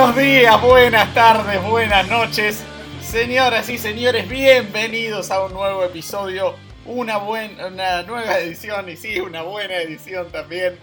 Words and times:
Buenos 0.00 0.16
días, 0.16 0.62
buenas 0.62 1.12
tardes, 1.12 1.62
buenas 1.62 2.08
noches. 2.08 2.64
Señoras 3.02 3.68
y 3.68 3.76
señores, 3.76 4.26
bienvenidos 4.30 5.30
a 5.30 5.44
un 5.44 5.52
nuevo 5.52 5.84
episodio, 5.84 6.56
una, 6.86 7.18
buena, 7.18 7.68
nueva 8.04 8.38
edición 8.38 8.88
y 8.88 8.96
sí, 8.96 9.20
una 9.20 9.42
buena 9.42 9.76
edición 9.76 10.32
también 10.32 10.78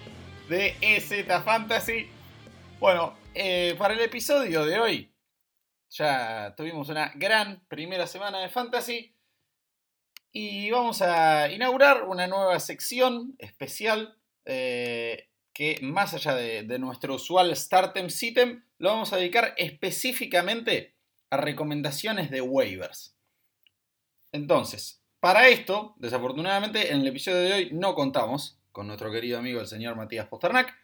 de 0.49 0.75
EZ 0.81 1.25
Fantasy. 1.44 2.11
Bueno, 2.80 3.17
eh, 3.34 3.73
para 3.80 3.95
el 3.95 4.02
episodio 4.02 4.63
de 4.66 4.80
hoy 4.80 5.11
ya 5.89 6.53
tuvimos 6.55 6.88
una 6.89 7.11
gran 7.16 7.66
primera 7.67 8.05
semana 8.05 8.38
de 8.38 8.49
Fantasy 8.49 9.16
y 10.31 10.70
vamos 10.70 11.02
a 11.02 11.49
inaugurar 11.49 12.03
una 12.03 12.27
nueva 12.27 12.59
sección 12.59 13.34
especial 13.39 14.16
eh, 14.45 15.27
que 15.57 15.79
más 15.81 16.13
allá 16.13 16.35
de, 16.35 16.77
nuestro 16.77 17.16
usual 17.16 17.55
Startem 17.55 18.11
Sitem, 18.11 18.61
lo 18.77 18.89
vamos 18.89 19.11
a 19.11 19.17
dedicar 19.17 19.55
específicamente 19.57 20.93
a 21.31 21.38
recomendaciones 21.38 22.30
de 22.30 22.41
waivers. 22.41 23.17
Entonces, 24.31 25.02
para 25.20 25.47
esto, 25.47 25.95
desafortunadamente, 25.97 26.93
en 26.93 27.02
el 27.02 27.07
episodio 27.07 27.39
de 27.39 27.53
hoy 27.53 27.70
no 27.71 27.95
contamos 27.95 28.59
con 28.72 28.85
nuestro 28.85 29.11
querido 29.11 29.39
amigo 29.39 29.59
el 29.59 29.66
señor 29.66 29.95
Matías 29.95 30.28
Posternak, 30.28 30.75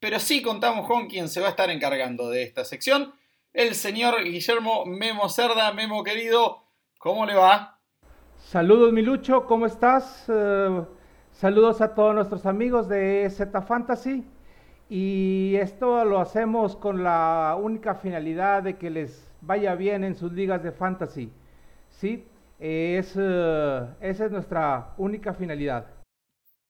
pero 0.00 0.18
sí 0.18 0.40
contamos 0.40 0.86
con 0.86 1.06
quien 1.06 1.28
se 1.28 1.42
va 1.42 1.48
a 1.48 1.50
estar 1.50 1.68
encargando 1.68 2.30
de 2.30 2.44
esta 2.44 2.64
sección, 2.64 3.12
el 3.52 3.74
señor 3.74 4.24
Guillermo 4.24 4.86
Memo 4.86 5.28
Cerda. 5.28 5.70
Memo 5.74 6.02
querido, 6.02 6.64
¿cómo 6.96 7.26
le 7.26 7.34
va? 7.34 7.78
Saludos 8.38 8.90
Milucho, 8.90 9.44
¿cómo 9.44 9.66
estás? 9.66 10.24
Eh, 10.28 10.82
Saludos 11.34 11.80
a 11.80 11.96
todos 11.96 12.14
nuestros 12.14 12.46
amigos 12.46 12.88
de 12.88 13.28
Z 13.28 13.60
Fantasy 13.62 14.24
y 14.88 15.56
esto 15.56 16.04
lo 16.04 16.20
hacemos 16.20 16.76
con 16.76 17.02
la 17.02 17.56
única 17.60 17.96
finalidad 17.96 18.62
de 18.62 18.76
que 18.76 18.88
les 18.88 19.32
vaya 19.40 19.74
bien 19.74 20.04
en 20.04 20.14
sus 20.14 20.32
ligas 20.32 20.62
de 20.62 20.70
fantasy. 20.70 21.32
¿Sí? 21.90 22.24
Es, 22.60 23.14
eh, 23.18 23.80
esa 24.00 24.26
es 24.26 24.30
nuestra 24.30 24.94
única 24.96 25.34
finalidad. 25.34 25.90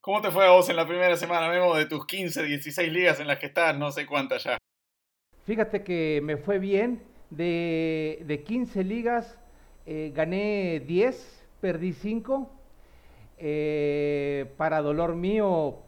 ¿Cómo 0.00 0.22
te 0.22 0.30
fue 0.30 0.46
a 0.46 0.52
vos 0.52 0.66
en 0.70 0.76
la 0.76 0.86
primera 0.86 1.14
semana, 1.18 1.50
Memo, 1.50 1.76
de 1.76 1.84
tus 1.84 2.06
15, 2.06 2.44
16 2.44 2.90
ligas 2.90 3.20
en 3.20 3.26
las 3.26 3.38
que 3.38 3.46
estás? 3.46 3.76
No 3.76 3.92
sé 3.92 4.06
cuántas 4.06 4.44
ya. 4.44 4.56
Fíjate 5.44 5.84
que 5.84 6.20
me 6.24 6.38
fue 6.38 6.58
bien. 6.58 7.02
De, 7.28 8.22
de 8.24 8.42
15 8.42 8.82
ligas 8.82 9.38
eh, 9.84 10.10
gané 10.14 10.80
10, 10.80 11.48
perdí 11.60 11.92
5 11.92 12.63
eh, 13.38 14.52
para 14.56 14.82
dolor 14.82 15.14
mío, 15.14 15.78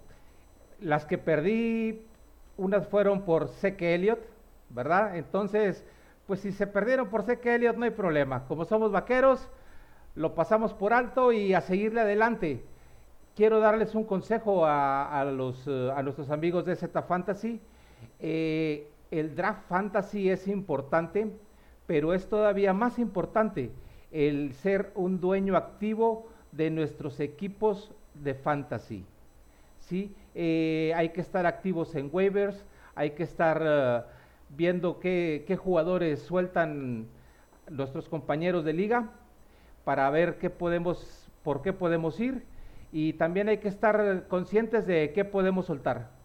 las 0.81 1.05
que 1.05 1.19
perdí, 1.19 2.03
unas 2.57 2.87
fueron 2.89 3.23
por 3.23 3.49
Zeke 3.49 3.95
Elliott, 3.95 4.21
¿verdad? 4.71 5.17
Entonces, 5.17 5.85
pues 6.27 6.41
si 6.41 6.53
se 6.53 6.67
perdieron 6.67 7.09
por 7.09 7.23
Zeke 7.23 7.55
Elliott 7.55 7.77
no 7.77 7.85
hay 7.85 7.91
problema. 7.91 8.47
Como 8.47 8.65
somos 8.65 8.93
vaqueros, 8.93 9.49
lo 10.15 10.35
pasamos 10.35 10.73
por 10.73 10.93
alto 10.93 11.33
y 11.33 11.55
a 11.55 11.61
seguirle 11.61 12.01
adelante. 12.01 12.65
Quiero 13.37 13.61
darles 13.61 13.95
un 13.95 14.05
consejo 14.05 14.65
a, 14.65 15.25
los, 15.31 15.67
eh, 15.67 15.93
a 15.95 16.03
nuestros 16.03 16.31
amigos 16.31 16.65
de 16.65 16.75
Z 16.75 17.03
Fantasy. 17.03 17.61
Eh, 18.19 18.91
el 19.11 19.37
draft 19.37 19.69
fantasy 19.69 20.31
es 20.31 20.49
importante, 20.49 21.31
pero 21.87 22.15
es 22.15 22.29
todavía 22.29 22.73
más 22.73 22.99
importante 22.99 23.71
el 24.11 24.55
ser 24.55 24.91
un 24.95 25.21
dueño 25.21 25.57
activo 25.57 26.29
de 26.57 26.71
nuestros 26.71 27.21
equipos 27.21 27.91
de 28.15 28.35
fantasy. 28.35 29.05
¿sí? 29.81 30.15
Eh, 30.35 30.93
hay 30.97 31.11
que 31.11 31.21
estar 31.21 31.47
activos 31.47 31.95
en 31.95 32.11
waivers, 32.13 32.65
hay 32.95 33.11
que 33.11 33.23
estar 33.23 33.63
eh, 33.65 34.01
viendo 34.51 34.99
qué, 35.01 35.59
jugadores 35.59 36.23
sueltan 36.23 37.07
nuestros 37.71 38.09
compañeros 38.09 38.65
de 38.65 38.73
liga 38.73 39.11
para 39.85 40.09
ver 40.11 40.39
qué 40.39 40.51
podemos, 40.51 41.29
por 41.43 41.63
qué 41.63 41.73
podemos 41.73 42.19
ir 42.21 42.45
y 42.93 43.15
también 43.15 43.49
hay 43.49 43.59
que 43.59 43.69
estar 43.69 44.27
conscientes 44.29 44.87
de 44.87 45.13
qué 45.13 45.25
podemos 45.25 45.67
soltar. 45.67 46.17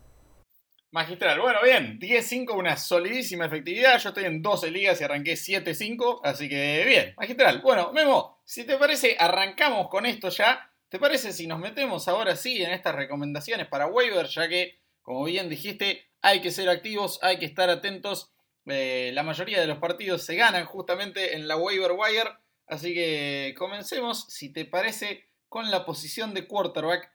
Magistral, 0.94 1.40
bueno, 1.40 1.60
bien, 1.64 1.98
10-5, 2.00 2.54
una 2.54 2.76
solidísima 2.76 3.46
efectividad. 3.46 3.98
Yo 3.98 4.10
estoy 4.10 4.26
en 4.26 4.42
12 4.42 4.72
ligas 4.72 5.00
y 5.00 5.04
arranqué 5.06 5.34
7-5, 5.34 6.20
así 6.22 6.50
que 6.50 6.84
bien, 6.86 7.14
magistral. 7.16 7.62
Bueno, 7.62 7.94
Memo, 7.94 8.41
si 8.52 8.66
te 8.66 8.76
parece, 8.76 9.16
arrancamos 9.18 9.88
con 9.88 10.06
esto 10.06 10.28
ya. 10.28 10.70
¿Te 10.90 11.00
parece 11.00 11.32
si 11.32 11.48
nos 11.48 11.58
metemos 11.58 12.10
ahora 12.10 12.36
sí 12.36 12.62
en 12.62 12.72
estas 12.72 12.94
recomendaciones 12.94 13.66
para 13.68 13.88
waiver? 13.88 14.26
Ya 14.26 14.50
que, 14.50 14.78
como 15.02 15.24
bien 15.24 15.48
dijiste, 15.48 16.10
hay 16.22 16.42
que 16.42 16.52
ser 16.52 16.68
activos, 16.68 17.18
hay 17.22 17.40
que 17.40 17.46
estar 17.46 17.70
atentos. 17.70 18.34
Eh, 18.66 19.12
la 19.14 19.24
mayoría 19.24 19.62
de 19.62 19.68
los 19.68 19.78
partidos 19.78 20.24
se 20.24 20.36
ganan 20.36 20.66
justamente 20.66 21.38
en 21.38 21.48
la 21.48 21.56
waiver 21.56 21.94
wire. 21.94 22.30
Así 22.68 22.94
que 22.94 23.56
comencemos, 23.58 24.26
si 24.28 24.52
te 24.52 24.66
parece, 24.66 25.30
con 25.48 25.72
la 25.72 25.86
posición 25.86 26.34
de 26.34 26.46
quarterback. 26.46 27.10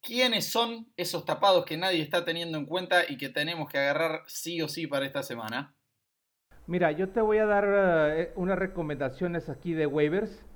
¿Quiénes 0.00 0.50
son 0.50 0.92
esos 0.96 1.24
tapados 1.24 1.66
que 1.66 1.76
nadie 1.76 2.02
está 2.02 2.24
teniendo 2.24 2.58
en 2.58 2.66
cuenta 2.66 3.04
y 3.08 3.16
que 3.16 3.28
tenemos 3.28 3.68
que 3.68 3.78
agarrar 3.78 4.24
sí 4.26 4.60
o 4.60 4.68
sí 4.68 4.88
para 4.88 5.06
esta 5.06 5.22
semana? 5.22 5.72
Mira, 6.66 6.90
yo 6.90 7.10
te 7.10 7.20
voy 7.20 7.38
a 7.38 7.46
dar 7.46 8.16
eh, 8.16 8.32
unas 8.34 8.58
recomendaciones 8.58 9.48
aquí 9.48 9.72
de 9.72 9.86
waivers 9.86 10.49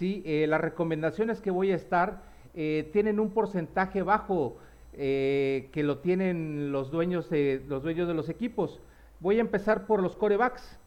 ¿sí? 0.00 0.22
Eh, 0.24 0.46
las 0.48 0.62
recomendaciones 0.62 1.42
que 1.42 1.50
voy 1.50 1.72
a 1.72 1.74
estar 1.74 2.22
eh, 2.54 2.88
tienen 2.90 3.20
un 3.20 3.32
porcentaje 3.32 4.00
bajo 4.00 4.56
eh, 4.94 5.68
que 5.72 5.82
lo 5.82 5.98
tienen 5.98 6.72
los 6.72 6.90
dueños, 6.90 7.28
de, 7.28 7.62
los 7.68 7.82
dueños 7.82 8.08
de 8.08 8.14
los 8.14 8.30
equipos. 8.30 8.80
Voy 9.20 9.36
a 9.36 9.42
empezar 9.42 9.86
por 9.86 10.02
los 10.02 10.16
corebacks. 10.16 10.78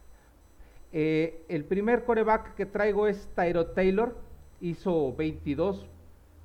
el 0.92 1.64
primer 1.68 2.04
coreback 2.04 2.56
que 2.56 2.66
traigo 2.66 3.06
es 3.06 3.28
Tyro 3.36 3.66
Taylor, 3.66 4.16
hizo 4.60 5.14
22, 5.14 5.86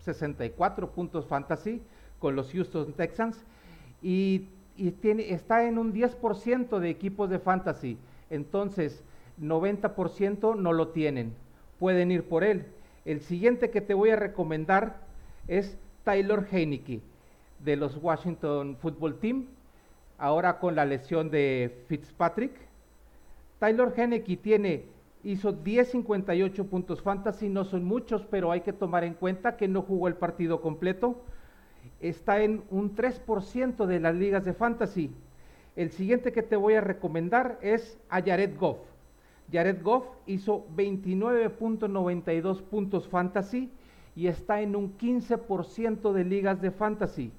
64 0.02 0.92
puntos 0.92 1.26
fantasy 1.26 1.82
con 2.20 2.36
los 2.36 2.52
Houston 2.52 2.94
Texans 2.94 3.44
y, 4.04 4.48
está 4.78 5.68
en 5.68 5.80
un 5.80 5.92
10% 5.92 6.78
de 6.78 6.90
equipos 6.90 7.32
de 7.32 7.40
fantasy. 7.40 7.98
Entonces, 8.30 9.04
90% 9.42 10.56
no 10.56 10.72
lo 10.72 10.90
tienen 10.90 11.34
pueden 11.80 12.12
ir 12.12 12.24
por 12.24 12.44
él. 12.44 12.66
El 13.06 13.22
siguiente 13.22 13.72
que 13.72 13.82
te 13.82 13.94
voy 13.94 14.10
a 14.12 14.16
recomendar 14.16 14.98
es 15.48 15.78
Taylor 16.04 16.46
Heineke 16.52 17.02
de 17.60 17.76
los 17.76 17.98
Washington 17.98 18.78
Football 18.78 19.20
Team, 19.20 19.48
ahora 20.18 20.60
con 20.60 20.76
la 20.76 20.86
lesión 20.86 21.30
de 21.30 21.84
Fitzpatrick. 21.88 22.54
Taylor 23.60 23.94
Heineke 23.96 24.38
tiene, 24.38 24.86
hizo 25.24 25.54
10.58 25.54 26.66
puntos 26.68 27.02
fantasy, 27.02 27.50
no 27.50 27.66
son 27.66 27.84
muchos, 27.84 28.26
pero 28.26 28.52
hay 28.52 28.62
que 28.62 28.74
tomar 28.74 29.04
en 29.04 29.14
cuenta 29.14 29.58
que 29.58 29.68
no 29.68 29.82
jugó 29.82 30.08
el 30.08 30.16
partido 30.16 30.62
completo. 30.62 31.22
Está 32.00 32.42
en 32.42 32.64
un 32.70 32.96
3% 32.96 33.86
de 33.86 34.00
las 34.00 34.16
ligas 34.16 34.46
de 34.46 34.54
fantasy. 34.54 35.12
El 35.76 35.92
siguiente 35.92 36.32
que 36.32 36.44
te 36.44 36.56
voy 36.56 36.76
a 36.76 36.82
recomendar 36.82 37.58
es 37.62 37.98
a 38.10 38.22
Jared 38.22 38.58
Goff. 38.58 38.80
Jared 39.52 39.82
Goff 39.82 40.06
hizo 40.26 40.68
29.92 40.76 42.62
puntos 42.62 43.08
fantasy 43.08 43.72
y 44.16 44.28
está 44.28 44.62
en 44.62 44.76
un 44.76 44.98
15% 44.98 46.14
de 46.14 46.24
ligas 46.26 46.62
de 46.62 46.72
fantasy. 46.72 47.32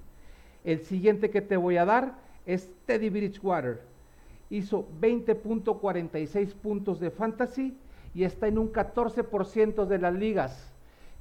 El 0.63 0.81
siguiente 0.83 1.29
que 1.29 1.41
te 1.41 1.57
voy 1.57 1.77
a 1.77 1.85
dar 1.85 2.15
es 2.45 2.71
Teddy 2.85 3.09
Bridgewater. 3.09 3.81
Hizo 4.49 4.87
20.46 4.99 6.53
puntos 6.55 6.99
de 6.99 7.11
fantasy 7.11 7.77
y 8.13 8.23
está 8.23 8.47
en 8.47 8.57
un 8.57 8.71
14% 8.71 9.85
de 9.85 9.97
las 9.97 10.13
ligas. 10.13 10.73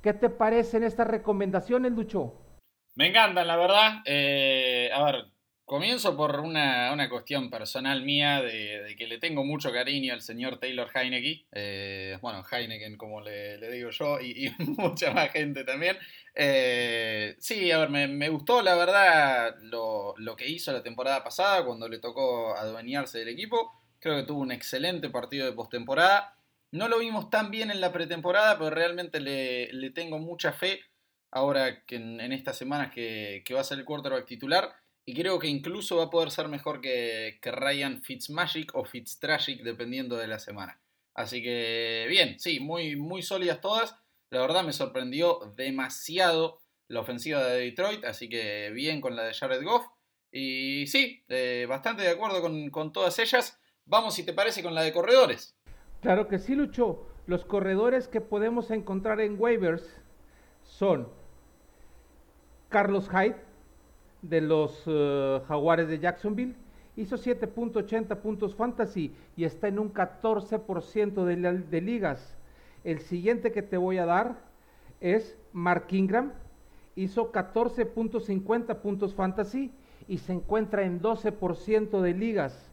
¿Qué 0.02 0.12
te 0.12 0.30
parecen 0.30 0.82
estas 0.82 1.06
recomendaciones, 1.06 1.92
Lucho? 1.92 2.34
Me 2.96 3.08
encantan, 3.08 3.46
la 3.46 3.56
verdad. 3.56 4.02
Eh, 4.06 4.90
a 4.92 5.04
ver, 5.04 5.26
Comienzo 5.70 6.16
por 6.16 6.40
una, 6.40 7.08
cuestión 7.08 7.48
personal 7.48 8.02
mía 8.02 8.42
de, 8.42 8.96
que 8.98 9.06
le 9.06 9.18
tengo 9.18 9.44
mucho 9.44 9.70
cariño 9.70 10.12
al 10.12 10.20
señor 10.20 10.58
Taylor 10.58 10.90
Heineke, 10.92 11.46
eh, 11.52 12.18
bueno, 12.20 12.42
Heineken 12.42 12.96
como 12.96 13.20
le, 13.20 13.70
digo 13.70 13.90
yo, 13.90 14.18
y, 14.20 14.52
mucha 14.58 15.12
más 15.12 15.30
gente 15.30 15.62
también. 15.62 15.96
Eh, 16.34 17.36
sí, 17.38 17.70
a 17.70 17.78
ver, 17.78 17.88
me, 17.88 18.28
gustó 18.30 18.62
la 18.62 18.74
verdad 18.74 19.54
lo, 19.60 20.16
que 20.36 20.48
hizo 20.48 20.72
la 20.72 20.82
temporada 20.82 21.22
pasada 21.22 21.64
cuando 21.64 21.88
le 21.88 22.00
tocó 22.00 22.56
adueñarse 22.56 23.20
del 23.20 23.28
equipo. 23.28 23.70
Creo 24.00 24.16
que 24.16 24.26
tuvo 24.26 24.40
un 24.40 24.50
excelente 24.50 25.08
partido 25.08 25.46
de 25.46 25.52
postemporada. 25.52 26.34
No 26.72 26.88
lo 26.88 26.98
vimos 26.98 27.30
tan 27.30 27.52
bien 27.52 27.70
en 27.70 27.80
la 27.80 27.92
pretemporada, 27.92 28.58
pero 28.58 28.70
realmente 28.70 29.20
le, 29.20 29.90
tengo 29.90 30.18
mucha 30.18 30.50
fe 30.52 30.80
ahora 31.30 31.84
que 31.84 31.94
en, 31.94 32.32
estas 32.32 32.58
semanas 32.58 32.90
que, 32.90 33.44
que 33.44 33.54
va 33.54 33.60
a 33.60 33.64
ser 33.64 33.78
el 33.78 33.84
quarterback 33.84 34.26
titular 34.26 34.74
y 35.04 35.14
creo 35.14 35.38
que 35.38 35.48
incluso 35.48 35.96
va 35.96 36.04
a 36.04 36.10
poder 36.10 36.30
ser 36.30 36.48
mejor 36.48 36.80
que, 36.80 37.38
que 37.40 37.50
Ryan 37.50 38.02
Fitzmagic 38.02 38.74
o 38.74 38.84
Fitztragic, 38.84 39.62
dependiendo 39.62 40.16
de 40.16 40.28
la 40.28 40.38
semana. 40.38 40.80
Así 41.14 41.42
que 41.42 42.06
bien, 42.08 42.38
sí, 42.38 42.60
muy, 42.60 42.96
muy 42.96 43.22
sólidas 43.22 43.60
todas. 43.60 43.96
La 44.30 44.40
verdad 44.40 44.64
me 44.64 44.72
sorprendió 44.72 45.52
demasiado 45.56 46.60
la 46.88 47.00
ofensiva 47.00 47.44
de 47.44 47.60
Detroit, 47.60 48.04
así 48.04 48.28
que 48.28 48.70
bien 48.70 49.00
con 49.00 49.16
la 49.16 49.24
de 49.24 49.34
Jared 49.34 49.62
Goff. 49.62 49.86
Y 50.32 50.86
sí, 50.86 51.24
eh, 51.28 51.66
bastante 51.68 52.02
de 52.02 52.10
acuerdo 52.10 52.40
con, 52.40 52.92
todas 52.92 53.18
ellas. 53.18 53.58
vamos 53.84 54.14
si 54.14 54.24
te 54.24 54.32
parece 54.32 54.62
con 54.62 54.74
la 54.74 54.82
de 54.82 54.92
corredores. 54.92 55.56
Claro 56.00 56.28
que 56.28 56.38
sí, 56.38 56.54
Lucho. 56.54 57.06
Los 57.26 57.44
corredores 57.44 58.08
que 58.08 58.20
podemos 58.20 58.70
encontrar 58.70 59.20
en 59.20 59.40
waivers 59.40 59.84
son 60.62 61.08
Carlos 62.68 63.08
Hyde 63.08 63.36
de 64.22 64.40
los 64.40 64.82
eh, 64.86 65.40
Jaguares 65.48 65.88
de 65.88 65.98
Jacksonville. 65.98 66.54
Hizo 66.96 67.16
7.80 67.16 68.16
puntos 68.16 68.54
fantasy 68.54 69.14
y 69.36 69.44
está 69.44 69.68
en 69.68 69.78
un 69.78 69.92
14% 69.92 71.24
de, 71.24 71.58
de 71.58 71.80
ligas. 71.80 72.36
El 72.84 73.00
siguiente 73.00 73.52
que 73.52 73.62
te 73.62 73.76
voy 73.76 73.98
a 73.98 74.06
dar 74.06 74.36
es 75.00 75.36
Mark 75.52 75.86
Ingram. 75.90 76.32
Hizo 76.96 77.32
14.50 77.32 78.76
puntos 78.76 79.14
fantasy 79.14 79.72
y 80.08 80.18
se 80.18 80.32
encuentra 80.32 80.82
en 80.82 81.00
12% 81.00 82.00
de 82.00 82.14
ligas. 82.14 82.70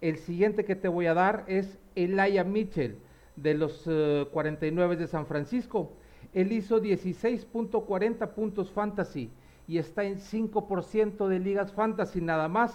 El 0.00 0.16
siguiente 0.16 0.64
que 0.64 0.76
te 0.76 0.88
voy 0.88 1.06
a 1.06 1.14
dar 1.14 1.44
es 1.46 1.78
Elijah 1.94 2.44
Mitchell 2.44 2.98
de 3.36 3.54
los 3.54 3.82
49 4.32 4.94
eh, 4.94 4.96
de 4.96 5.06
San 5.06 5.26
Francisco. 5.26 5.92
Él 6.32 6.52
hizo 6.52 6.80
16.40 6.80 8.28
puntos 8.28 8.70
fantasy 8.70 9.30
y 9.70 9.78
está 9.78 10.02
en 10.02 10.18
5% 10.18 11.28
de 11.28 11.38
ligas 11.38 11.72
fantasy 11.72 12.20
nada 12.20 12.48
más. 12.48 12.74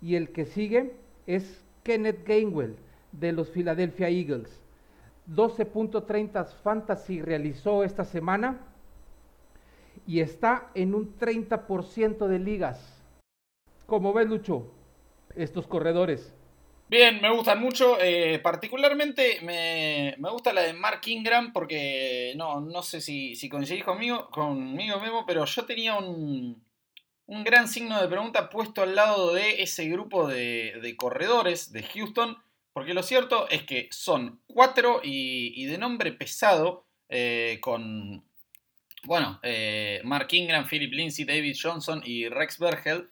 Y 0.00 0.14
el 0.14 0.32
que 0.32 0.46
sigue 0.46 0.94
es 1.26 1.62
Kenneth 1.82 2.26
Gainwell 2.26 2.76
de 3.12 3.32
los 3.32 3.50
Philadelphia 3.50 4.08
Eagles. 4.08 4.48
12.30 5.30 6.46
fantasy 6.62 7.20
realizó 7.20 7.84
esta 7.84 8.06
semana 8.06 8.58
y 10.06 10.20
está 10.20 10.70
en 10.72 10.94
un 10.94 11.14
30% 11.18 12.26
de 12.26 12.38
ligas. 12.38 12.80
Como 13.84 14.14
ves, 14.14 14.30
Lucho, 14.30 14.64
estos 15.36 15.66
corredores? 15.66 16.32
Bien, 16.88 17.20
me 17.20 17.30
gustan 17.30 17.60
mucho. 17.60 17.98
Eh, 18.00 18.38
particularmente 18.38 19.40
me, 19.42 20.16
gusta 20.30 20.52
la 20.52 20.62
de 20.62 20.72
Mark 20.72 21.02
Ingram 21.06 21.52
porque 21.52 22.32
no, 22.36 22.60
no 22.60 22.82
sé 22.82 23.00
si, 23.00 23.34
si 23.34 23.48
coincidís 23.48 23.84
conmigo, 23.84 24.30
conmigo 24.30 24.98
mismo, 25.00 25.24
pero 25.26 25.44
yo 25.44 25.66
tenía 25.66 25.96
un, 25.96 26.62
un 27.28 27.44
gran 27.44 27.68
signo 27.68 28.00
de 28.00 28.08
pregunta 28.08 28.48
puesto 28.48 28.82
al 28.82 28.94
lado 28.94 29.34
de 29.34 29.62
ese 29.62 29.86
grupo 29.88 30.26
de, 30.26 30.94
corredores 30.96 31.72
de 31.72 31.82
Houston, 31.82 32.38
porque 32.72 32.94
lo 32.94 33.02
cierto 33.02 33.48
es 33.50 33.64
que 33.64 33.88
son 33.90 34.40
cuatro 34.46 35.02
y, 35.04 35.66
de 35.66 35.76
nombre 35.76 36.12
pesado, 36.12 36.86
eh, 37.10 37.58
con, 37.60 38.24
bueno, 39.04 39.38
eh, 39.42 40.00
Mark 40.04 40.28
Ingram, 40.30 40.66
Philip 40.66 40.92
Lindsay, 40.92 41.26
David 41.26 41.56
Johnson 41.62 42.00
y 42.02 42.28
Rex 42.28 42.58
Bergel. 42.58 43.10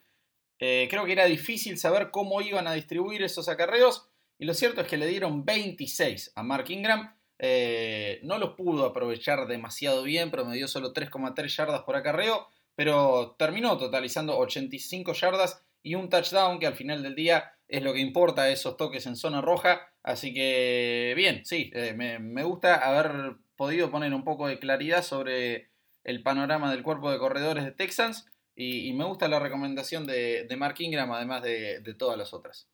Eh, 0.59 0.87
creo 0.91 1.05
que 1.05 1.13
era 1.13 1.27
difícil 1.27 1.79
saber 1.79 2.11
cómo 2.11 2.41
iban 2.41 2.67
a 2.67 2.73
distribuir 2.73 3.23
esos 3.23 3.49
acarreos. 3.49 4.09
Y 4.39 4.45
lo 4.45 4.55
cierto 4.55 4.81
es 4.81 4.89
que 4.89 4.97
le 4.97 5.07
dieron 5.07 5.45
26 5.45 6.33
a 6.35 6.43
Mark 6.43 6.71
Ingram. 6.71 7.15
Eh, 7.39 8.21
no 8.23 8.39
los 8.39 8.55
pudo 8.55 8.87
aprovechar 8.87 9.47
demasiado 9.47 10.03
bien, 10.03 10.31
pero 10.31 10.45
me 10.45 10.57
dio 10.57 10.69
solo 10.69 10.93
3,3 10.93 11.49
yardas 11.55 11.83
por 11.83 11.97
acarreo. 11.97 12.49
Pero 12.75 13.37
terminó 13.39 13.79
totalizando 13.79 14.37
85 14.39 15.13
yardas 15.15 15.63
y 15.83 15.95
un 15.95 16.11
touchdown, 16.11 16.59
que 16.59 16.67
al 16.67 16.75
final 16.75 17.03
del 17.03 17.15
día 17.15 17.53
es 17.69 17.83
lo 17.83 17.93
que 17.93 18.01
importa, 18.01 18.51
esos 18.51 18.77
toques 18.77 19.07
en 19.07 19.17
zona 19.17 19.41
roja. 19.41 19.89
Así 20.03 20.35
que, 20.35 21.15
bien, 21.17 21.45
sí, 21.45 21.71
eh, 21.75 21.95
me 21.95 22.43
gusta 22.45 22.75
haber 22.77 23.37
podido 23.57 23.91
poner 23.91 24.13
un 24.15 24.25
poco 24.25 24.47
de 24.47 24.59
claridad 24.59 25.03
sobre 25.03 25.71
el 26.05 26.23
panorama 26.23 26.71
del 26.71 26.83
cuerpo 26.83 27.11
de 27.11 27.19
corredores 27.19 27.65
de 27.65 27.73
Texans. 27.73 28.27
Y, 28.59 28.95
me 28.95 29.05
gusta 29.05 29.29
la 29.29 29.39
recomendación 29.39 30.07
de, 30.07 30.49
Mark 30.59 30.77
Ingram, 30.79 31.13
además 31.13 31.43
de, 31.43 31.95
todas 31.99 32.17
las 32.17 32.33
otras. 32.33 32.67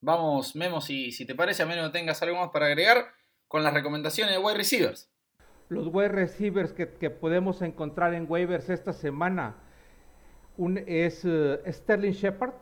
Vamos, 0.00 0.56
Memo, 0.56 0.80
si, 0.80 1.12
te 1.26 1.34
parece, 1.34 1.62
a 1.62 1.66
menos 1.66 1.84
no 1.84 1.92
tengas 1.92 2.22
algo 2.22 2.40
más 2.40 2.50
para 2.50 2.66
agregar, 2.66 3.12
con 3.46 3.62
las 3.62 3.74
recomendaciones 3.74 4.34
de 4.34 4.40
wide 4.40 4.56
receivers. 4.56 5.10
Los 5.68 5.88
wide 5.88 6.08
receivers 6.08 6.72
que, 6.72 6.86
podemos 7.10 7.60
encontrar 7.60 8.14
en 8.14 8.26
waivers 8.26 8.70
esta 8.70 8.94
semana 8.94 9.56
es 10.86 11.24
eh, 11.24 11.60
Sterling 11.70 12.12
Shepard 12.12 12.54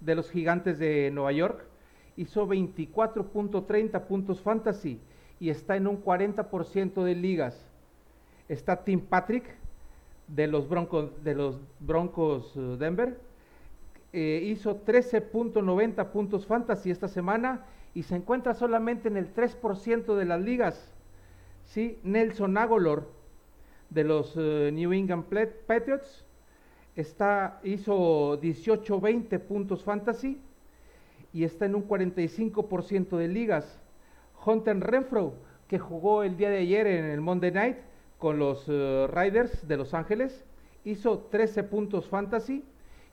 de 0.00 0.14
los 0.16 0.30
Gigantes 0.30 0.78
de 0.80 1.10
Nueva 1.12 1.30
York. 1.30 1.64
Hizo 2.16 2.48
24.30 2.48 4.06
puntos 4.06 4.40
fantasy 4.40 5.00
y 5.38 5.50
está 5.50 5.76
en 5.76 5.86
un 5.86 6.02
40% 6.02 7.04
de 7.04 7.14
ligas. 7.14 7.64
Está 8.48 8.82
Tim 8.82 9.00
Patrick 9.00 9.56
de 10.28 10.46
los 10.46 10.68
Broncos, 10.68 11.10
de 11.24 11.34
los 11.34 11.58
Broncos 11.80 12.52
eh, 12.56 12.76
Denver. 12.78 13.18
Eh, 14.12 14.42
hizo 14.44 14.84
13.90 14.84 16.06
puntos 16.10 16.46
fantasy 16.46 16.90
esta 16.90 17.08
semana 17.08 17.66
y 17.94 18.04
se 18.04 18.16
encuentra 18.16 18.54
solamente 18.54 19.08
en 19.08 19.16
el 19.16 19.34
3% 19.34 20.14
de 20.14 20.24
las 20.24 20.40
ligas. 20.40 20.94
¿Sí? 21.64 21.98
Nelson 22.02 22.56
Agolor 22.56 23.10
de 23.90 24.04
los 24.04 24.34
eh, 24.36 24.70
New 24.72 24.92
England 24.92 25.24
Patriots 25.66 26.24
está, 26.96 27.60
hizo 27.64 28.40
18-20 28.40 29.38
puntos 29.40 29.84
fantasy 29.84 30.40
y 31.32 31.44
está 31.44 31.66
en 31.66 31.74
un 31.74 31.86
45% 31.86 33.16
de 33.16 33.28
ligas. 33.28 33.78
Hunter 34.44 34.78
Renfro, 34.80 35.34
que 35.68 35.78
jugó 35.78 36.22
el 36.22 36.36
día 36.36 36.50
de 36.50 36.58
ayer 36.58 36.86
en 36.86 37.04
el 37.04 37.20
Monday 37.20 37.50
Night, 37.50 37.76
con 38.18 38.38
los 38.38 38.64
eh, 38.68 39.06
Riders 39.08 39.66
de 39.66 39.76
Los 39.76 39.94
Ángeles, 39.94 40.44
hizo 40.84 41.28
13 41.30 41.62
puntos 41.64 42.06
fantasy 42.08 42.64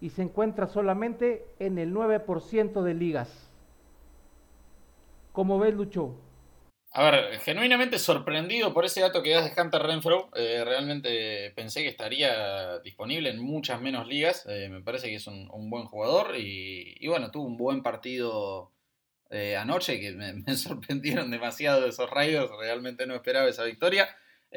y 0.02 0.10
se 0.10 0.24
encuentra 0.24 0.68
solamente 0.68 1.46
en 1.60 1.78
el 1.78 1.94
9% 1.94 2.82
de 2.82 2.94
ligas. 2.94 3.50
¿Cómo 5.32 5.60
ves, 5.60 5.74
Lucho? 5.74 6.16
A 6.92 7.12
ver, 7.12 7.40
genuinamente 7.42 8.00
sorprendido 8.00 8.74
por 8.74 8.86
ese 8.86 9.02
dato 9.02 9.22
que 9.22 9.32
das 9.32 9.54
de 9.54 9.62
Hunter 9.62 9.82
Renfro. 9.82 10.30
Eh, 10.34 10.64
realmente 10.64 11.52
pensé 11.54 11.84
que 11.84 11.90
estaría 11.90 12.80
disponible 12.80 13.30
en 13.30 13.40
muchas 13.40 13.82
menos 13.82 14.08
ligas. 14.08 14.46
Eh, 14.48 14.70
me 14.70 14.82
parece 14.82 15.10
que 15.10 15.16
es 15.16 15.28
un, 15.28 15.70
buen 15.70 15.86
jugador 15.86 16.38
y, 16.38 17.06
bueno, 17.08 17.32
tuvo 17.32 17.46
un 17.46 17.58
buen 17.58 17.84
partido 17.84 18.72
anoche 19.60 20.00
que 20.00 20.14
me, 20.14 20.34
me, 20.48 20.56
sorprendieron 20.56 21.30
demasiado 21.30 21.86
esos 21.86 22.10
Riders. 22.10 22.50
Realmente 22.58 23.06
no 23.06 23.16
esperaba 23.16 23.50
esa 23.50 23.66
victoria. 23.66 24.08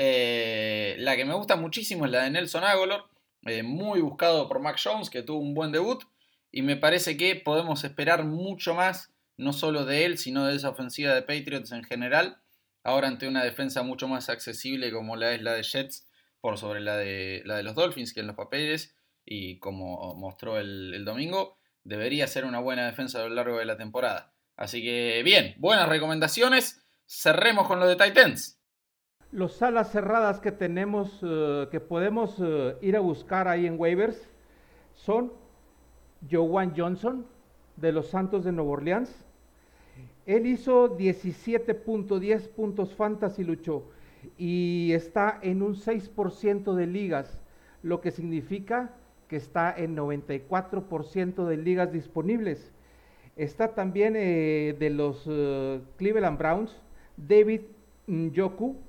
Eh, 0.01 0.95
la 1.01 1.17
que 1.17 1.25
me 1.25 1.35
gusta 1.35 1.57
muchísimo 1.57 2.07
es 2.07 2.13
la 2.13 2.23
de 2.23 2.31
Nelson 2.31 2.63
Agolor, 2.63 3.11
eh, 3.47 3.65
muy 3.65 4.01
buscado 4.01 4.47
por 4.47 4.61
Mac 4.61 4.79
Jones, 4.81 5.11
que 5.11 5.25
tuvo 5.25 5.41
un 5.41 5.55
buen 5.55 5.73
debut. 5.73 6.05
Y 6.53 6.63
me 6.63 6.77
parece 6.77 7.17
que 7.17 7.35
podemos 7.35 7.83
esperar 7.83 8.23
mucho 8.23 8.75
más, 8.75 9.13
no 9.37 9.53
solo 9.53 9.85
de 9.85 10.05
él, 10.05 10.17
sino 10.17 10.47
de 10.47 10.55
esa 10.55 10.69
ofensiva 10.69 11.15
de 11.15 11.23
Patriots 11.23 11.73
en 11.73 11.83
general. 11.83 12.41
Ahora 12.85 13.09
ante 13.09 13.27
una 13.27 13.43
defensa 13.43 13.83
mucho 13.83 14.07
más 14.07 14.29
accesible 14.29 14.93
como 14.93 15.17
la 15.17 15.35
es 15.35 15.43
la 15.43 15.55
de 15.55 15.65
Jets, 15.65 16.07
por 16.41 16.59
sobre 16.59 16.81
la 16.81 16.97
de, 16.97 17.43
la 17.45 17.57
de 17.57 17.65
los 17.65 17.75
Dolphins, 17.75 18.15
que 18.15 18.21
en 18.21 18.29
los 18.29 18.37
papeles, 18.37 18.95
y 19.27 19.59
como 19.59 20.15
mostró 20.15 20.59
el, 20.59 20.95
el 20.95 21.05
domingo, 21.05 21.59
debería 21.83 22.29
ser 22.29 22.45
una 22.45 22.61
buena 22.61 22.87
defensa 22.87 23.19
a 23.19 23.29
lo 23.29 23.35
largo 23.35 23.59
de 23.59 23.65
la 23.65 23.77
temporada. 23.77 24.33
Así 24.57 24.81
que 24.81 25.23
bien, 25.25 25.57
buenas 25.59 25.89
recomendaciones. 25.89 26.85
Cerremos 27.05 27.67
con 27.67 27.81
lo 27.81 27.89
de 27.89 27.97
Titans. 27.97 28.58
Los 29.31 29.53
salas 29.53 29.93
cerradas 29.93 30.41
que 30.41 30.53
tenemos, 30.53 31.21
eh, 31.23 31.69
que 31.71 31.81
podemos 31.81 32.37
eh, 32.41 32.77
ir 32.81 32.97
a 32.97 33.01
buscar 33.01 33.47
ahí 33.47 33.67
en 33.67 33.79
waivers, 33.79 34.27
son 34.95 35.35
Joan 36.31 36.73
Johnson 36.75 37.27
de 37.77 37.93
los 37.93 38.09
Santos 38.09 38.45
de 38.45 38.53
Nueva 38.53 38.71
Orleans. 38.71 39.15
Él 40.25 40.47
hizo 40.47 40.97
17.10 40.97 42.49
puntos 42.49 42.95
fantasy 42.95 43.45
luchó 43.45 43.85
y 44.39 44.93
está 44.95 45.39
en 45.43 45.61
un 45.63 45.75
6% 45.75 46.75
de 46.75 46.87
ligas, 46.87 47.43
lo 47.83 48.01
que 48.01 48.11
significa 48.11 48.95
que 49.29 49.37
está 49.37 49.75
en 49.77 49.95
94% 49.95 51.45
de 51.45 51.57
ligas 51.59 51.93
disponibles. 51.93 52.73
Está 53.37 53.75
también 53.75 54.15
eh, 54.17 54.75
de 54.79 54.89
los 54.89 55.25
Cleveland 55.99 56.39
Browns, 56.39 56.75
David 57.19 57.61
Njoku, 58.07 58.88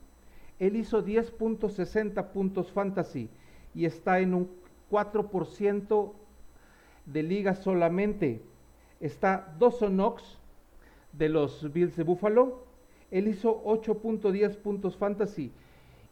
él 0.60 0.76
hizo 0.76 1.04
10.60 1.04 2.32
puntos 2.32 2.72
fantasy 2.72 3.30
y 3.74 3.86
está 3.86 4.20
en 4.20 4.34
un 4.34 4.50
4% 4.92 6.14
de 7.06 7.24
liga 7.24 7.56
solamente. 7.56 8.42
Está 9.00 9.56
Dawson 9.58 9.94
Knox 9.94 10.38
de 11.14 11.30
los 11.30 11.72
Bills 11.72 11.96
de 11.96 12.04
Buffalo. 12.04 12.66
Él 13.10 13.30
hizo 13.30 13.64
8.10 13.64 14.58
puntos 14.58 14.98
fantasy 14.98 15.52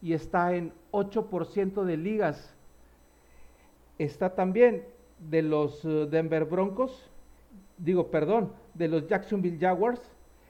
y 0.02 0.14
está 0.14 0.56
en 0.56 0.72
8% 0.92 1.84
de 1.84 1.98
ligas. 1.98 2.56
Está 3.98 4.34
también 4.34 4.86
de 5.20 5.42
los 5.42 5.84
eh, 5.84 6.08
Denver 6.10 6.46
Broncos, 6.46 7.10
digo, 7.78 8.10
perdón, 8.12 8.54
de 8.76 8.88
los 8.88 9.08
Jacksonville 9.08 9.58
Jaguars. 9.60 10.02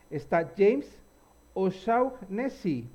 Está 0.09 0.53
James 0.55 0.87
O'Shaughnessy 1.53 2.89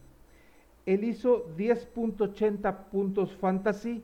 él 0.87 1.05
hizo 1.05 1.55
10.80 1.57 2.85
puntos 2.91 3.35
fantasy 3.37 4.03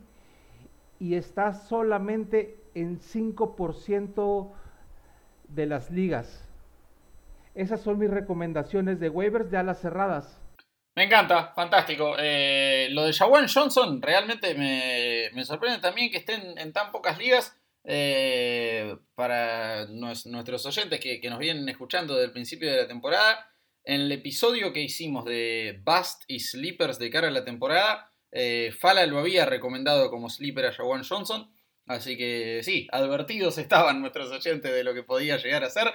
y 0.98 1.14
está 1.14 1.52
solamente 1.52 2.58
en 2.74 3.00
5% 3.00 4.52
de 5.48 5.66
las 5.66 5.90
ligas. 5.90 6.44
Esas 7.54 7.80
son 7.80 7.98
mis 7.98 8.10
recomendaciones 8.10 9.00
de 9.00 9.08
waivers 9.08 9.50
de 9.50 9.56
alas 9.56 9.80
cerradas. 9.80 10.40
Me 10.94 11.04
encanta, 11.04 11.52
fantástico. 11.54 12.16
Eh, 12.18 12.88
lo 12.90 13.04
de 13.04 13.12
Jawan 13.12 13.46
Johnson 13.46 14.02
realmente 14.02 14.54
me, 14.54 15.44
sorprende 15.44 15.78
también 15.78 16.10
que 16.10 16.18
estén 16.18 16.58
en 16.58 16.72
tan 16.72 16.90
pocas 16.90 17.18
ligas. 17.18 17.56
Eh, 17.84 18.96
para 19.14 19.86
nuestros 19.86 20.66
oyentes 20.66 21.00
que, 21.00 21.20
nos 21.30 21.38
vienen 21.38 21.68
escuchando 21.68 22.14
desde 22.14 22.26
el 22.26 22.32
principio 22.32 22.70
de 22.70 22.82
la 22.82 22.88
temporada, 22.88 23.48
en 23.88 24.02
el 24.02 24.12
episodio 24.12 24.74
que 24.74 24.82
hicimos 24.82 25.24
de 25.24 25.80
Bust 25.82 26.22
y 26.26 26.40
Sleepers 26.40 26.98
de 26.98 27.08
cara 27.08 27.28
a 27.28 27.30
la 27.30 27.46
temporada, 27.46 28.10
eh, 28.30 28.70
Fala 28.78 29.06
lo 29.06 29.18
había 29.18 29.46
recomendado 29.46 30.10
como 30.10 30.28
sleeper 30.28 30.66
a 30.66 30.72
Jawan 30.74 31.04
Johnson. 31.04 31.50
Así 31.86 32.18
que 32.18 32.60
sí, 32.62 32.86
advertidos 32.92 33.56
estaban 33.56 34.00
nuestros 34.02 34.30
oyentes 34.30 34.70
de 34.70 34.84
lo 34.84 34.92
que 34.92 35.04
podía 35.04 35.38
llegar 35.38 35.64
a 35.64 35.70
ser. 35.70 35.90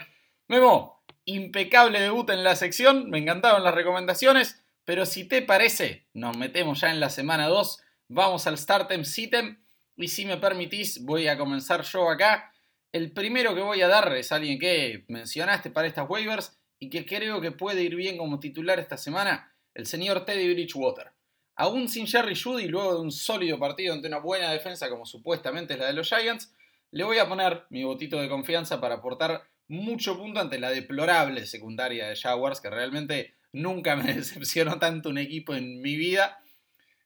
Memo, 0.47 1.03
impecable 1.25 2.01
debut 2.01 2.27
en 2.31 2.43
la 2.43 2.55
sección, 2.55 3.11
me 3.11 3.19
encantaron 3.19 3.63
las 3.63 3.75
recomendaciones. 3.75 4.59
Pero 4.85 5.05
si 5.05 5.27
te 5.27 5.43
parece, 5.43 6.07
nos 6.13 6.35
metemos 6.35 6.81
ya 6.81 6.89
en 6.89 6.99
la 6.99 7.11
semana 7.11 7.47
2, 7.47 7.79
vamos 8.07 8.47
al 8.47 8.57
Startem 8.57 9.05
Sitem 9.05 9.63
y 9.95 10.07
si 10.07 10.25
me 10.25 10.37
permitís 10.37 11.05
voy 11.05 11.27
a 11.27 11.37
comenzar 11.37 11.83
yo 11.83 12.09
acá. 12.09 12.51
El 12.91 13.11
primero 13.11 13.53
que 13.53 13.61
voy 13.61 13.83
a 13.83 13.87
dar 13.87 14.17
es 14.17 14.31
alguien 14.31 14.57
que 14.57 15.05
mencionaste 15.09 15.69
para 15.69 15.87
estas 15.87 16.09
waivers 16.09 16.57
y 16.83 16.89
que 16.89 17.05
creo 17.05 17.41
que 17.41 17.51
puede 17.51 17.83
ir 17.83 17.95
bien 17.95 18.17
como 18.17 18.39
titular 18.39 18.79
esta 18.79 18.97
semana, 18.97 19.53
el 19.73 19.85
señor 19.85 20.25
Teddy 20.25 20.53
Bridgewater. 20.53 21.11
Aún 21.55 21.87
sin 21.87 22.07
Jerry 22.07 22.35
Judy, 22.35 22.67
luego 22.67 22.95
de 22.95 23.01
un 23.01 23.11
sólido 23.11 23.59
partido 23.59 23.93
ante 23.93 24.07
una 24.07 24.19
buena 24.19 24.51
defensa 24.51 24.89
como 24.89 25.05
supuestamente 25.05 25.73
es 25.73 25.79
la 25.79 25.87
de 25.87 25.93
los 25.93 26.09
Giants, 26.09 26.53
le 26.91 27.03
voy 27.03 27.17
a 27.17 27.27
poner 27.27 27.65
mi 27.69 27.83
botito 27.83 28.19
de 28.19 28.29
confianza 28.29 28.81
para 28.81 28.95
aportar 28.95 29.43
mucho 29.67 30.17
punto 30.17 30.39
ante 30.39 30.59
la 30.59 30.71
deplorable 30.71 31.45
secundaria 31.45 32.07
de 32.07 32.15
Jaguars, 32.15 32.59
que 32.59 32.69
realmente 32.69 33.33
Nunca 33.53 33.95
me 33.95 34.03
decepcionó 34.13 34.79
tanto 34.79 35.09
un 35.09 35.19
equipo 35.19 35.53
en 35.53 35.81
mi 35.81 35.95
vida. 35.95 36.39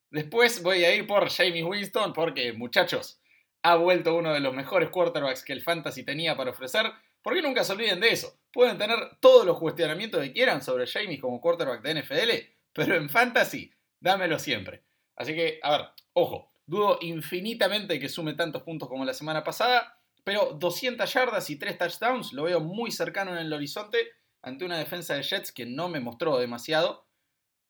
Después 0.09 0.63
voy 0.63 0.85
a 0.85 0.95
ir 0.95 1.05
por 1.05 1.29
Jamie 1.29 1.63
Winston 1.63 2.13
porque, 2.13 2.53
muchachos, 2.53 3.21
ha 3.61 3.75
vuelto 3.75 4.15
uno 4.15 4.33
de 4.33 4.39
los 4.39 4.55
mejores 4.55 4.89
quarterbacks 4.89 5.43
que 5.43 5.53
el 5.53 5.61
Fantasy 5.61 6.03
tenía 6.03 6.35
para 6.37 6.51
ofrecer. 6.51 6.85
Porque 7.27 7.41
nunca 7.41 7.65
se 7.65 7.73
olviden 7.73 7.99
de 7.99 8.13
eso. 8.13 8.39
Pueden 8.53 8.77
tener 8.77 9.17
todos 9.19 9.45
los 9.45 9.59
cuestionamientos 9.59 10.21
que 10.21 10.31
quieran 10.31 10.63
sobre 10.63 10.87
Jamie 10.87 11.19
como 11.19 11.41
quarterback 11.41 11.81
de 11.81 12.01
NFL, 12.01 12.31
pero 12.71 12.95
en 12.95 13.09
Fantasy, 13.09 13.69
dámelo 13.99 14.39
siempre. 14.39 14.85
Así 15.13 15.35
que, 15.35 15.59
a 15.61 15.71
ver, 15.71 15.87
ojo, 16.13 16.53
dudo 16.65 16.99
infinitamente 17.01 17.99
que 17.99 18.07
sume 18.07 18.33
tantos 18.33 18.63
puntos 18.63 18.87
como 18.87 19.03
la 19.03 19.13
semana 19.13 19.43
pasada, 19.43 19.99
pero 20.23 20.53
200 20.53 21.13
yardas 21.13 21.49
y 21.49 21.57
3 21.59 21.77
touchdowns 21.77 22.31
lo 22.31 22.43
veo 22.43 22.61
muy 22.61 22.93
cercano 22.93 23.33
en 23.33 23.39
el 23.39 23.51
horizonte 23.51 23.97
ante 24.41 24.63
una 24.63 24.77
defensa 24.77 25.13
de 25.15 25.23
Jets 25.23 25.51
que 25.51 25.65
no 25.65 25.89
me 25.89 25.99
mostró 25.99 26.37
demasiado. 26.37 27.09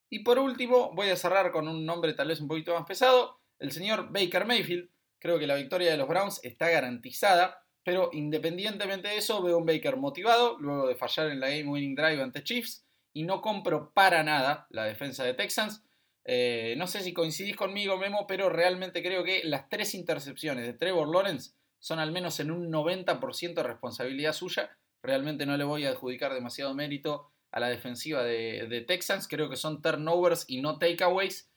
Y 0.07 0.19
por 0.19 0.37
último, 0.37 0.93
voy 0.93 1.09
a 1.09 1.15
cerrar 1.15 1.51
con 1.51 1.67
un 1.67 1.83
nombre 1.83 2.13
tal 2.13 2.27
vez 2.27 2.39
un 2.41 2.47
poquito 2.47 2.75
más 2.75 2.85
pesado, 2.85 3.41
el 3.57 3.71
señor 3.71 4.11
Baker 4.11 4.45
Mayfield. 4.45 4.91
Creo 5.17 5.39
que 5.39 5.47
la 5.47 5.55
victoria 5.55 5.89
de 5.89 5.97
los 5.97 6.07
Browns 6.07 6.41
está 6.43 6.69
garantizada, 6.69 7.63
pero 7.87 8.09
independientemente 8.11 9.07
de 9.07 9.15
eso, 9.15 9.41
veo 9.41 9.57
un 9.57 9.65
Baker 9.65 9.95
motivado 9.95 10.57
luego 10.59 10.89
de 10.89 10.95
fallar 10.95 11.29
en 11.29 11.39
la 11.39 11.47
Game 11.47 11.69
Winning 11.69 11.95
Drive 11.95 12.21
ante 12.21 12.43
Chiefs 12.43 12.85
y 13.13 13.23
no 13.23 13.39
compro 13.39 13.93
para 13.93 14.23
nada 14.23 14.67
la 14.71 14.83
defensa 14.83 15.23
de 15.23 15.33
Texans. 15.33 15.85
Eh, 16.25 16.75
no 16.77 16.85
sé 16.87 16.99
si 16.99 17.13
coincidís 17.13 17.55
conmigo, 17.55 17.95
Memo, 17.95 18.27
pero 18.27 18.49
realmente 18.49 19.01
creo 19.01 19.23
que 19.23 19.41
las 19.45 19.69
tres 19.69 19.95
intercepciones 19.95 20.65
de 20.65 20.73
Trevor 20.73 21.07
Lawrence 21.07 21.51
son 21.79 21.99
al 21.99 22.11
menos 22.11 22.41
en 22.41 22.51
un 22.51 22.69
90% 22.69 23.53
de 23.53 23.63
responsabilidad 23.63 24.33
suya 24.33 24.77
Realmente 25.01 25.45
no 25.45 25.55
le 25.55 25.63
voy 25.63 25.85
a 25.85 25.91
adjudicar 25.91 26.33
demasiado 26.33 26.73
mérito 26.73 27.31
a 27.53 27.61
la 27.61 27.69
defensiva 27.69 28.21
de, 28.21 28.83
Texans. 28.85 29.29
Creo 29.29 29.49
que 29.49 29.55
son 29.55 29.81
turnovers 29.81 30.43
y 30.49 30.59
no 30.59 30.77
takeaways. 30.77 31.49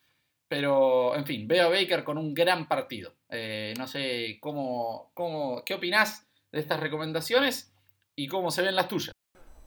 Pero, 0.50 1.14
en 1.14 1.24
fin, 1.26 1.46
veo 1.46 1.68
a 1.68 1.70
Baker 1.70 2.02
con 2.02 2.18
un 2.18 2.34
gran 2.34 2.66
partido. 2.66 3.12
Eh, 3.28 3.72
no 3.78 3.86
sé 3.86 4.38
cómo, 4.40 5.12
cómo, 5.14 5.62
qué 5.64 5.74
opinás 5.74 6.28
de 6.50 6.58
estas 6.58 6.80
recomendaciones 6.80 7.72
y 8.16 8.26
cómo 8.26 8.50
se 8.50 8.62
ven 8.62 8.74
las 8.74 8.88
tuyas. 8.88 9.12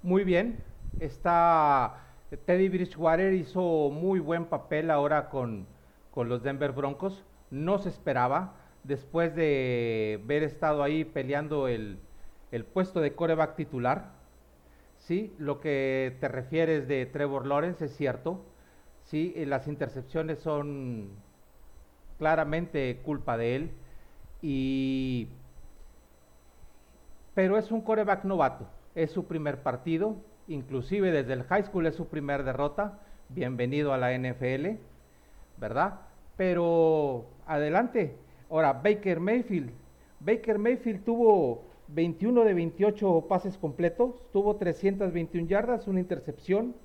Muy 0.02 0.26
bien. 0.26 0.62
Está 1.00 2.04
Teddy 2.46 2.68
Bridgewater 2.68 3.32
hizo 3.32 3.92
muy 3.92 4.20
buen 4.20 4.48
papel 4.48 4.92
ahora 4.92 5.30
con, 5.30 5.68
con 6.12 6.28
los 6.28 6.44
Denver 6.44 6.74
Broncos. 6.74 7.24
No 7.50 7.80
se 7.80 7.88
esperaba. 7.88 8.58
Después 8.84 9.34
de 9.38 10.20
haber 10.22 10.44
estado 10.44 10.84
ahí 10.84 11.06
peleando 11.06 11.70
el, 11.70 11.98
el 12.52 12.66
puesto 12.66 13.00
de 13.00 13.16
coreback 13.16 13.56
titular. 13.56 14.12
Sí, 14.98 15.34
lo 15.38 15.62
que 15.62 16.18
te 16.20 16.28
refieres 16.28 16.90
de 16.90 17.06
Trevor 17.06 17.48
Lawrence 17.48 17.86
es 17.86 17.96
cierto. 17.96 18.44
Sí, 19.06 19.34
eh, 19.36 19.46
las 19.46 19.68
intercepciones 19.68 20.40
son 20.40 21.10
claramente 22.18 23.02
culpa 23.04 23.38
de 23.38 23.56
él. 23.56 23.72
Y 24.42 25.28
pero 27.34 27.58
es 27.58 27.72
un 27.72 27.82
coreback 27.82 28.26
novato, 28.26 28.68
es 28.94 29.12
su 29.12 29.26
primer 29.26 29.64
partido, 29.64 30.16
inclusive 30.48 31.12
desde 31.12 31.34
el 31.34 31.44
high 31.44 31.64
school 31.64 31.88
es 31.88 31.96
su 31.96 32.08
primer 32.08 32.44
derrota. 32.44 33.00
Bienvenido 33.30 33.94
a 33.94 33.98
la 33.98 34.16
NFL, 34.16 34.78
¿verdad? 35.58 36.02
Pero 36.38 37.26
adelante. 37.48 38.16
Ahora, 38.50 38.74
Baker 38.74 39.20
Mayfield. 39.20 39.72
Baker 40.20 40.60
Mayfield 40.60 41.04
tuvo 41.04 41.64
21 41.88 42.44
de 42.44 42.54
28 42.54 43.26
pases 43.28 43.58
completos, 43.58 44.16
tuvo 44.32 44.56
321 44.58 45.48
yardas, 45.48 45.88
una 45.88 46.00
intercepción, 46.00 46.76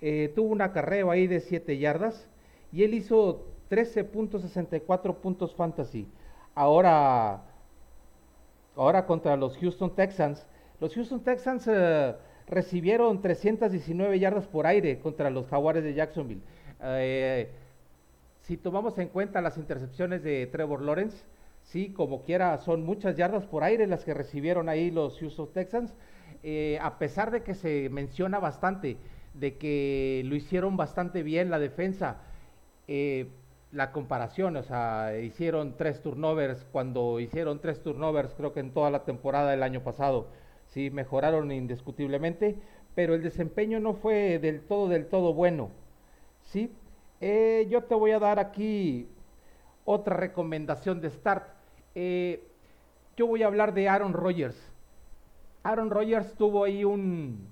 eh, 0.00 0.32
tuvo 0.34 0.48
un 0.50 0.62
acarreo 0.62 1.10
ahí 1.10 1.26
de 1.26 1.40
7 1.40 1.78
yardas 1.78 2.28
y 2.72 2.84
él 2.84 2.94
hizo 2.94 3.46
13.64 3.70 5.16
puntos 5.16 5.54
fantasy. 5.54 6.08
Ahora, 6.54 7.42
ahora 8.76 9.06
contra 9.06 9.36
los 9.36 9.56
Houston 9.58 9.94
Texans, 9.94 10.46
los 10.80 10.94
Houston 10.94 11.20
Texans 11.20 11.68
eh, 11.68 12.14
recibieron 12.46 13.22
319 13.22 14.18
yardas 14.18 14.46
por 14.46 14.66
aire 14.66 14.98
contra 14.98 15.30
los 15.30 15.46
Jaguares 15.46 15.84
de 15.84 15.94
Jacksonville. 15.94 16.42
Eh, 16.82 17.50
si 18.42 18.56
tomamos 18.56 18.98
en 18.98 19.08
cuenta 19.08 19.40
las 19.40 19.58
intercepciones 19.58 20.22
de 20.22 20.46
Trevor 20.46 20.82
Lawrence, 20.82 21.16
sí, 21.62 21.92
como 21.92 22.22
quiera, 22.22 22.58
son 22.58 22.84
muchas 22.84 23.16
yardas 23.16 23.44
por 23.44 23.62
aire 23.62 23.86
las 23.86 24.04
que 24.04 24.14
recibieron 24.14 24.68
ahí 24.68 24.90
los 24.90 25.18
Houston 25.20 25.52
Texans, 25.52 25.94
eh, 26.42 26.78
a 26.82 26.98
pesar 26.98 27.30
de 27.30 27.42
que 27.42 27.54
se 27.54 27.88
menciona 27.90 28.38
bastante, 28.38 28.96
de 29.34 29.56
que 29.56 30.22
lo 30.24 30.34
hicieron 30.34 30.76
bastante 30.76 31.22
bien 31.22 31.50
la 31.50 31.58
defensa, 31.58 32.18
eh, 32.88 33.28
la 33.72 33.92
comparación, 33.92 34.56
o 34.56 34.62
sea, 34.62 35.16
hicieron 35.20 35.76
tres 35.76 36.02
turnovers, 36.02 36.66
cuando 36.72 37.20
hicieron 37.20 37.60
tres 37.60 37.82
turnovers, 37.82 38.34
creo 38.34 38.52
que 38.52 38.60
en 38.60 38.72
toda 38.72 38.90
la 38.90 39.04
temporada 39.04 39.50
del 39.52 39.62
año 39.62 39.82
pasado, 39.82 40.28
sí, 40.68 40.90
mejoraron 40.90 41.52
indiscutiblemente, 41.52 42.56
pero 42.94 43.14
el 43.14 43.22
desempeño 43.22 43.78
no 43.78 43.94
fue 43.94 44.38
del 44.40 44.60
todo, 44.62 44.88
del 44.88 45.06
todo 45.06 45.32
bueno, 45.34 45.70
sí. 46.42 46.72
Eh, 47.20 47.66
yo 47.70 47.84
te 47.84 47.94
voy 47.94 48.12
a 48.12 48.18
dar 48.18 48.38
aquí 48.38 49.06
otra 49.84 50.16
recomendación 50.16 51.00
de 51.00 51.10
start. 51.10 51.46
Eh, 51.94 52.42
yo 53.16 53.26
voy 53.26 53.42
a 53.42 53.46
hablar 53.46 53.74
de 53.74 53.88
Aaron 53.88 54.12
Rodgers. 54.12 54.56
Aaron 55.62 55.90
Rodgers 55.90 56.34
tuvo 56.34 56.64
ahí 56.64 56.84
un, 56.84 57.46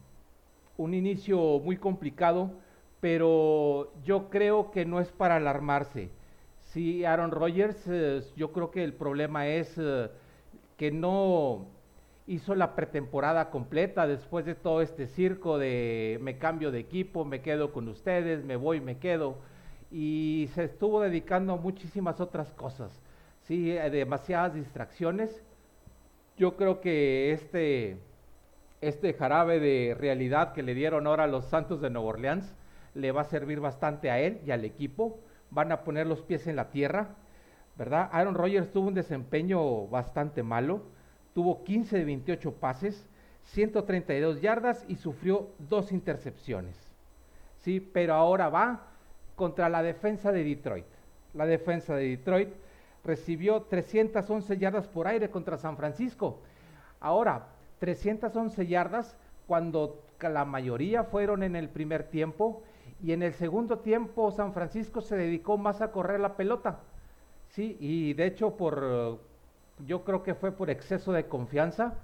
un 0.78 0.94
inicio 0.94 1.58
muy 1.58 1.76
complicado, 1.76 2.52
pero 3.00 3.92
yo 4.04 4.30
creo 4.30 4.70
que 4.70 4.86
no 4.86 5.00
es 5.00 5.12
para 5.12 5.36
alarmarse. 5.36 6.10
Sí, 6.62 7.04
Aaron 7.04 7.30
Rodgers, 7.30 7.76
eh, 7.88 8.22
yo 8.36 8.52
creo 8.52 8.70
que 8.70 8.84
el 8.84 8.94
problema 8.94 9.48
es 9.48 9.74
eh, 9.76 10.08
que 10.76 10.90
no 10.90 11.66
hizo 12.26 12.54
la 12.54 12.74
pretemporada 12.74 13.50
completa 13.50 14.06
después 14.06 14.46
de 14.46 14.54
todo 14.54 14.80
este 14.82 15.06
circo 15.06 15.58
de 15.58 16.18
me 16.22 16.38
cambio 16.38 16.70
de 16.70 16.78
equipo, 16.78 17.24
me 17.24 17.40
quedo 17.40 17.72
con 17.72 17.88
ustedes, 17.88 18.44
me 18.44 18.56
voy, 18.56 18.80
me 18.80 18.98
quedo 18.98 19.36
y 19.90 20.48
se 20.54 20.64
estuvo 20.64 21.00
dedicando 21.00 21.54
a 21.54 21.56
muchísimas 21.56 22.20
otras 22.20 22.52
cosas. 22.52 22.92
Sí, 23.42 23.70
demasiadas 23.70 24.54
distracciones. 24.54 25.42
Yo 26.36 26.56
creo 26.56 26.80
que 26.80 27.32
este, 27.32 27.96
este 28.80 29.12
jarabe 29.12 29.60
de 29.60 29.96
realidad 29.98 30.52
que 30.52 30.62
le 30.62 30.74
dieron 30.74 31.06
ahora 31.06 31.24
a 31.24 31.28
los 31.28 31.46
Santos 31.46 31.80
de 31.80 31.90
Nueva 31.90 32.08
Orleans 32.08 32.54
le 32.94 33.12
va 33.12 33.22
a 33.22 33.24
servir 33.24 33.60
bastante 33.60 34.10
a 34.10 34.18
él 34.18 34.40
y 34.46 34.50
al 34.50 34.64
equipo. 34.64 35.18
Van 35.50 35.72
a 35.72 35.82
poner 35.82 36.06
los 36.06 36.22
pies 36.22 36.46
en 36.46 36.56
la 36.56 36.70
tierra, 36.70 37.08
¿verdad? 37.76 38.08
Aaron 38.12 38.34
Rodgers 38.34 38.70
tuvo 38.72 38.88
un 38.88 38.94
desempeño 38.94 39.86
bastante 39.86 40.42
malo. 40.42 40.82
Tuvo 41.34 41.62
15 41.64 41.98
de 41.98 42.04
28 42.04 42.52
pases, 42.54 43.06
132 43.44 44.40
yardas 44.40 44.84
y 44.88 44.96
sufrió 44.96 45.48
dos 45.58 45.92
intercepciones. 45.92 46.76
Sí, 47.58 47.80
pero 47.80 48.14
ahora 48.14 48.48
va 48.48 48.86
contra 49.36 49.68
la 49.68 49.82
defensa 49.82 50.32
de 50.32 50.44
Detroit. 50.44 50.86
La 51.34 51.46
defensa 51.46 51.94
de 51.94 52.08
Detroit 52.08 52.48
recibió 53.04 53.62
311 53.62 54.58
yardas 54.58 54.88
por 54.88 55.06
aire 55.06 55.30
contra 55.30 55.56
San 55.56 55.76
Francisco. 55.76 56.40
Ahora, 57.00 57.46
311 57.78 58.66
yardas 58.66 59.16
cuando 59.46 60.02
la 60.20 60.44
mayoría 60.44 61.04
fueron 61.04 61.42
en 61.42 61.56
el 61.56 61.68
primer 61.68 62.04
tiempo 62.04 62.62
y 63.02 63.12
en 63.12 63.22
el 63.22 63.32
segundo 63.34 63.78
tiempo 63.78 64.30
San 64.30 64.52
Francisco 64.52 65.00
se 65.00 65.16
dedicó 65.16 65.56
más 65.56 65.80
a 65.80 65.92
correr 65.92 66.20
la 66.20 66.36
pelota. 66.36 66.80
Sí, 67.50 67.76
y 67.80 68.14
de 68.14 68.26
hecho 68.26 68.56
por 68.56 69.18
yo 69.86 70.04
creo 70.04 70.22
que 70.22 70.34
fue 70.34 70.52
por 70.52 70.70
exceso 70.70 71.12
de 71.12 71.26
confianza, 71.26 71.94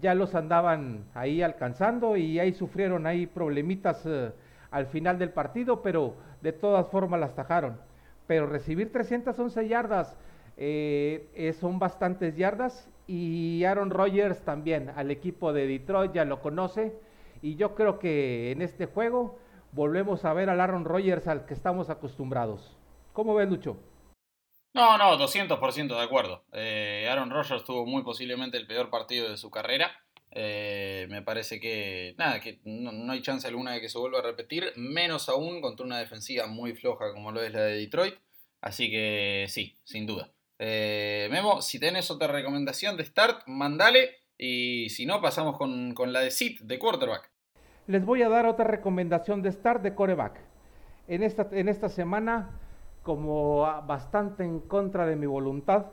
ya 0.00 0.14
los 0.14 0.34
andaban 0.34 1.04
ahí 1.14 1.42
alcanzando 1.42 2.16
y 2.16 2.38
ahí 2.38 2.52
sufrieron 2.52 3.06
ahí 3.06 3.26
problemitas 3.26 4.02
eh, 4.06 4.32
al 4.70 4.86
final 4.86 5.18
del 5.18 5.30
partido, 5.30 5.82
pero 5.82 6.14
de 6.42 6.52
todas 6.52 6.86
formas 6.88 7.20
las 7.20 7.34
tajaron. 7.34 7.78
Pero 8.26 8.46
recibir 8.46 8.92
311 8.92 9.68
yardas 9.68 10.16
eh, 10.56 11.54
son 11.58 11.78
bastantes 11.78 12.36
yardas 12.36 12.88
y 13.06 13.64
Aaron 13.64 13.90
Rodgers 13.90 14.44
también 14.44 14.90
al 14.96 15.10
equipo 15.10 15.52
de 15.52 15.66
Detroit 15.66 16.12
ya 16.12 16.24
lo 16.24 16.40
conoce 16.40 16.98
y 17.42 17.56
yo 17.56 17.74
creo 17.74 17.98
que 17.98 18.50
en 18.50 18.62
este 18.62 18.86
juego 18.86 19.38
volvemos 19.72 20.24
a 20.24 20.32
ver 20.32 20.50
al 20.50 20.60
Aaron 20.60 20.84
Rodgers 20.84 21.28
al 21.28 21.46
que 21.46 21.54
estamos 21.54 21.90
acostumbrados. 21.90 22.76
¿Cómo 23.12 23.34
ves, 23.34 23.48
Lucho? 23.48 23.76
No, 24.74 24.98
no, 24.98 25.16
200% 25.18 25.96
de 25.96 26.02
acuerdo. 26.02 26.44
Eh, 26.52 27.06
Aaron 27.10 27.30
Rodgers 27.30 27.64
tuvo 27.64 27.86
muy 27.86 28.02
posiblemente 28.02 28.58
el 28.58 28.66
peor 28.66 28.90
partido 28.90 29.30
de 29.30 29.36
su 29.36 29.50
carrera. 29.50 29.90
Eh, 30.32 31.06
me 31.08 31.22
parece 31.22 31.60
que, 31.60 32.14
nada, 32.18 32.40
que 32.40 32.60
no, 32.64 33.10
hay 33.10 33.22
chance 33.22 33.48
alguna 33.48 33.72
de 33.72 33.80
que 33.80 33.88
se 33.88 33.98
vuelva 33.98 34.18
a 34.18 34.22
repetir, 34.22 34.72
menos 34.76 35.30
aún 35.30 35.62
contra 35.62 35.86
una 35.86 35.98
defensiva 35.98 36.46
muy 36.46 36.74
floja 36.74 37.12
como 37.14 37.32
lo 37.32 37.42
es 37.42 37.54
la 37.54 37.62
de 37.62 37.76
Detroit. 37.76 38.16
Así 38.60 38.90
que 38.90 39.46
sí, 39.48 39.78
sin 39.84 40.06
duda. 40.06 40.30
Eh, 40.58 41.28
Memo, 41.30 41.60
si 41.62 41.78
tenés 41.78 42.10
otra 42.10 42.28
recomendación 42.28 42.96
de 42.96 43.04
start, 43.04 43.46
mandale. 43.46 44.10
Y 44.38 44.90
si 44.90 45.06
no, 45.06 45.20
pasamos 45.20 45.56
con, 45.56 45.94
con 45.94 46.12
la 46.12 46.20
de 46.20 46.30
sit, 46.30 46.60
de 46.60 46.78
quarterback. 46.78 47.30
Les 47.86 48.04
voy 48.04 48.22
a 48.22 48.28
dar 48.28 48.46
otra 48.46 48.64
recomendación 48.64 49.42
de 49.42 49.52
start 49.52 49.82
de 49.82 49.94
quarterback. 49.94 50.40
En 51.08 51.22
esta, 51.22 51.48
en 51.52 51.68
esta 51.68 51.88
semana 51.88 52.50
como 53.06 53.60
bastante 53.86 54.42
en 54.42 54.58
contra 54.58 55.06
de 55.06 55.14
mi 55.14 55.26
voluntad, 55.26 55.86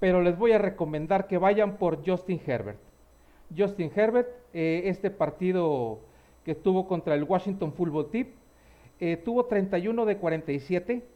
pero 0.00 0.20
les 0.20 0.36
voy 0.36 0.50
a 0.50 0.58
recomendar 0.58 1.28
que 1.28 1.38
vayan 1.38 1.76
por 1.76 2.04
Justin 2.04 2.40
Herbert. 2.44 2.80
Justin 3.56 3.92
Herbert, 3.94 4.28
eh, 4.52 4.82
este 4.86 5.10
partido 5.10 6.00
que 6.44 6.56
tuvo 6.56 6.88
contra 6.88 7.14
el 7.14 7.22
Washington 7.22 7.72
Football 7.72 8.10
Team, 8.10 8.26
eh, 8.98 9.16
tuvo 9.16 9.46
31 9.46 10.04
de 10.06 10.16
47, 10.16 11.06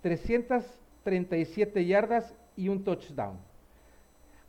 337 0.00 1.84
yardas 1.84 2.32
y 2.60 2.68
un 2.68 2.84
touchdown. 2.84 3.38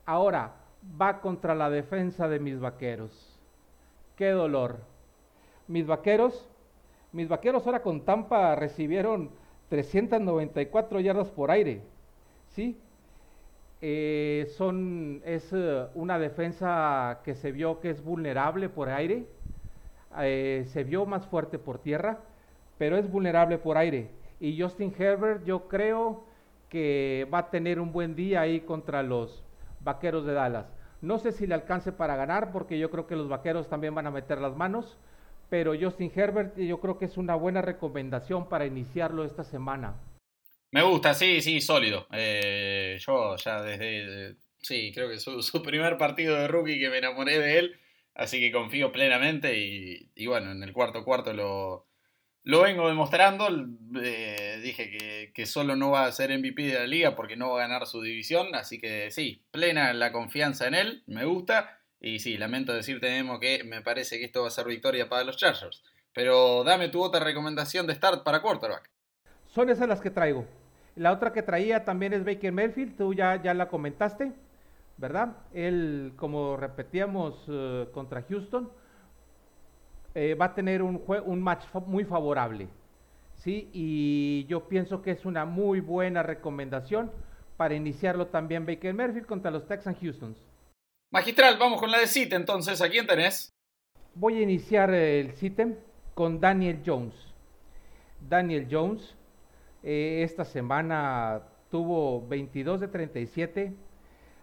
Ahora 0.05 0.53
va 0.99 1.21
contra 1.21 1.55
la 1.55 1.69
defensa 1.69 2.27
de 2.27 2.39
mis 2.39 2.59
vaqueros. 2.59 3.39
Qué 4.17 4.29
dolor. 4.31 4.79
Mis 5.67 5.87
vaqueros, 5.87 6.49
mis 7.13 7.29
vaqueros 7.29 7.65
ahora 7.65 7.81
con 7.81 8.01
Tampa 8.01 8.55
recibieron 8.55 9.29
394 9.69 10.99
yardas 10.99 11.29
por 11.29 11.51
aire, 11.51 11.81
¿sí? 12.49 12.77
Eh, 13.81 14.47
son, 14.57 15.21
es 15.25 15.49
eh, 15.53 15.87
una 15.95 16.19
defensa 16.19 17.21
que 17.23 17.33
se 17.35 17.53
vio 17.53 17.79
que 17.79 17.89
es 17.89 18.03
vulnerable 18.03 18.67
por 18.67 18.89
aire, 18.89 19.25
eh, 20.19 20.65
se 20.67 20.83
vio 20.83 21.05
más 21.05 21.25
fuerte 21.27 21.57
por 21.57 21.79
tierra, 21.79 22.19
pero 22.77 22.97
es 22.97 23.09
vulnerable 23.09 23.57
por 23.57 23.77
aire. 23.77 24.09
Y 24.41 24.59
Justin 24.61 24.93
Herbert 24.97 25.45
yo 25.45 25.69
creo 25.69 26.25
que 26.71 27.27
va 27.31 27.39
a 27.39 27.49
tener 27.51 27.81
un 27.81 27.91
buen 27.91 28.15
día 28.15 28.41
ahí 28.41 28.61
contra 28.61 29.03
los 29.03 29.43
Vaqueros 29.81 30.25
de 30.25 30.33
Dallas. 30.33 30.65
No 31.01 31.19
sé 31.19 31.33
si 31.33 31.45
le 31.45 31.53
alcance 31.53 31.91
para 31.91 32.15
ganar, 32.15 32.53
porque 32.53 32.79
yo 32.79 32.89
creo 32.89 33.07
que 33.07 33.17
los 33.17 33.27
Vaqueros 33.27 33.67
también 33.69 33.93
van 33.93 34.07
a 34.07 34.11
meter 34.11 34.39
las 34.39 34.55
manos, 34.55 34.97
pero 35.49 35.73
Justin 35.77 36.13
Herbert 36.15 36.57
yo 36.57 36.79
creo 36.79 36.97
que 36.97 37.05
es 37.05 37.17
una 37.17 37.35
buena 37.35 37.61
recomendación 37.61 38.47
para 38.47 38.65
iniciarlo 38.65 39.25
esta 39.25 39.43
semana. 39.43 39.95
Me 40.71 40.81
gusta, 40.81 41.13
sí, 41.13 41.41
sí, 41.41 41.59
sólido. 41.59 42.07
Eh, 42.13 42.97
yo 43.05 43.35
ya 43.35 43.61
desde, 43.61 44.37
sí, 44.61 44.93
creo 44.93 45.09
que 45.09 45.19
su, 45.19 45.41
su 45.43 45.61
primer 45.61 45.97
partido 45.97 46.37
de 46.37 46.47
rookie 46.47 46.79
que 46.79 46.89
me 46.89 46.99
enamoré 46.99 47.37
de 47.37 47.59
él, 47.59 47.79
así 48.15 48.39
que 48.39 48.53
confío 48.53 48.93
plenamente 48.93 49.57
y, 49.57 50.25
bueno, 50.25 50.51
en 50.51 50.63
el 50.63 50.71
cuarto 50.71 51.03
cuarto 51.03 51.33
lo, 51.33 51.87
lo 52.43 52.61
vengo 52.61 52.87
demostrando. 52.87 53.47
Eh, 54.01 54.59
dije 54.63 55.31
que, 55.33 55.45
solo 55.45 55.75
no 55.75 55.91
va 55.91 56.05
a 56.05 56.11
ser 56.11 56.37
MVP 56.37 56.63
de 56.63 56.73
la 56.79 56.87
liga 56.87 57.15
porque 57.15 57.35
no 57.35 57.51
va 57.51 57.63
a 57.63 57.67
ganar 57.67 57.85
su 57.87 58.01
división, 58.01 58.55
así 58.55 58.79
que 58.79 59.11
sí, 59.11 59.43
plena 59.51 59.93
la 59.93 60.11
confianza 60.11 60.67
en 60.67 60.75
él, 60.75 61.03
me 61.07 61.25
gusta. 61.25 61.79
Y 61.99 62.19
sí, 62.19 62.37
lamento 62.37 62.73
decirte, 62.73 63.09
Nemo, 63.11 63.39
que 63.39 63.63
me 63.63 63.81
parece 63.81 64.17
que 64.17 64.25
esto 64.25 64.41
va 64.41 64.47
a 64.47 64.51
ser 64.51 64.65
victoria 64.65 65.07
para 65.07 65.23
los 65.23 65.37
Chargers. 65.37 65.83
Pero 66.13 66.63
dame 66.63 66.89
tu 66.89 67.01
otra 67.01 67.23
recomendación 67.23 67.85
de 67.85 67.95
start 67.95 68.23
para 68.23 68.41
quarterback. 68.41 68.89
Son 69.45 69.69
esas 69.69 69.87
las 69.87 70.01
que 70.01 70.09
traigo. 70.09 70.45
La 70.95 71.11
otra 71.11 71.31
que 71.31 71.43
traía 71.43 71.85
también 71.85 72.13
es 72.13 72.25
Baker 72.25 72.51
Mayfield, 72.51 72.97
tú 72.97 73.13
ya, 73.13 73.41
ya 73.41 73.53
la 73.53 73.69
comentaste, 73.69 74.33
¿verdad? 74.97 75.37
Él, 75.53 76.13
como 76.17 76.57
repetíamos 76.57 77.45
eh, 77.47 77.87
contra 77.93 78.23
Houston, 78.23 78.71
eh, 80.15 80.35
va 80.35 80.45
a 80.45 80.53
tener 80.53 80.81
un, 80.81 81.01
un 81.25 81.41
match 81.41 81.65
muy 81.85 82.03
favorable. 82.05 82.67
¿sí? 83.37 83.69
Y 83.73 84.45
yo 84.45 84.67
pienso 84.67 85.01
que 85.01 85.11
es 85.11 85.25
una 85.25 85.45
muy 85.45 85.79
buena 85.79 86.23
recomendación 86.23 87.11
para 87.57 87.75
iniciarlo 87.75 88.27
también 88.27 88.65
Baker 88.65 88.93
Mayfield 88.93 89.25
contra 89.25 89.51
los 89.51 89.67
Texans 89.67 89.97
Houston. 90.01 90.35
Magistral, 91.11 91.57
vamos 91.57 91.79
con 91.79 91.91
la 91.91 91.99
de 91.99 92.07
CIT 92.07 92.33
entonces. 92.33 92.81
¿A 92.81 92.89
quién 92.89 93.05
tenés? 93.05 93.51
Voy 94.15 94.37
a 94.37 94.41
iniciar 94.41 94.93
el 94.93 95.33
CITEM 95.33 95.75
con 96.13 96.39
Daniel 96.39 96.81
Jones. 96.85 97.15
Daniel 98.29 98.67
Jones 98.69 99.15
eh, 99.83 100.21
esta 100.23 100.45
semana 100.45 101.41
tuvo 101.69 102.27
22 102.27 102.81
de 102.81 102.87
37, 102.87 103.73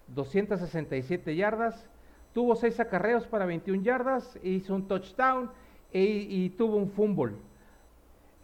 267 0.09 1.37
yardas, 1.37 1.88
tuvo 2.38 2.55
6 2.55 2.79
acarreos 2.79 3.27
para 3.27 3.46
21 3.46 3.83
yardas, 3.83 4.38
hizo 4.44 4.72
un 4.72 4.87
touchdown 4.87 5.51
e, 5.92 6.05
y 6.05 6.51
tuvo 6.51 6.77
un 6.77 6.88
fumble. 6.88 7.35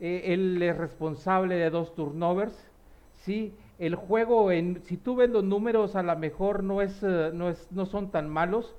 Eh, 0.01 0.33
él 0.35 0.61
es 0.61 0.77
responsable 0.77 1.55
de 1.55 1.71
dos 1.71 1.95
turnovers, 1.95 2.73
¿sí? 3.19 3.55
el 3.79 3.95
juego, 3.95 4.51
si 4.83 4.97
tú 4.97 5.15
ves 5.15 5.31
los 5.31 5.45
números, 5.45 5.95
a 5.95 6.03
lo 6.03 6.19
mejor 6.19 6.65
no, 6.65 6.83
es, 6.83 7.05
eh, 7.05 7.31
no, 7.33 7.49
es, 7.49 7.71
no 7.71 7.87
son 7.87 8.11
tan 8.11 8.29
malos, 8.29 8.75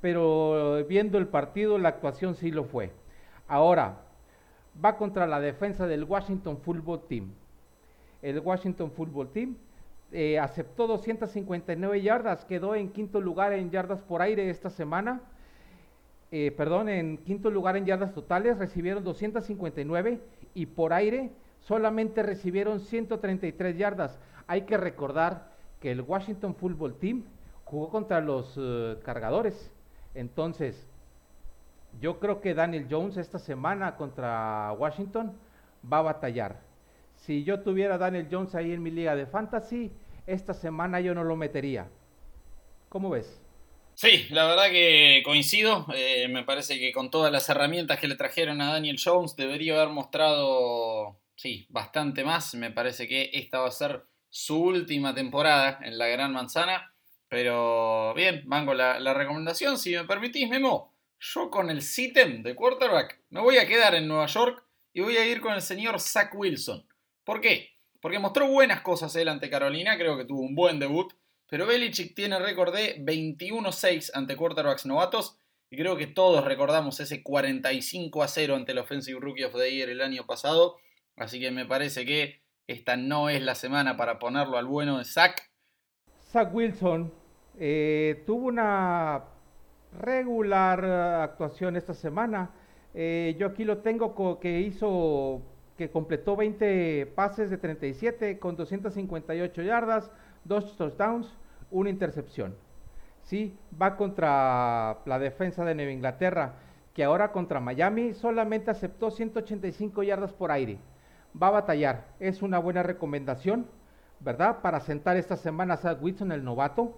pero 0.00 0.84
viendo 0.84 1.18
el 1.18 1.26
partido, 1.26 1.76
la 1.76 1.88
actuación 1.88 2.36
sí 2.36 2.52
lo 2.52 2.62
fue. 2.62 2.92
Ahora, 3.48 4.02
va 4.84 4.96
contra 4.96 5.26
la 5.26 5.40
defensa 5.40 5.88
del 5.88 6.04
Washington 6.04 6.58
Football 6.58 7.08
Team. 7.08 7.32
El 8.22 8.38
Washington 8.38 8.92
Football 8.92 9.30
Team 9.32 9.56
eh, 10.12 10.38
aceptó 10.38 10.86
259 10.86 12.02
yardas, 12.02 12.44
quedó 12.44 12.74
en 12.74 12.90
quinto 12.90 13.20
lugar 13.20 13.52
en 13.52 13.70
yardas 13.70 14.00
por 14.02 14.22
aire 14.22 14.50
esta 14.50 14.70
semana. 14.70 15.20
Eh, 16.32 16.52
perdón, 16.56 16.88
en 16.88 17.18
quinto 17.18 17.50
lugar 17.50 17.76
en 17.76 17.86
yardas 17.86 18.12
totales, 18.12 18.58
recibieron 18.58 19.04
259 19.04 20.20
y 20.54 20.66
por 20.66 20.92
aire 20.92 21.30
solamente 21.60 22.22
recibieron 22.22 22.80
133 22.80 23.76
yardas. 23.76 24.18
Hay 24.46 24.62
que 24.62 24.76
recordar 24.76 25.50
que 25.80 25.90
el 25.92 26.00
Washington 26.00 26.54
Football 26.54 26.94
Team 26.94 27.24
jugó 27.64 27.88
contra 27.90 28.20
los 28.20 28.54
eh, 28.56 28.98
cargadores. 29.04 29.70
Entonces, 30.14 30.88
yo 32.00 32.18
creo 32.18 32.40
que 32.40 32.54
Daniel 32.54 32.86
Jones 32.90 33.16
esta 33.16 33.38
semana 33.38 33.96
contra 33.96 34.72
Washington 34.72 35.32
va 35.90 35.98
a 35.98 36.02
batallar. 36.02 36.69
Si 37.20 37.44
yo 37.44 37.60
tuviera 37.60 37.98
Daniel 37.98 38.28
Jones 38.30 38.54
ahí 38.54 38.72
en 38.72 38.82
mi 38.82 38.90
liga 38.90 39.14
de 39.14 39.26
fantasy, 39.26 39.92
esta 40.26 40.54
semana 40.54 41.00
yo 41.00 41.14
no 41.14 41.22
lo 41.22 41.36
metería. 41.36 41.86
¿Cómo 42.88 43.10
ves? 43.10 43.42
Sí, 43.94 44.26
la 44.30 44.46
verdad 44.46 44.70
que 44.70 45.20
coincido. 45.22 45.86
Eh, 45.94 46.28
me 46.28 46.44
parece 46.44 46.78
que 46.78 46.92
con 46.92 47.10
todas 47.10 47.30
las 47.30 47.46
herramientas 47.50 48.00
que 48.00 48.08
le 48.08 48.16
trajeron 48.16 48.62
a 48.62 48.72
Daniel 48.72 48.98
Jones 49.02 49.36
debería 49.36 49.74
haber 49.74 49.92
mostrado, 49.92 51.20
sí, 51.36 51.66
bastante 51.68 52.24
más. 52.24 52.54
Me 52.54 52.70
parece 52.70 53.06
que 53.06 53.30
esta 53.34 53.58
va 53.58 53.68
a 53.68 53.72
ser 53.72 54.02
su 54.30 54.58
última 54.58 55.14
temporada 55.14 55.78
en 55.82 55.98
la 55.98 56.06
Gran 56.06 56.32
Manzana. 56.32 56.94
Pero 57.28 58.14
bien, 58.14 58.44
mango 58.46 58.72
la, 58.72 58.98
la 58.98 59.12
recomendación. 59.12 59.76
Si 59.76 59.94
me 59.94 60.04
permitís, 60.04 60.48
Memo, 60.48 60.94
yo 61.18 61.50
con 61.50 61.68
el 61.68 61.82
SITEM 61.82 62.42
de 62.42 62.54
quarterback 62.54 63.20
me 63.28 63.40
voy 63.40 63.58
a 63.58 63.68
quedar 63.68 63.94
en 63.94 64.08
Nueva 64.08 64.26
York 64.26 64.64
y 64.94 65.02
voy 65.02 65.18
a 65.18 65.26
ir 65.26 65.42
con 65.42 65.52
el 65.52 65.60
señor 65.60 66.00
Zach 66.00 66.34
Wilson. 66.34 66.89
¿Por 67.24 67.40
qué? 67.40 67.70
Porque 68.00 68.18
mostró 68.18 68.46
buenas 68.48 68.80
cosas 68.80 69.14
él 69.16 69.28
ante 69.28 69.50
Carolina, 69.50 69.96
creo 69.96 70.16
que 70.16 70.24
tuvo 70.24 70.40
un 70.40 70.54
buen 70.54 70.78
debut. 70.78 71.12
Pero 71.48 71.66
Belichick 71.66 72.14
tiene 72.14 72.38
récord 72.38 72.74
de 72.74 73.04
21-6 73.04 74.10
ante 74.14 74.36
quarterbacks 74.36 74.86
novatos. 74.86 75.36
Y 75.68 75.76
creo 75.76 75.96
que 75.96 76.06
todos 76.06 76.44
recordamos 76.44 76.98
ese 77.00 77.22
45 77.22 78.22
a 78.22 78.28
0 78.28 78.56
ante 78.56 78.72
el 78.72 78.78
Offensive 78.78 79.20
Rookie 79.20 79.44
of 79.44 79.54
the 79.54 79.70
Year 79.70 79.88
el 79.88 80.00
año 80.00 80.26
pasado. 80.26 80.76
Así 81.16 81.38
que 81.38 81.50
me 81.50 81.66
parece 81.66 82.04
que 82.04 82.40
esta 82.66 82.96
no 82.96 83.28
es 83.28 83.42
la 83.42 83.54
semana 83.54 83.96
para 83.96 84.18
ponerlo 84.18 84.58
al 84.58 84.66
bueno 84.66 84.98
de 84.98 85.04
Zach. 85.04 85.50
Zach 86.32 86.54
Wilson 86.54 87.12
eh, 87.58 88.22
tuvo 88.26 88.46
una 88.46 89.24
regular 90.00 90.84
actuación 90.84 91.76
esta 91.76 91.94
semana. 91.94 92.50
Eh, 92.94 93.36
yo 93.38 93.48
aquí 93.48 93.64
lo 93.64 93.78
tengo 93.78 94.38
que 94.40 94.60
hizo, 94.60 95.42
que 95.80 95.90
completó 95.90 96.36
20 96.36 97.06
pases 97.14 97.48
de 97.48 97.56
37 97.56 98.38
con 98.38 98.54
258 98.54 99.62
yardas, 99.62 100.10
dos 100.44 100.76
touchdowns, 100.76 101.34
una 101.70 101.88
intercepción. 101.88 102.54
Sí, 103.22 103.56
va 103.80 103.96
contra 103.96 104.98
la 105.06 105.18
defensa 105.18 105.64
de 105.64 105.74
Nueva 105.74 105.90
Inglaterra, 105.90 106.56
que 106.92 107.02
ahora 107.02 107.32
contra 107.32 107.60
Miami 107.60 108.12
solamente 108.12 108.70
aceptó 108.70 109.10
185 109.10 110.02
yardas 110.02 110.34
por 110.34 110.50
aire. 110.52 110.76
Va 111.42 111.46
a 111.46 111.52
batallar, 111.52 112.08
es 112.20 112.42
una 112.42 112.58
buena 112.58 112.82
recomendación, 112.82 113.66
¿verdad? 114.20 114.58
Para 114.60 114.80
sentar 114.80 115.16
esta 115.16 115.38
semana 115.38 115.78
a 115.82 115.92
Wilson, 115.94 116.32
el 116.32 116.44
novato 116.44 116.94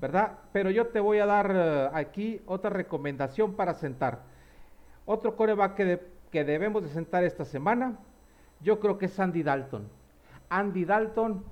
¿verdad? 0.00 0.32
Pero 0.50 0.70
yo 0.70 0.88
te 0.88 0.98
voy 0.98 1.20
a 1.20 1.26
dar 1.26 1.52
eh, 1.54 1.88
aquí 1.92 2.42
otra 2.46 2.70
recomendación 2.70 3.54
para 3.54 3.74
sentar. 3.74 4.22
Otro 5.06 5.36
coreback 5.36 5.76
que, 5.76 6.00
que 6.32 6.42
debemos 6.42 6.82
de 6.82 6.88
sentar 6.88 7.22
esta 7.22 7.44
semana, 7.44 7.96
yo 8.64 8.80
creo 8.80 8.98
que 8.98 9.06
es 9.06 9.20
Andy 9.20 9.42
Dalton. 9.42 9.86
Andy 10.48 10.84
Dalton, 10.84 11.44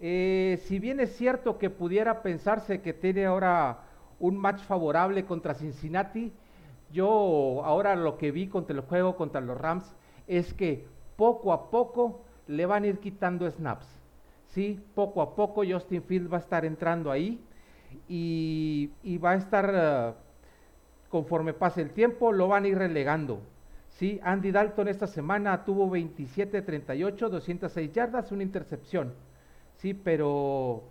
eh, 0.00 0.60
si 0.64 0.78
bien 0.78 0.98
es 0.98 1.14
cierto 1.14 1.58
que 1.58 1.70
pudiera 1.70 2.22
pensarse 2.22 2.80
que 2.80 2.92
tiene 2.92 3.26
ahora 3.26 3.80
un 4.18 4.36
match 4.36 4.62
favorable 4.62 5.24
contra 5.26 5.54
Cincinnati, 5.54 6.32
yo 6.90 7.62
ahora 7.64 7.94
lo 7.94 8.16
que 8.16 8.30
vi 8.30 8.48
contra 8.48 8.74
el 8.74 8.82
juego 8.82 9.16
contra 9.16 9.40
los 9.40 9.60
Rams 9.60 9.94
es 10.26 10.54
que 10.54 10.86
poco 11.16 11.52
a 11.52 11.70
poco 11.70 12.22
le 12.46 12.66
van 12.66 12.84
a 12.84 12.86
ir 12.86 12.98
quitando 12.98 13.48
snaps. 13.48 13.86
Sí, 14.48 14.80
poco 14.94 15.20
a 15.20 15.34
poco 15.34 15.62
Justin 15.68 16.02
Field 16.02 16.32
va 16.32 16.38
a 16.38 16.40
estar 16.40 16.64
entrando 16.64 17.10
ahí 17.10 17.40
y, 18.08 19.18
va 19.18 19.32
a 19.32 19.34
estar, 19.34 19.70
eh, 19.74 20.12
conforme 21.08 21.52
pase 21.52 21.82
el 21.82 21.90
tiempo, 21.90 22.32
lo 22.32 22.48
van 22.48 22.64
a 22.64 22.68
ir 22.68 22.78
relegando. 22.78 23.40
¿Sí? 23.94 24.20
Andy 24.22 24.50
Dalton 24.50 24.88
esta 24.88 25.06
semana 25.06 25.64
tuvo 25.64 25.88
27-38, 25.90 27.28
206 27.28 27.92
yardas, 27.92 28.32
una 28.32 28.42
intercepción. 28.42 29.14
Sí, 29.76 29.94
pero 29.94 30.84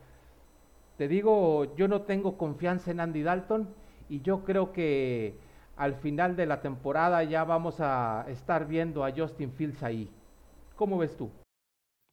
te 0.98 1.08
digo, 1.08 1.76
yo 1.76 1.88
no 1.88 2.02
tengo 2.02 2.38
confianza 2.38 2.92
en 2.92 3.00
Andy 3.00 3.24
Dalton 3.24 3.70
y 4.10 4.22
yo 4.22 4.44
creo 4.44 4.72
que 4.72 5.36
al 5.76 5.96
final 5.96 6.36
de 6.36 6.46
la 6.46 6.62
temporada 6.62 7.24
ya 7.24 7.44
vamos 7.44 7.76
a 7.80 8.26
estar 8.30 8.68
viendo 8.68 9.04
a 9.04 9.12
Justin 9.12 9.52
Fields 9.54 9.84
ahí. 9.84 10.10
¿Cómo 10.76 10.98
ves 10.98 11.16
tú? 11.18 11.32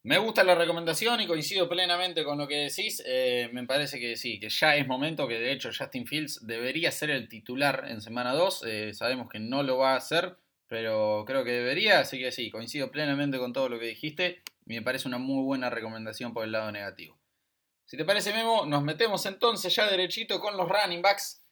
Me 0.02 0.16
gusta 0.16 0.42
la 0.44 0.54
recomendación 0.54 1.20
y 1.20 1.26
coincido 1.26 1.68
plenamente 1.68 2.24
con 2.24 2.38
lo 2.38 2.48
que 2.48 2.56
decís. 2.56 3.02
Eh, 3.04 3.50
me 3.52 3.66
parece 3.66 4.00
que 4.00 4.16
sí, 4.16 4.40
que 4.40 4.48
ya 4.48 4.74
es 4.76 4.86
momento 4.86 5.28
que 5.28 5.38
de 5.38 5.52
hecho 5.52 5.68
Justin 5.76 6.06
Fields 6.06 6.46
debería 6.46 6.90
ser 6.90 7.10
el 7.10 7.28
titular 7.28 7.84
en 7.86 8.00
semana 8.00 8.32
2. 8.32 8.64
Eh, 8.66 8.94
sabemos 8.94 9.28
que 9.28 9.38
no 9.38 9.62
lo 9.62 9.76
va 9.76 9.92
a 9.92 9.96
hacer, 9.96 10.36
pero 10.70 11.24
creo 11.26 11.42
que 11.42 11.50
debería. 11.50 11.98
Así 11.98 12.20
que 12.20 12.30
sí, 12.30 12.48
coincido 12.48 12.92
plenamente 12.92 13.38
con 13.38 13.52
todo 13.52 13.68
lo 13.68 13.80
que 13.80 13.86
dijiste. 13.86 14.40
Me 14.64 14.80
parece 14.80 15.08
una 15.08 15.18
muy 15.18 15.42
buena 15.42 15.68
recomendación 15.68 16.32
por 16.32 16.44
el 16.44 16.52
lado 16.52 16.70
negativo. 16.70 17.18
Si 17.86 17.96
te 17.96 18.04
parece, 18.04 18.32
Memo, 18.32 18.64
nos 18.66 18.84
metemos 18.84 19.26
entonces 19.26 19.74
ya 19.74 19.90
derechito 19.90 20.38
con 20.38 20.56
los 20.56 20.68
running 20.68 21.02
backs. 21.02 21.42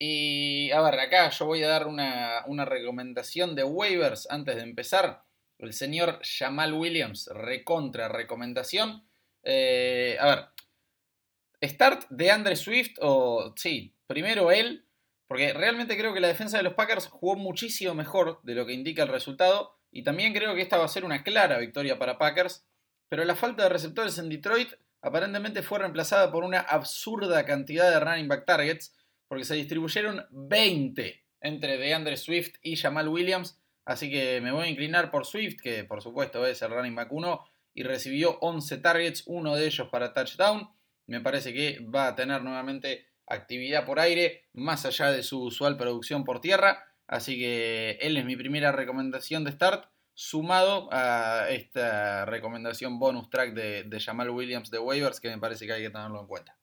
Y 0.00 0.72
a 0.72 0.80
ver, 0.82 0.98
acá 0.98 1.30
yo 1.30 1.46
voy 1.46 1.62
a 1.62 1.68
dar 1.68 1.86
una, 1.86 2.42
una 2.46 2.64
recomendación 2.64 3.54
de 3.54 3.62
waivers 3.62 4.26
antes 4.30 4.56
de 4.56 4.62
empezar 4.62 5.22
el 5.58 5.72
señor 5.72 6.18
Jamal 6.24 6.74
Williams, 6.74 7.30
recontra 7.32 8.08
recomendación. 8.08 9.06
Eh, 9.44 10.16
a 10.18 10.26
ver, 10.26 11.68
start 11.70 12.08
de 12.10 12.32
Andre 12.32 12.56
Swift 12.56 12.98
o 13.00 13.54
sí, 13.56 13.94
primero 14.08 14.50
él, 14.50 14.85
porque 15.26 15.52
realmente 15.52 15.96
creo 15.96 16.14
que 16.14 16.20
la 16.20 16.28
defensa 16.28 16.56
de 16.56 16.62
los 16.62 16.74
Packers 16.74 17.08
jugó 17.08 17.36
muchísimo 17.36 17.94
mejor 17.94 18.40
de 18.42 18.54
lo 18.54 18.66
que 18.66 18.72
indica 18.72 19.02
el 19.02 19.08
resultado 19.08 19.76
y 19.90 20.02
también 20.02 20.32
creo 20.32 20.54
que 20.54 20.62
esta 20.62 20.78
va 20.78 20.84
a 20.84 20.88
ser 20.88 21.04
una 21.04 21.22
clara 21.22 21.58
victoria 21.58 21.98
para 21.98 22.18
Packers, 22.18 22.66
pero 23.08 23.24
la 23.24 23.36
falta 23.36 23.64
de 23.64 23.68
receptores 23.68 24.18
en 24.18 24.28
Detroit 24.28 24.72
aparentemente 25.02 25.62
fue 25.62 25.78
reemplazada 25.78 26.30
por 26.32 26.44
una 26.44 26.60
absurda 26.60 27.44
cantidad 27.44 27.90
de 27.90 28.00
running 28.00 28.28
back 28.28 28.44
targets, 28.44 28.94
porque 29.28 29.44
se 29.44 29.54
distribuyeron 29.54 30.26
20 30.30 31.24
entre 31.40 31.78
DeAndre 31.78 32.16
Swift 32.16 32.54
y 32.62 32.76
Jamal 32.76 33.08
Williams, 33.08 33.58
Así 33.86 34.10
que 34.10 34.40
me 34.40 34.50
voy 34.50 34.66
a 34.66 34.68
inclinar 34.68 35.12
por 35.12 35.24
Swift, 35.24 35.60
que 35.62 35.84
por 35.84 36.02
supuesto 36.02 36.44
es 36.44 36.60
el 36.60 36.70
running 36.70 36.96
back 36.96 37.10
1 37.12 37.44
y 37.72 37.84
recibió 37.84 38.36
11 38.40 38.78
targets, 38.78 39.22
uno 39.26 39.54
de 39.54 39.66
ellos 39.66 39.88
para 39.90 40.12
touchdown. 40.12 40.68
Me 41.06 41.20
parece 41.20 41.54
que 41.54 41.78
va 41.82 42.08
a 42.08 42.14
tener 42.16 42.42
nuevamente 42.42 43.06
actividad 43.26 43.84
por 43.84 44.00
aire, 44.00 44.44
más 44.52 44.86
allá 44.86 45.10
de 45.10 45.22
su 45.22 45.42
usual 45.42 45.76
producción 45.76 46.24
por 46.24 46.40
tierra. 46.40 46.84
Así 47.06 47.38
que 47.38 47.98
él 48.00 48.16
es 48.16 48.24
mi 48.24 48.36
primera 48.36 48.72
recomendación 48.72 49.44
de 49.44 49.52
start, 49.52 49.88
sumado 50.14 50.88
a 50.92 51.48
esta 51.50 52.24
recomendación 52.24 52.98
bonus 52.98 53.28
track 53.28 53.52
de, 53.52 54.00
Jamal 54.00 54.30
Williams 54.30 54.70
de 54.70 54.78
waivers, 54.78 55.20
que 55.20 55.28
me 55.28 55.38
parece 55.38 55.66
que 55.66 55.72
hay 55.74 55.82
que 55.82 55.90
tenerlo 55.90 56.20
en 56.20 56.26
cuenta. 56.26 56.56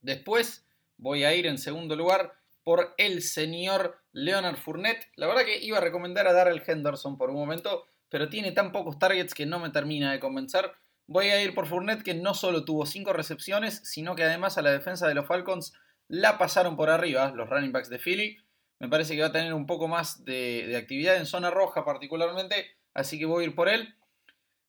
Después 0.00 0.66
voy 0.96 1.24
a 1.24 1.34
ir 1.34 1.46
en 1.46 1.58
segundo 1.58 1.94
lugar 1.94 2.34
por 2.64 2.94
el 2.96 3.22
señor 3.22 4.00
Leonard 4.12 4.56
Fournette. 4.56 5.08
La 5.16 5.26
verdad 5.26 5.44
que 5.44 5.58
iba 5.62 5.78
a 5.78 5.82
recomendar 5.82 6.26
a 6.26 6.32
Darrell 6.32 6.62
Henderson 6.66 7.18
por 7.18 7.30
un 7.30 7.36
momento, 7.36 7.86
pero 8.08 8.28
tiene 8.28 8.52
tan 8.52 8.72
pocos 8.72 8.98
targets 8.98 9.34
que 9.34 9.46
no 9.46 9.58
me 9.58 9.70
termina 9.70 10.12
de 10.12 10.20
convencer. 10.20 10.72
Voy 11.06 11.26
a 11.28 11.42
ir 11.42 11.54
por 11.54 11.66
Fournette 11.66 12.02
que 12.02 12.14
no 12.14 12.34
solo 12.34 12.64
tuvo 12.64 12.86
5 12.86 13.12
recepciones, 13.12 13.80
sino 13.84 14.14
que 14.14 14.24
además 14.24 14.58
a 14.58 14.62
la 14.62 14.70
defensa 14.70 15.08
de 15.08 15.14
los 15.14 15.26
Falcons 15.26 15.72
la 16.08 16.38
pasaron 16.38 16.76
por 16.76 16.90
arriba, 16.90 17.32
los 17.34 17.48
running 17.48 17.72
backs 17.72 17.88
de 17.88 17.98
Philly. 17.98 18.36
Me 18.78 18.88
parece 18.88 19.14
que 19.14 19.20
va 19.20 19.28
a 19.28 19.32
tener 19.32 19.54
un 19.54 19.66
poco 19.66 19.88
más 19.88 20.24
de, 20.24 20.76
actividad 20.76 21.16
en 21.16 21.26
zona 21.26 21.50
roja 21.50 21.84
particularmente, 21.84 22.66
así 22.94 23.18
que 23.18 23.26
voy 23.26 23.44
a 23.44 23.48
ir 23.48 23.54
por 23.54 23.68
él. 23.68 23.94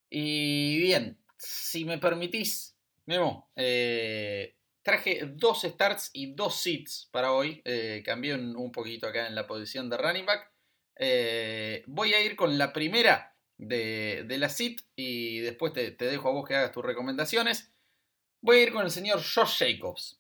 Y 0.10 0.80
bien, 0.80 1.18
si 1.38 1.86
me 1.86 1.98
permitís, 1.98 2.78
Memo, 3.06 3.52
eh, 3.56 4.56
Traje 4.84 5.22
dos 5.26 5.62
starts 5.62 6.10
y 6.12 6.34
dos 6.36 6.62
sits 6.62 7.08
para 7.12 7.32
hoy. 7.32 7.62
Eh, 7.64 8.04
cambié 8.06 8.36
un, 8.36 8.72
poquito 8.74 9.08
acá 9.08 9.28
en 9.28 9.36
la 9.36 9.48
posición 9.48 9.90
de 9.90 9.98
running 9.98 10.26
back. 10.26 10.52
Eh, 10.98 11.84
voy 11.88 12.14
a 12.14 12.22
ir 12.22 12.36
con 12.36 12.58
la 12.58 12.74
primera 12.74 13.33
de, 13.58 14.26
la 14.38 14.50
sit 14.50 14.82
y 14.96 15.40
después 15.40 15.74
te, 15.74 15.92
dejo 15.92 16.30
a 16.30 16.32
vos 16.32 16.48
que 16.48 16.56
hagas 16.56 16.72
tus 16.72 16.84
recomendaciones. 16.84 17.72
Voy 18.42 18.58
a 18.58 18.64
ir 18.64 18.74
con 18.74 18.84
el 18.84 18.92
señor 18.92 19.22
Josh 19.22 19.60
Jacobs. 19.60 20.20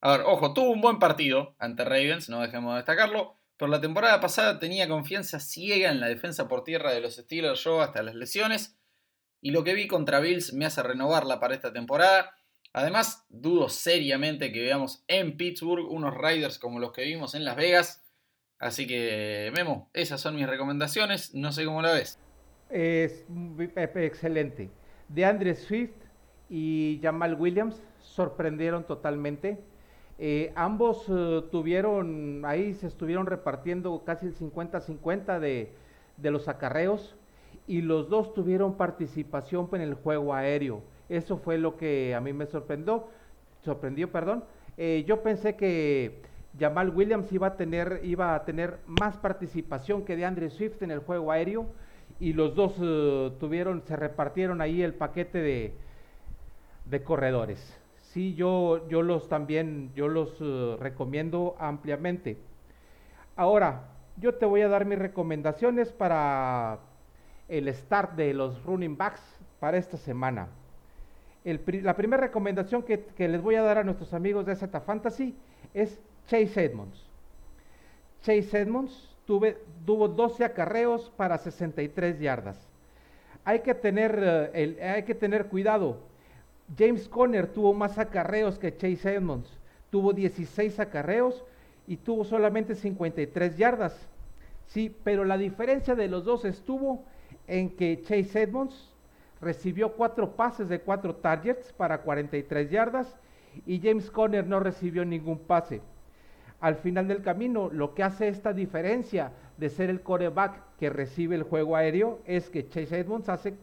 A 0.00 0.16
ver, 0.16 0.26
ojo, 0.26 0.54
tuvo 0.54 0.70
un 0.70 0.80
buen 0.80 0.98
partido 0.98 1.56
ante 1.58 1.84
Ravens, 1.84 2.28
no 2.28 2.40
dejemos 2.40 2.72
de 2.72 2.78
destacarlo. 2.78 3.36
Pero 3.56 3.70
la 3.70 3.80
temporada 3.80 4.20
pasada 4.20 4.60
tenía 4.60 4.88
confianza 4.88 5.40
ciega 5.40 5.90
en 5.90 5.98
la 5.98 6.06
defensa 6.06 6.46
por 6.46 6.62
tierra 6.62 6.92
de 6.92 7.00
los 7.00 7.16
Steelers 7.16 7.64
yo 7.64 7.82
hasta 7.82 8.02
las 8.02 8.14
lesiones. 8.14 8.78
Y 9.40 9.50
lo 9.50 9.64
que 9.64 9.74
vi 9.74 9.88
contra 9.88 10.20
Bills 10.20 10.52
me 10.52 10.64
hace 10.64 10.82
renovarla 10.82 11.40
para 11.40 11.54
esta 11.54 11.72
temporada. 11.72 12.36
Además, 12.72 13.24
dudo 13.28 13.68
seriamente 13.68 14.52
que 14.52 14.62
veamos 14.62 15.02
en 15.08 15.36
Pittsburgh 15.36 15.90
unos 15.90 16.14
Riders 16.16 16.58
como 16.58 16.78
los 16.78 16.92
que 16.92 17.02
vimos 17.04 17.34
en 17.34 17.44
Las 17.44 17.56
Vegas. 17.56 18.04
Así 18.60 18.86
que, 18.86 19.52
Memo, 19.54 19.90
esas 19.92 20.20
son 20.20 20.36
mis 20.36 20.46
recomendaciones. 20.46 21.34
No 21.34 21.50
sé 21.50 21.64
cómo 21.64 21.82
la 21.82 21.92
ves. 21.92 22.18
Es 22.70 23.24
excelente. 23.76 24.70
De 25.08 25.24
Andre 25.24 25.54
Swift 25.54 25.94
y 26.50 27.00
Jamal 27.02 27.34
Williams 27.34 27.82
sorprendieron 28.00 28.84
totalmente. 28.84 29.58
Eh, 30.18 30.52
ambos 30.56 31.06
eh, 31.08 31.42
tuvieron, 31.50 32.44
ahí 32.44 32.74
se 32.74 32.88
estuvieron 32.88 33.26
repartiendo 33.26 34.02
casi 34.04 34.26
el 34.26 34.34
50-50 34.34 35.38
de, 35.38 35.72
los 36.30 36.48
acarreos 36.48 37.16
y 37.66 37.82
los 37.82 38.08
dos 38.08 38.34
tuvieron 38.34 38.76
participación 38.76 39.68
en 39.72 39.80
el 39.80 39.94
juego 39.94 40.34
aéreo. 40.34 40.82
Eso 41.08 41.38
fue 41.38 41.56
lo 41.56 41.76
que 41.76 42.14
a 42.14 42.20
mí 42.20 42.32
me 42.32 42.46
sorprendió. 42.46 43.06
Sorprendió, 43.62 44.10
perdón. 44.10 44.44
Eh, 44.76 45.04
yo 45.06 45.22
pensé 45.22 45.56
que 45.56 46.20
Jamal 46.58 46.90
Williams 46.90 47.32
iba 47.32 47.48
a 47.48 47.56
tener, 47.56 48.00
iba 48.02 48.34
a 48.34 48.44
tener 48.44 48.78
más 48.86 49.16
participación 49.16 50.04
que 50.04 50.16
de 50.16 50.24
Andre 50.24 50.50
Swift 50.50 50.82
en 50.82 50.90
el 50.90 50.98
juego 51.00 51.32
aéreo 51.32 51.66
y 52.20 52.32
los 52.32 52.54
dos 52.54 52.74
eh, 52.80 53.32
tuvieron, 53.38 53.82
se 53.82 53.96
repartieron 53.96 54.60
ahí 54.60 54.82
el 54.82 54.94
paquete 54.94 55.38
de, 55.38 55.72
de 56.84 57.02
corredores. 57.02 57.76
Sí, 57.96 58.34
yo, 58.34 58.88
yo 58.88 59.02
los 59.02 59.28
también, 59.28 59.92
yo 59.94 60.08
los 60.08 60.36
eh, 60.40 60.76
recomiendo 60.80 61.56
ampliamente. 61.58 62.38
Ahora, 63.36 63.88
yo 64.16 64.34
te 64.34 64.46
voy 64.46 64.62
a 64.62 64.68
dar 64.68 64.84
mis 64.84 64.98
recomendaciones 64.98 65.92
para 65.92 66.80
el 67.48 67.72
start 67.72 68.14
de 68.14 68.34
los 68.34 68.62
running 68.64 68.96
backs 68.96 69.22
para 69.60 69.78
esta 69.78 69.96
semana 69.96 70.48
la 71.44 71.96
primera 71.96 72.20
recomendación 72.20 72.82
que, 72.82 73.28
les 73.28 73.40
voy 73.40 73.54
a 73.54 73.62
dar 73.62 73.78
a 73.78 73.84
nuestros 73.84 74.12
amigos 74.12 74.44
de 74.46 74.56
Z 74.56 74.80
Fantasy 74.80 75.34
es 75.72 75.98
Chase 76.26 76.64
Edmonds. 76.64 77.06
Chase 78.22 78.60
Edmonds 78.60 79.07
tuvo 79.84 80.08
12 80.08 80.42
acarreos 80.42 81.12
para 81.16 81.36
63 81.36 82.18
yardas. 82.18 82.66
Hay 83.44 83.60
que 83.60 83.74
tener, 83.74 84.50
eh, 84.54 84.78
hay 84.82 85.02
que 85.02 85.14
tener 85.14 85.46
cuidado. 85.46 85.98
James 86.78 87.08
Conner 87.08 87.46
tuvo 87.46 87.74
más 87.74 87.98
acarreos 87.98 88.58
que 88.58 88.74
Chase 88.74 89.14
Edmonds. 89.14 89.50
Tuvo 89.90 90.14
16 90.14 90.80
acarreos 90.80 91.44
y 91.86 91.96
tuvo 91.98 92.24
solamente 92.24 92.74
53 92.74 93.56
yardas. 93.58 94.08
Sí, 94.66 94.94
pero 95.04 95.24
la 95.24 95.36
diferencia 95.36 95.94
de 95.94 96.08
los 96.08 96.24
dos 96.24 96.44
estuvo 96.46 97.04
en 97.46 97.70
que 97.70 98.00
Chase 98.02 98.42
Edmonds 98.42 98.94
recibió 99.40 99.92
cuatro 99.92 100.36
pases 100.36 100.68
de 100.68 100.80
cuatro 100.80 101.14
targets 101.14 101.72
para 101.74 102.00
43 102.00 102.70
yardas 102.70 103.14
y 103.66 103.80
James 103.80 104.10
Conner 104.10 104.46
no 104.46 104.60
recibió 104.60 105.04
ningún 105.04 105.38
pase. 105.38 105.80
Al 106.60 106.76
final 106.76 107.06
del 107.06 107.22
camino, 107.22 107.70
lo 107.72 107.94
que 107.94 108.02
hace 108.02 108.28
esta 108.28 108.52
diferencia 108.52 109.32
de 109.58 109.70
ser 109.70 109.90
el 109.90 110.02
coreback 110.02 110.76
que 110.78 110.90
recibe 110.90 111.36
el 111.36 111.44
juego 111.44 111.76
aéreo 111.76 112.18
es 112.26 112.50
que 112.50 112.68
Chase 112.68 112.98
Edmonds 112.98 113.28
hace 113.28 113.54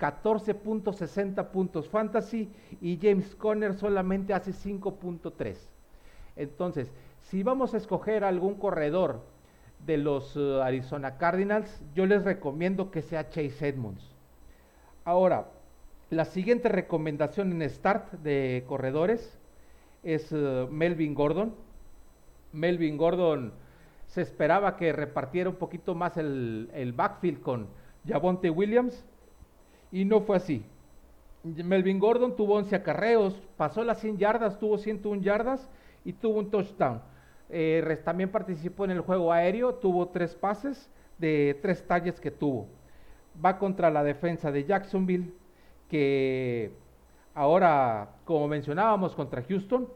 14.60 0.00 1.48
puntos 1.48 1.88
fantasy 1.88 2.50
y 2.80 2.98
James 3.00 3.34
Conner 3.36 3.74
solamente 3.74 4.32
hace 4.34 4.52
5.3. 4.52 5.56
Entonces, 6.36 6.90
si 7.20 7.42
vamos 7.42 7.74
a 7.74 7.76
escoger 7.76 8.24
algún 8.24 8.54
corredor 8.54 9.20
de 9.86 9.98
los 9.98 10.36
uh, 10.36 10.62
Arizona 10.62 11.18
Cardinals, 11.18 11.82
yo 11.94 12.06
les 12.06 12.24
recomiendo 12.24 12.90
que 12.90 13.02
sea 13.02 13.28
Chase 13.28 13.68
Edmonds. 13.68 14.02
Ahora, 15.04 15.48
la 16.10 16.24
siguiente 16.24 16.68
recomendación 16.68 17.52
en 17.52 17.68
start 17.70 18.12
de 18.14 18.64
corredores 18.66 19.38
es 20.02 20.32
uh, 20.32 20.66
Melvin 20.70 21.14
Gordon. 21.14 21.54
Melvin 22.52 22.96
Gordon 22.96 23.52
se 24.06 24.22
esperaba 24.22 24.76
que 24.76 24.92
repartiera 24.92 25.50
un 25.50 25.56
poquito 25.56 25.94
más 25.94 26.16
el, 26.16 26.70
el 26.74 26.92
backfield 26.92 27.40
con 27.40 27.68
Javonte 28.06 28.50
Williams 28.50 29.04
y 29.92 30.04
no 30.04 30.20
fue 30.20 30.36
así. 30.36 30.64
Melvin 31.42 31.98
Gordon 31.98 32.36
tuvo 32.36 32.56
11 32.56 32.76
acarreos, 32.76 33.40
pasó 33.56 33.82
las 33.84 34.00
100 34.00 34.18
yardas, 34.18 34.58
tuvo 34.58 34.78
101 34.78 35.22
yardas 35.22 35.68
y 36.04 36.12
tuvo 36.12 36.38
un 36.38 36.50
touchdown. 36.50 37.00
Eh, 37.48 38.00
también 38.04 38.30
participó 38.30 38.84
en 38.84 38.92
el 38.92 39.00
juego 39.00 39.32
aéreo, 39.32 39.74
tuvo 39.74 40.08
tres 40.08 40.34
pases 40.34 40.90
de 41.18 41.58
tres 41.62 41.86
talles 41.86 42.20
que 42.20 42.30
tuvo. 42.30 42.68
Va 43.42 43.58
contra 43.58 43.90
la 43.90 44.04
defensa 44.04 44.52
de 44.52 44.64
Jacksonville, 44.64 45.32
que 45.88 46.72
ahora, 47.34 48.10
como 48.24 48.46
mencionábamos, 48.46 49.14
contra 49.14 49.42
Houston, 49.42 49.88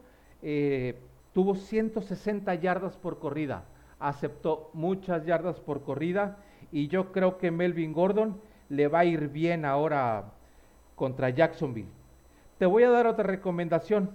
eh, 0.42 0.98
tuvo 1.34 1.54
160 1.54 2.54
yardas 2.54 2.96
por 2.96 3.18
corrida, 3.18 3.64
aceptó 3.98 4.70
muchas 4.72 5.26
yardas 5.26 5.60
por 5.60 5.82
corrida 5.82 6.38
y 6.72 6.88
yo 6.88 7.12
creo 7.12 7.36
que 7.36 7.50
Melvin 7.50 7.92
Gordon 7.92 8.40
le 8.70 8.88
va 8.88 9.00
a 9.00 9.04
ir 9.04 9.28
bien 9.28 9.66
ahora 9.66 10.32
contra 10.94 11.28
Jacksonville. 11.28 11.90
Te 12.56 12.64
voy 12.64 12.84
a 12.84 12.90
dar 12.90 13.06
otra 13.06 13.24
recomendación, 13.24 14.10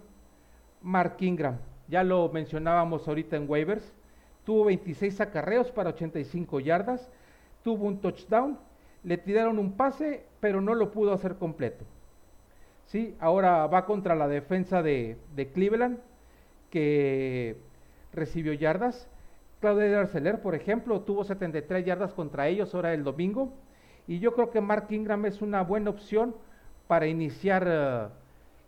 Mark 0.82 1.17
Ingram 1.19 1.60
ya 1.89 2.03
lo 2.03 2.29
mencionábamos 2.29 3.08
ahorita 3.08 3.36
en 3.36 3.49
waivers, 3.49 3.93
tuvo 4.45 4.65
26 4.65 5.19
acarreos 5.21 5.71
para 5.71 5.89
85 5.89 6.60
yardas, 6.60 7.10
tuvo 7.63 7.88
un 7.88 7.99
touchdown, 7.99 8.58
le 9.03 9.17
tiraron 9.17 9.60
un 9.60 9.73
pase, 9.73 10.25
pero 10.39 10.62
no 10.62 10.75
lo 10.75 10.91
pudo 10.91 11.13
hacer 11.13 11.36
completo. 11.36 11.86
¿Sí? 12.86 13.15
Ahora 13.19 13.67
va 13.67 13.86
contra 13.86 14.15
la 14.15 14.27
defensa 14.27 14.82
de, 14.82 15.17
Cleveland, 15.53 15.99
que 16.69 17.58
recibió 18.13 18.53
yardas. 18.53 19.08
Claudia 19.60 19.99
Arceler, 19.99 20.41
por 20.41 20.55
ejemplo, 20.55 21.01
tuvo 21.01 21.23
73 21.23 21.86
yardas 21.86 22.13
contra 22.13 22.47
ellos 22.47 22.73
ahora 22.73 22.93
el 22.93 23.03
domingo. 23.03 23.53
Y 24.08 24.19
yo 24.19 24.34
creo 24.34 24.51
que 24.51 24.62
Mark 24.62 24.88
Ingram 24.89 25.25
es 25.25 25.41
una 25.41 25.62
buena 25.62 25.89
opción 25.89 26.36
para 26.88 27.08
iniciar 27.08 27.67
eh, 27.67 28.08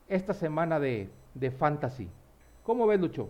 esta 0.09 0.33
semana 0.33 0.79
de 0.79 1.09
fantasy. 1.57 2.09
¿Cómo 2.63 2.85
ves, 2.85 2.99
Lucho? 2.99 3.29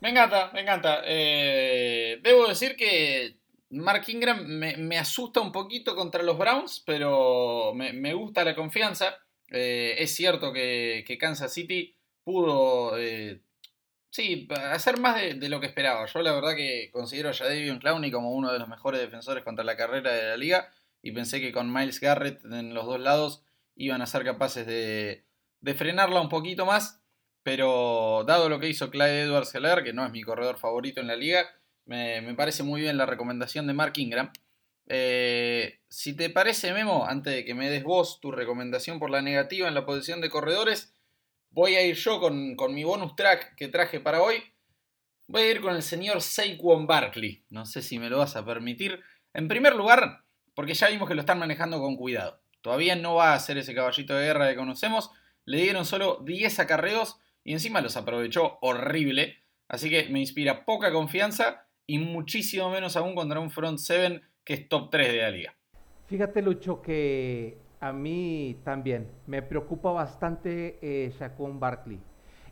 Me 0.00 0.10
encanta, 0.10 0.50
me 0.52 0.60
encanta. 0.60 1.02
Eh, 1.04 2.20
debo 2.22 2.46
decir 2.46 2.76
que 2.76 3.36
Mark 3.70 4.04
Ingram 4.08 4.44
me, 4.44 4.98
asusta 4.98 5.40
un 5.40 5.52
poquito 5.52 5.94
contra 5.96 6.22
los 6.22 6.36
Browns, 6.36 6.82
pero 6.84 7.72
me, 7.74 8.14
gusta 8.14 8.44
la 8.44 8.54
confianza. 8.54 9.16
Eh, 9.50 9.94
es 9.98 10.14
cierto 10.14 10.52
que, 10.52 11.16
Kansas 11.18 11.52
City 11.52 11.94
pudo, 12.24 12.96
sí, 14.16 14.48
hacer 14.72 14.98
más 14.98 15.16
de, 15.16 15.48
lo 15.50 15.60
que 15.60 15.66
esperaba. 15.66 16.06
Yo 16.06 16.22
la 16.22 16.32
verdad 16.32 16.56
que 16.56 16.88
considero 16.90 17.28
a 17.28 17.34
Jadavion 17.34 17.78
Clowney 17.78 18.10
como 18.10 18.32
uno 18.32 18.50
de 18.50 18.58
los 18.58 18.66
mejores 18.66 18.98
defensores 18.98 19.44
contra 19.44 19.62
la 19.62 19.76
carrera 19.76 20.10
de 20.10 20.22
la 20.22 20.38
liga 20.38 20.72
y 21.02 21.12
pensé 21.12 21.38
que 21.38 21.52
con 21.52 21.70
Miles 21.70 22.00
Garrett 22.00 22.42
en 22.46 22.72
los 22.72 22.86
dos 22.86 22.98
lados 22.98 23.44
iban 23.74 24.00
a 24.00 24.06
ser 24.06 24.24
capaces 24.24 24.66
de, 24.66 25.26
frenarla 25.74 26.22
un 26.22 26.30
poquito 26.30 26.64
más. 26.64 27.02
Pero 27.42 28.24
dado 28.26 28.48
lo 28.48 28.58
que 28.58 28.70
hizo 28.70 28.90
Clyde 28.90 29.22
Edwards 29.22 29.54
Heller, 29.54 29.84
que 29.84 29.92
no 29.92 30.04
es 30.04 30.10
mi 30.10 30.22
corredor 30.22 30.58
favorito 30.58 31.00
en 31.00 31.08
la 31.08 31.14
liga, 31.14 31.46
me, 31.84 32.34
parece 32.34 32.62
muy 32.62 32.80
bien 32.80 32.96
la 32.96 33.06
recomendación 33.06 33.66
de 33.66 33.74
Mark 33.74 33.92
Ingram. 33.96 34.32
Eh, 34.88 35.80
si 35.88 36.16
te 36.16 36.30
parece, 36.30 36.72
Memo, 36.72 37.06
antes 37.06 37.34
de 37.34 37.44
que 37.44 37.54
me 37.54 37.68
des 37.68 37.84
vos 37.84 38.18
tu 38.20 38.32
recomendación 38.32 38.98
por 38.98 39.10
la 39.10 39.20
negativa 39.20 39.68
en 39.68 39.74
la 39.74 39.84
posición 39.84 40.22
de 40.22 40.30
corredores, 40.30 40.95
voy 41.56 41.74
a 41.74 41.82
ir 41.82 41.96
yo 41.96 42.20
con, 42.20 42.54
mi 42.74 42.84
bonus 42.84 43.16
track 43.16 43.54
que 43.54 43.68
traje 43.68 43.98
para 43.98 44.20
hoy. 44.20 44.42
Voy 45.26 45.40
a 45.40 45.50
ir 45.50 45.62
con 45.62 45.74
el 45.74 45.82
señor 45.82 46.20
Saquon 46.20 46.86
Barkley. 46.86 47.44
No 47.48 47.64
sé 47.64 47.80
si 47.80 47.98
me 47.98 48.10
lo 48.10 48.18
vas 48.18 48.36
a 48.36 48.44
permitir. 48.44 49.00
En 49.32 49.48
primer 49.48 49.74
lugar, 49.74 50.22
porque 50.54 50.74
ya 50.74 50.88
vimos 50.88 51.08
que 51.08 51.14
lo 51.14 51.20
están 51.20 51.38
manejando 51.38 51.80
con 51.80 51.96
cuidado. 51.96 52.42
Todavía 52.60 52.94
no 52.94 53.14
va 53.14 53.32
a 53.32 53.40
ser 53.40 53.56
ese 53.56 53.74
caballito 53.74 54.14
de 54.14 54.26
guerra 54.26 54.50
que 54.50 54.56
conocemos. 54.56 55.10
Le 55.46 55.62
dieron 55.62 55.86
solo 55.86 56.20
10 56.26 56.60
acarreos 56.60 57.16
y 57.42 57.54
encima 57.54 57.80
los 57.80 57.96
aprovechó 57.96 58.58
horrible. 58.60 59.42
Así 59.66 59.88
que 59.88 60.10
me 60.10 60.20
inspira 60.20 60.66
poca 60.66 60.92
confianza 60.92 61.66
y 61.86 61.98
muchísimo 61.98 62.68
menos 62.68 62.96
aún 62.96 63.14
contra 63.14 63.40
un 63.40 63.50
front 63.50 63.78
7 63.78 64.20
que 64.44 64.52
es 64.52 64.68
top 64.68 64.90
3 64.90 65.08
de 65.10 65.22
la 65.22 65.30
liga. 65.30 65.56
Fíjate, 66.06 66.42
Lucho, 66.42 66.82
que 66.82 67.56
a 67.80 67.92
mí 67.92 68.60
también 68.64 69.08
me 69.26 69.42
preocupa 69.42 69.92
bastante 69.92 70.78
eh, 70.80 71.12
Barkley. 71.54 72.00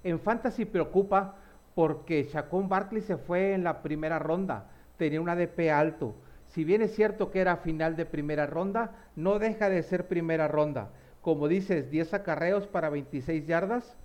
En 0.03 0.21
Fantasy 0.21 0.65
preocupa 0.65 1.37
porque 1.75 2.25
Shaquon 2.25 2.69
Barkley 2.69 3.03
se 3.03 3.17
fue 3.17 3.55
en 3.55 3.65
la 3.65 3.83
primera 3.83 4.19
ronda, 4.19 4.71
tenía 4.97 5.21
un 5.21 5.29
ADP 5.29 5.71
alto. 5.73 6.15
Si 6.49 6.63
bien 6.63 6.83
es 6.83 6.95
cierto 6.95 7.31
que 7.31 7.41
era 7.41 7.57
final 7.57 7.97
de 7.97 8.07
primera 8.07 8.47
ronda, 8.47 8.93
no 9.17 9.39
deja 9.39 9.69
de 9.69 9.83
ser 9.83 10.07
primera 10.07 10.47
ronda. 10.47 10.91
Como 11.21 11.49
dices, 11.49 11.91
10 11.91 12.15
acarreos 12.15 12.67
para 12.67 12.91
26 12.91 13.47
yardas, 13.47 13.97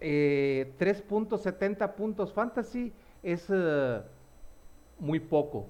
3.70 0.00 1.84
eh, 1.84 1.88
puntos 1.96 2.32
fantasy 2.32 2.92
es 3.22 3.46
eh, 3.50 4.00
muy 4.98 5.20
poco 5.20 5.68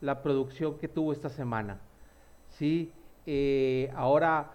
la 0.00 0.22
producción 0.22 0.78
que 0.78 0.88
tuvo 0.88 1.12
esta 1.12 1.28
semana. 1.28 1.80
¿sí? 2.48 2.92
Eh, 3.30 3.92
ahora 3.94 4.52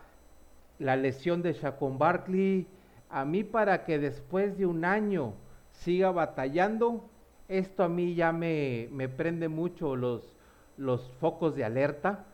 la 0.79 0.95
lesión 0.95 1.43
de 1.43 1.53
Chacon 1.53 1.99
Barkley, 1.99 2.65
a 3.07 3.23
mí 3.23 3.43
para 3.43 3.83
que 3.86 3.99
después 3.99 4.57
de 4.57 4.65
un 4.65 4.83
año 4.83 5.33
siga 5.73 6.09
batallando, 6.09 7.07
esto 7.47 7.83
a 7.83 7.88
mí 7.88 8.15
ya 8.15 8.31
me, 8.31 8.89
me 8.91 9.09
prende 9.09 9.47
mucho 9.47 9.95
los, 9.95 10.36
los 10.77 11.07
focos 11.19 11.55
de 11.55 11.63
alerta. 11.63 12.25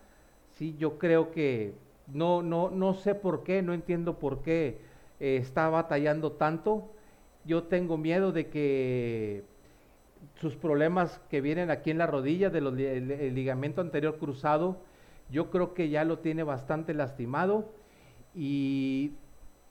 ¿sí? 0.53 0.77
Yo 0.79 0.97
creo 0.97 1.31
que 1.31 1.73
no, 2.07 2.41
no, 2.41 2.69
no 2.69 2.93
sé 2.93 3.15
por 3.15 3.43
qué, 3.43 3.61
no 3.61 3.73
entiendo 3.73 4.17
por 4.17 4.41
qué 4.41 4.77
eh, 5.19 5.35
está 5.41 5.67
batallando 5.67 6.31
tanto. 6.31 6.89
Yo 7.43 7.63
tengo 7.63 7.97
miedo 7.97 8.31
de 8.31 8.47
que 8.47 9.43
sus 10.39 10.55
problemas 10.55 11.19
que 11.29 11.41
vienen 11.41 11.69
aquí 11.69 11.91
en 11.91 11.97
la 11.97 12.07
rodilla, 12.07 12.49
del 12.49 13.35
ligamento 13.35 13.81
anterior 13.81 14.17
cruzado, 14.17 14.77
yo 15.31 15.49
creo 15.49 15.73
que 15.73 15.89
ya 15.89 16.03
lo 16.03 16.19
tiene 16.19 16.43
bastante 16.43 16.93
lastimado 16.93 17.71
y, 18.35 19.11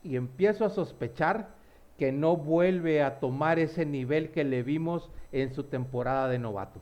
y 0.03 0.17
empiezo 0.17 0.65
a 0.65 0.71
sospechar 0.71 1.55
que 1.99 2.13
no 2.13 2.37
vuelve 2.37 3.03
a 3.03 3.19
tomar 3.19 3.59
ese 3.59 3.85
nivel 3.85 4.31
que 4.31 4.45
le 4.45 4.63
vimos 4.63 5.11
en 5.33 5.53
su 5.55 5.65
temporada 5.65 6.29
de 6.29 6.39
novato. 6.39 6.81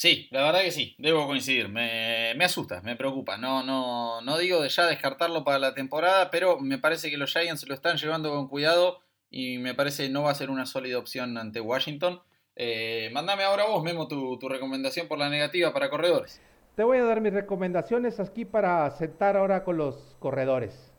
Sí, 0.00 0.28
la 0.30 0.44
verdad 0.44 0.62
que 0.62 0.70
sí, 0.70 0.94
debo 0.96 1.26
coincidir. 1.26 1.68
Me, 1.68 2.32
asusta, 2.42 2.80
me 2.80 2.96
preocupa. 2.96 3.36
No, 3.36 3.62
no, 3.62 4.22
no 4.22 4.38
digo 4.38 4.62
de 4.62 4.70
ya 4.70 4.86
descartarlo 4.86 5.44
para 5.44 5.58
la 5.58 5.74
temporada, 5.74 6.30
pero 6.30 6.58
me 6.58 6.78
parece 6.78 7.10
que 7.10 7.18
los 7.18 7.30
Giants 7.32 7.68
lo 7.68 7.74
están 7.74 7.98
llevando 7.98 8.30
con 8.30 8.48
cuidado 8.48 9.02
y 9.28 9.58
me 9.58 9.74
parece 9.74 10.04
que 10.04 10.08
no 10.08 10.22
va 10.22 10.30
a 10.30 10.34
ser 10.34 10.48
una 10.48 10.64
sólida 10.64 10.98
opción 10.98 11.36
ante 11.36 11.60
Washington. 11.60 12.22
Eh, 12.56 13.10
mándame 13.12 13.42
ahora 13.42 13.66
vos, 13.66 13.84
Memo, 13.84 14.08
tu, 14.08 14.38
tu, 14.38 14.48
recomendación 14.48 15.06
por 15.06 15.18
la 15.18 15.28
negativa 15.28 15.74
para 15.74 15.90
corredores. 15.90 16.40
Te 16.80 16.84
voy 16.84 16.96
a 16.96 17.04
dar 17.04 17.20
mis 17.20 17.34
recomendaciones 17.34 18.18
aquí 18.20 18.46
para 18.46 18.90
sentar 18.92 19.36
ahora 19.36 19.64
con 19.64 19.76
los 19.76 20.16
corredores. 20.18 20.90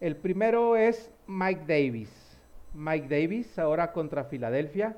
El 0.00 0.16
primero 0.16 0.76
es 0.76 1.10
Mike 1.26 1.62
Davis. 1.66 2.38
Mike 2.74 3.08
Davis, 3.08 3.58
ahora 3.58 3.92
contra 3.92 4.24
Filadelfia 4.24 4.94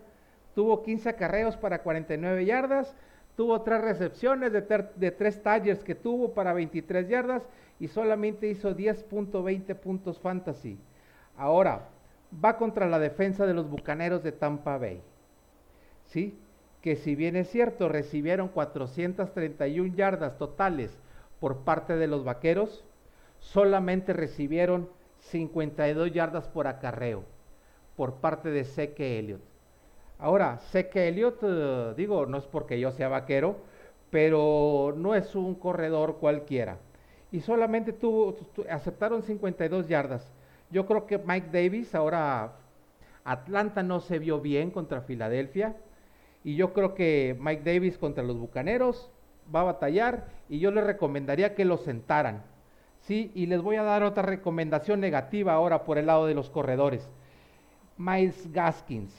tuvo 0.57 0.83
15 0.83 1.11
acarreos 1.11 1.57
para 1.57 1.85
49 1.85 2.45
yardas, 2.45 2.97
tuvo 3.37 3.63
tres 3.63 3.81
recepciones 3.83 4.53
de, 4.53 5.13
tres 5.13 5.43
talleres 5.45 5.85
que 5.85 5.95
tuvo 5.95 6.35
para 6.35 6.53
23 6.53 7.09
yardas 7.09 7.49
y 7.79 7.87
solamente 7.87 8.49
hizo 8.49 8.75
10.20 8.77 9.77
puntos 9.77 10.19
fantasy. 10.19 10.77
Ahora, 11.37 11.87
va 12.45 12.57
contra 12.57 12.89
la 12.89 12.99
defensa 12.99 13.47
de 13.47 13.55
los 13.55 13.71
Bucaneros 13.71 14.25
de 14.25 14.33
Tampa 14.33 14.77
Bay. 14.77 15.01
¿sí? 16.07 16.37
Que 16.83 16.97
si 16.97 17.15
bien 17.15 17.37
es 17.37 17.51
cierto, 17.51 17.89
recibieron 17.89 18.49
431 18.49 19.95
yardas 19.95 20.39
totales 20.39 20.97
por 21.41 21.59
parte 21.59 21.97
de 21.97 22.07
los 22.07 22.25
vaqueros, 22.25 22.85
solamente 23.39 24.13
recibieron 24.13 24.89
52 25.21 26.13
yardas 26.13 26.49
por 26.49 26.67
acarreo 26.67 27.25
por 27.99 28.15
parte 28.15 28.51
de 28.51 28.65
Seque 28.65 29.19
Elliott. 29.19 29.41
Ahora, 30.21 30.59
Seque 30.71 31.09
Elliott, 31.09 31.41
eh, 31.43 31.95
digo, 31.97 32.27
no 32.27 32.39
es 32.39 32.45
porque 32.45 32.79
yo 32.79 32.93
sea 32.93 33.09
vaquero, 33.09 33.57
pero 34.11 34.95
no 34.97 35.17
es 35.17 35.35
un 35.35 35.57
corredor 35.57 36.19
cualquiera. 36.19 36.79
Y 37.33 37.41
solamente 37.41 37.93
tuvo, 37.93 38.37
aceptaron 38.71 39.25
52 39.25 39.89
yardas. 39.89 40.33
Yo 40.71 40.87
creo 40.87 41.07
que 41.07 41.19
Mike 41.19 41.49
Davis, 41.53 41.93
ahora 41.97 42.53
Atlanta 43.25 43.83
no 43.83 43.99
se 43.99 44.21
vio 44.21 44.41
bien 44.41 44.71
contra 44.71 45.01
Filadelfia. 45.01 45.75
Y 46.49 46.57
yo 46.57 46.73
creo 46.73 46.95
que 46.95 47.37
Mike 47.39 47.63
Davis 47.63 47.99
contra 47.99 48.25
los 48.25 48.39
Bucaneros 48.39 49.11
va 49.55 49.61
a 49.61 49.65
batallar 49.65 50.29
y 50.49 50.61
yo 50.61 50.71
le 50.71 50.81
recomendaría 50.81 51.55
que 51.55 51.67
lo 51.67 51.77
sentaran. 51.77 52.43
Sí, 53.03 53.31
y 53.35 53.45
les 53.45 53.61
voy 53.61 53.77
a 53.77 53.83
dar 53.83 54.03
otra 54.03 54.23
recomendación 54.23 54.99
negativa 54.99 55.53
ahora 55.53 55.85
por 55.85 55.99
el 55.99 56.07
lado 56.07 56.25
de 56.25 56.33
los 56.33 56.49
corredores. 56.49 57.07
Miles 57.99 58.51
Gaskins. 58.51 59.13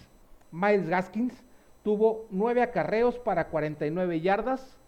Miles 0.52 0.90
Gaskins 0.90 1.44
tuvo 1.84 2.26
nueve 2.32 2.64
acarreos 2.64 3.20
para 3.20 3.50
49 3.50 4.22
yardas 4.22 4.80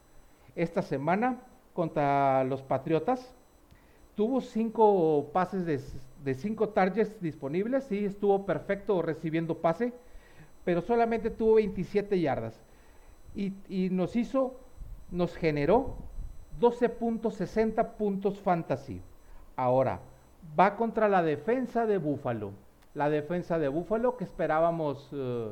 esta 0.56 0.82
semana 0.82 1.38
contra 1.76 2.44
los 2.44 2.64
Patriotas. 2.64 3.36
Tuvo 4.16 4.42
cinco 4.42 5.30
pases 5.32 5.68
de, 6.24 6.34
cinco 6.34 6.70
targets 6.70 7.22
disponibles, 7.22 7.84
sí, 7.84 8.04
estuvo 8.04 8.48
perfecto 8.48 9.04
recibiendo 9.04 9.60
pase, 9.60 9.94
pero 10.64 10.82
solamente 10.82 11.30
tuvo 11.30 11.56
27 11.56 12.20
yardas. 12.20 12.60
Y, 13.36 13.54
nos 13.92 14.16
hizo, 14.16 14.60
nos 15.10 15.36
generó 15.36 15.96
12.60 16.60 17.94
puntos 17.94 18.40
fantasy. 18.40 19.02
Ahora, 19.56 20.00
va 20.60 20.76
contra 20.76 21.08
la 21.08 21.24
defensa 21.24 21.86
de 21.86 21.98
Búfalo. 21.98 22.52
La 22.94 23.10
defensa 23.10 23.58
de 23.58 23.70
Búfalo 23.70 24.18
que 24.18 24.26
esperábamos, 24.26 25.10
eh, 25.14 25.52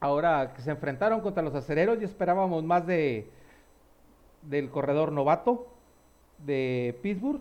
ahora 0.00 0.54
que 0.54 0.62
se 0.62 0.70
enfrentaron 0.70 1.20
contra 1.20 1.42
los 1.42 1.54
acereros 1.54 2.00
y 2.00 2.04
esperábamos 2.04 2.64
más 2.64 2.86
de 2.86 3.30
del 4.42 4.70
corredor 4.70 5.12
novato 5.12 5.68
de 6.38 6.98
Pittsburgh. 7.02 7.40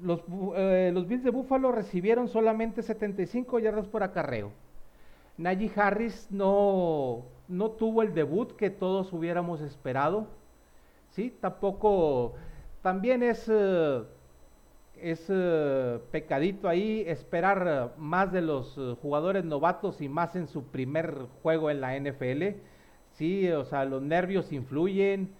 Los, 0.00 0.22
eh, 0.56 0.90
los 0.92 1.08
Bills 1.08 1.24
de 1.24 1.30
Búfalo 1.30 1.72
recibieron 1.72 2.28
solamente 2.28 2.82
75 2.82 3.58
yardas 3.58 3.86
por 3.86 4.02
acarreo. 4.02 4.52
Najee 5.38 5.72
Harris 5.74 6.28
no, 6.30 7.24
no 7.48 7.70
tuvo 7.70 8.02
el 8.02 8.12
debut 8.12 8.54
que 8.56 8.70
todos 8.70 9.12
hubiéramos 9.12 9.60
esperado. 9.60 10.26
¿sí? 11.10 11.34
Tampoco, 11.40 12.34
también 12.82 13.22
es, 13.22 13.48
eh, 13.48 14.02
es 15.00 15.24
eh, 15.28 15.98
pecadito 16.10 16.68
ahí 16.68 17.04
esperar 17.06 17.94
más 17.96 18.32
de 18.32 18.42
los 18.42 18.78
jugadores 19.00 19.44
novatos 19.44 20.00
y 20.00 20.08
más 20.08 20.36
en 20.36 20.48
su 20.48 20.64
primer 20.64 21.14
juego 21.42 21.70
en 21.70 21.80
la 21.80 21.98
NFL. 21.98 22.58
Sí, 23.12 23.48
o 23.50 23.64
sea, 23.64 23.84
los 23.84 24.02
nervios 24.02 24.52
influyen, 24.52 25.30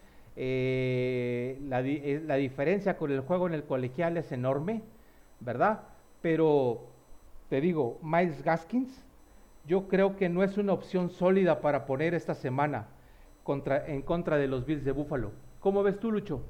eh, 0.40 1.58
la, 1.68 1.80
eh, 1.80 2.22
la, 2.24 2.37
diferencia 2.37 2.96
con 2.96 3.11
el 3.11 3.22
juego 3.22 3.48
en 3.48 3.54
el 3.54 3.64
colegial 3.64 4.16
es 4.16 4.30
enorme, 4.30 4.82
¿verdad? 5.40 5.80
Pero 6.22 6.87
te 7.48 7.61
digo, 7.61 7.98
Miles 8.02 8.42
Gaskins, 8.44 9.04
yo 9.68 9.87
creo 9.87 10.16
que 10.16 10.28
no 10.28 10.42
es 10.42 10.57
una 10.57 10.72
opción 10.72 11.11
sólida 11.11 11.61
para 11.61 11.87
poner 11.87 12.14
esta 12.14 12.35
semana 12.35 12.88
en 13.87 14.02
contra 14.02 14.37
de 14.37 14.48
los 14.48 14.66
Bills 14.66 14.85
de 14.85 14.92
Buffalo. 14.92 15.33
¿Cómo 15.61 15.83
ves 15.83 16.00
tú, 16.00 16.11
Lucho? 16.11 16.44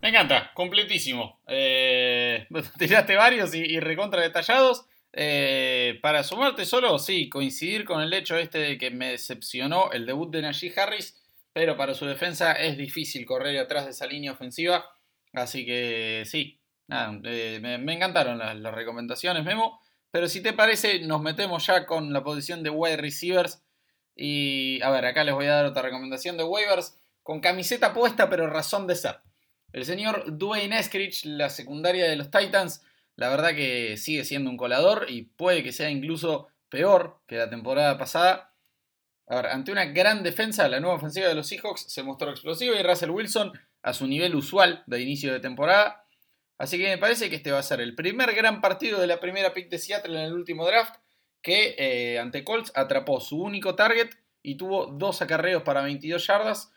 Me 0.00 0.08
encanta, 0.08 0.52
completísimo. 0.54 1.40
Eh, 1.46 2.46
tiraste 2.78 3.16
varios 3.16 3.54
y, 3.54 3.78
recontra 3.80 4.22
detallados. 4.22 4.86
Eh, 5.12 5.98
para 6.02 6.22
sumarte 6.22 6.64
solo, 6.64 6.98
sí, 6.98 7.28
coincidir 7.28 7.84
con 7.84 8.00
el 8.00 8.12
hecho 8.12 8.36
este 8.36 8.58
de 8.58 8.78
que 8.78 8.90
me 8.90 9.10
decepcionó 9.12 9.90
el 9.92 10.06
debut 10.06 10.30
de 10.30 10.42
Najee 10.42 10.72
Harris 10.76 11.22
pero 11.56 11.74
para 11.74 11.94
su 11.94 12.04
defensa 12.04 12.52
es 12.52 12.76
difícil 12.76 13.24
correr 13.24 13.56
atrás 13.56 13.86
de 13.86 13.92
esa 13.92 14.06
línea 14.06 14.30
ofensiva. 14.30 14.84
Así 15.32 15.64
que 15.64 16.24
sí, 16.26 16.60
eh, 16.90 17.58
me, 17.62 17.94
encantaron 17.94 18.36
las, 18.36 18.74
recomendaciones, 18.74 19.42
Memo. 19.42 19.80
Pero 20.16 20.30
si 20.30 20.40
te 20.40 20.54
parece, 20.54 21.00
nos 21.00 21.20
metemos 21.20 21.66
ya 21.66 21.84
con 21.84 22.10
la 22.10 22.24
posición 22.24 22.62
de 22.62 22.70
wide 22.70 22.96
receivers. 22.96 23.62
Y 24.14 24.80
a 24.80 24.88
ver, 24.88 25.04
acá 25.04 25.24
les 25.24 25.34
voy 25.34 25.44
a 25.44 25.56
dar 25.56 25.66
otra 25.66 25.82
recomendación 25.82 26.38
de 26.38 26.44
waivers 26.44 26.98
con 27.22 27.40
camiseta 27.40 27.92
puesta, 27.92 28.30
pero 28.30 28.46
razón 28.46 28.86
de 28.86 28.94
ser. 28.94 29.18
El 29.74 29.84
señor 29.84 30.38
Dwayne 30.38 30.78
Eskridge, 30.78 31.26
la 31.26 31.50
secundaria 31.50 32.08
de 32.08 32.16
los 32.16 32.30
Titans, 32.30 32.82
la 33.14 33.28
verdad 33.28 33.54
que 33.54 33.98
sigue 33.98 34.24
siendo 34.24 34.48
un 34.48 34.56
colador 34.56 35.04
y 35.10 35.24
puede 35.24 35.62
que 35.62 35.72
sea 35.72 35.90
incluso 35.90 36.48
peor 36.70 37.20
que 37.26 37.36
la 37.36 37.50
temporada 37.50 37.98
pasada. 37.98 38.54
A 39.26 39.36
ver, 39.36 39.48
ante 39.48 39.70
una 39.70 39.84
gran 39.84 40.22
defensa, 40.22 40.66
la 40.66 40.80
nueva 40.80 40.96
ofensiva 40.96 41.28
de 41.28 41.34
los 41.34 41.46
Seahawks 41.46 41.92
se 41.92 42.02
mostró 42.02 42.30
explosiva 42.30 42.74
y 42.74 42.82
Russell 42.82 43.10
Wilson 43.10 43.52
a 43.82 43.92
su 43.92 44.06
nivel 44.06 44.34
usual 44.34 44.82
de 44.86 44.98
inicio 44.98 45.30
de 45.30 45.40
temporada. 45.40 46.05
Así 46.58 46.78
que 46.78 46.88
me 46.88 46.98
parece 46.98 47.28
que 47.28 47.36
este 47.36 47.52
va 47.52 47.58
a 47.58 47.62
ser 47.62 47.80
el 47.80 47.94
primer 47.94 48.34
gran 48.34 48.60
partido 48.60 49.00
de 49.00 49.06
la 49.06 49.20
primera 49.20 49.52
pick 49.52 49.68
de 49.68 49.78
Seattle 49.78 50.18
en 50.18 50.26
el 50.26 50.32
último 50.32 50.66
draft, 50.66 50.94
que 51.42 51.74
eh, 51.78 52.18
ante 52.18 52.44
Colts 52.44 52.72
atrapó 52.74 53.20
su 53.20 53.40
único 53.40 53.74
target 53.74 54.10
y 54.42 54.56
tuvo 54.56 54.86
dos 54.86 55.22
acarreos 55.22 55.62
para 55.62 55.82
22 55.82 56.26
yardas. 56.26 56.72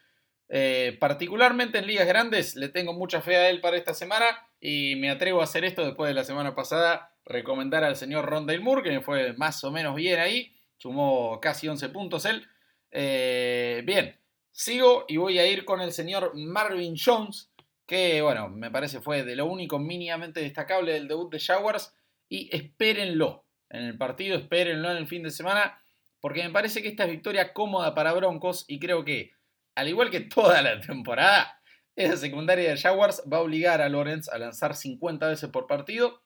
Eh, 0.52 0.98
particularmente 1.00 1.78
en 1.78 1.88
ligas 1.88 2.08
grandes, 2.08 2.56
le 2.56 2.70
tengo 2.70 2.94
mucha 2.94 3.22
fe 3.22 3.38
a 3.38 3.50
él 3.50 3.62
para 3.62 3.78
esta 3.78 3.94
semana 3.94 4.26
y 4.60 4.96
me 4.96 5.12
atrevo 5.12 5.42
a 5.42 5.44
hacer 5.44 5.64
esto 5.64 5.86
después 5.86 6.10
de 6.10 6.16
la 6.16 6.24
semana 6.24 6.56
pasada, 6.56 7.16
recomendar 7.24 7.84
al 7.84 7.96
señor 7.96 8.26
Rondale 8.26 8.60
Moore, 8.60 8.84
que 8.84 9.02
fue 9.02 9.34
más 9.34 9.64
o 9.64 9.72
menos 9.72 9.96
bien 9.96 10.20
ahí. 10.20 10.56
Sumó 10.78 11.40
casi 11.40 11.68
11 11.68 11.90
puntos 11.90 12.26
él. 12.26 12.48
Eh, 12.92 13.84
bien, 13.86 14.20
sigo 14.52 15.06
y 15.08 15.18
voy 15.18 15.38
a 15.40 15.48
ir 15.48 15.66
con 15.66 15.82
el 15.82 15.92
señor 15.92 16.32
Marvin 16.36 16.96
Jones, 16.98 17.49
que 17.90 18.22
bueno, 18.22 18.50
me 18.50 18.70
parece 18.70 19.02
fue 19.02 19.24
de 19.24 19.36
lo 19.36 19.48
único 19.48 19.80
mínimamente 19.80 20.42
destacable 20.42 20.94
del 20.94 21.08
debut 21.08 21.32
de 21.32 21.40
Jaguars. 21.40 21.92
Y 22.30 22.56
espérenlo 22.56 23.48
en 23.68 23.82
el 23.82 23.98
partido, 23.98 24.38
espérenlo 24.38 24.92
en 24.92 24.98
el 24.98 25.08
fin 25.08 25.24
de 25.24 25.32
semana, 25.32 25.82
porque 26.20 26.44
me 26.44 26.52
parece 26.52 26.84
que 26.84 26.90
esta 26.90 27.06
es 27.06 27.10
victoria 27.10 27.52
cómoda 27.52 27.96
para 27.96 28.14
Broncos 28.14 28.64
y 28.68 28.80
creo 28.80 29.04
que, 29.04 29.32
al 29.74 29.88
igual 29.88 30.12
que 30.12 30.20
toda 30.20 30.62
la 30.62 30.80
temporada, 30.80 31.60
esa 31.96 32.16
secundaria 32.16 32.70
de 32.70 32.78
Jaguars 32.78 33.24
va 33.32 33.38
a 33.38 33.42
obligar 33.42 33.82
a 33.82 33.90
Lawrence 33.90 34.30
a 34.32 34.38
lanzar 34.38 34.76
50 34.76 35.28
veces 35.28 35.50
por 35.50 35.66
partido. 35.66 36.22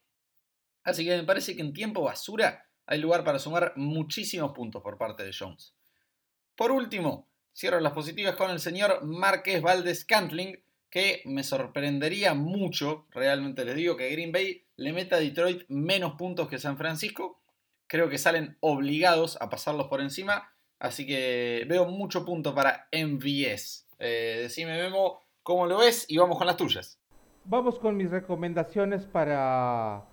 Así 0.83 1.05
que 1.05 1.15
me 1.15 1.23
parece 1.23 1.55
que 1.55 1.61
en 1.61 1.71
tiempo 1.71 2.03
basura 2.03 2.67
hay 2.85 2.99
lugar 2.99 3.23
para 3.23 3.39
sumar 3.39 3.71
muchísimos 3.77 4.51
puntos 4.51 4.83
por 4.83 4.97
parte 4.97 5.23
de 5.23 5.31
Jones. 5.31 5.73
Por 6.57 6.71
último, 6.71 7.29
cierro 7.55 7.79
las 7.79 7.93
positivas 7.93 8.35
con 8.35 8.51
el 8.51 8.59
señor 8.59 9.05
Márquez 9.05 9.61
Valdez 9.61 10.03
Cantling, 10.03 10.61
que 10.93 11.23
me 11.25 11.41
sorprendería 11.41 12.35
mucho, 12.35 13.07
realmente 13.09 13.65
les 13.65 13.73
digo, 13.73 13.97
que 13.97 14.11
Green 14.11 14.31
Bay 14.31 14.63
le 14.75 14.93
meta 14.93 15.15
a 15.15 15.19
Detroit 15.19 15.63
menos 15.67 16.13
puntos 16.19 16.47
que 16.47 16.59
San 16.59 16.77
Francisco. 16.77 17.41
Creo 17.87 18.09
que 18.09 18.19
salen 18.19 18.57
obligados 18.59 19.41
a 19.41 19.49
pasarlos 19.49 19.87
por 19.87 20.01
encima, 20.01 20.53
así 20.77 21.07
que 21.07 21.65
veo 21.67 21.87
mucho 21.87 22.23
punto 22.23 22.53
para 22.53 22.89
MVS. 22.91 23.87
Eh, 23.97 24.41
decime, 24.43 24.77
Memo, 24.77 25.23
cómo 25.41 25.65
lo 25.65 25.79
ves 25.79 26.05
y 26.07 26.17
vamos 26.17 26.37
con 26.37 26.45
las 26.45 26.57
tuyas. 26.57 26.99
Vamos 27.45 27.79
con 27.79 27.97
mis 27.97 28.11
recomendaciones 28.11 29.07
para 29.07 30.05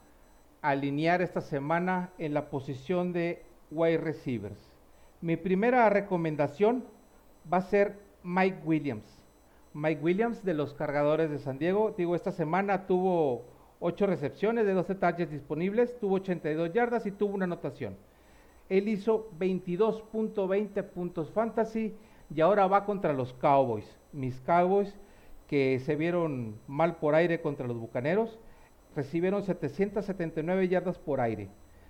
alinear 0.63 1.21
esta 1.21 1.43
semana 1.43 2.11
en 2.17 2.33
la 2.33 2.49
posición 2.49 3.13
de 3.13 3.45
wide 3.71 3.99
receivers. 3.99 4.73
Mi 5.21 5.37
primera 5.37 5.91
recomendación 5.91 6.87
va 7.53 7.59
a 7.59 7.69
ser 7.69 7.99
Mike 8.23 8.63
Williams. 8.65 9.20
Mike 9.73 10.03
Williams 10.03 10.45
de 10.45 10.55
los 10.55 10.75
cargadores 10.75 11.31
de 11.31 11.39
San 11.39 11.59
Diego. 11.59 11.95
Digo, 11.97 12.15
esta 12.15 12.33
semana 12.33 12.87
tuvo 12.87 13.45
8 13.81 14.07
recepciones 14.07 14.67
de 14.67 14.75
12 14.75 14.95
targets 14.97 15.31
disponibles, 15.31 15.99
tuvo 15.99 16.17
82 16.17 16.73
yardas 16.73 17.07
y 17.07 17.13
tuvo 17.13 17.35
una 17.35 17.45
anotación. 17.45 17.97
Él 18.69 18.89
hizo 18.89 19.31
22.20 19.39 20.83
puntos 20.85 21.31
fantasy 21.31 21.95
y 22.35 22.41
ahora 22.41 22.67
va 22.67 22.85
contra 22.85 23.13
los 23.13 23.33
Cowboys. 23.35 23.99
Mis 24.13 24.41
Cowboys 24.41 24.95
que 25.49 25.81
se 25.81 25.97
vieron 25.97 26.55
mal 26.69 26.97
por 26.97 27.17
aire 27.17 27.41
contra 27.41 27.67
los 27.67 27.77
Bucaneros 27.77 28.39
recibieron 28.95 29.43
779 29.43 30.69
yardas 30.69 30.99
por 30.99 31.21
aire. 31.21 31.49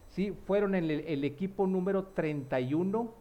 ¿sí? 0.09 0.33
Fueron 0.47 0.75
el, 0.75 0.91
el 0.91 1.25
equipo 1.25 1.67
número 1.67 2.05
31 2.09 3.13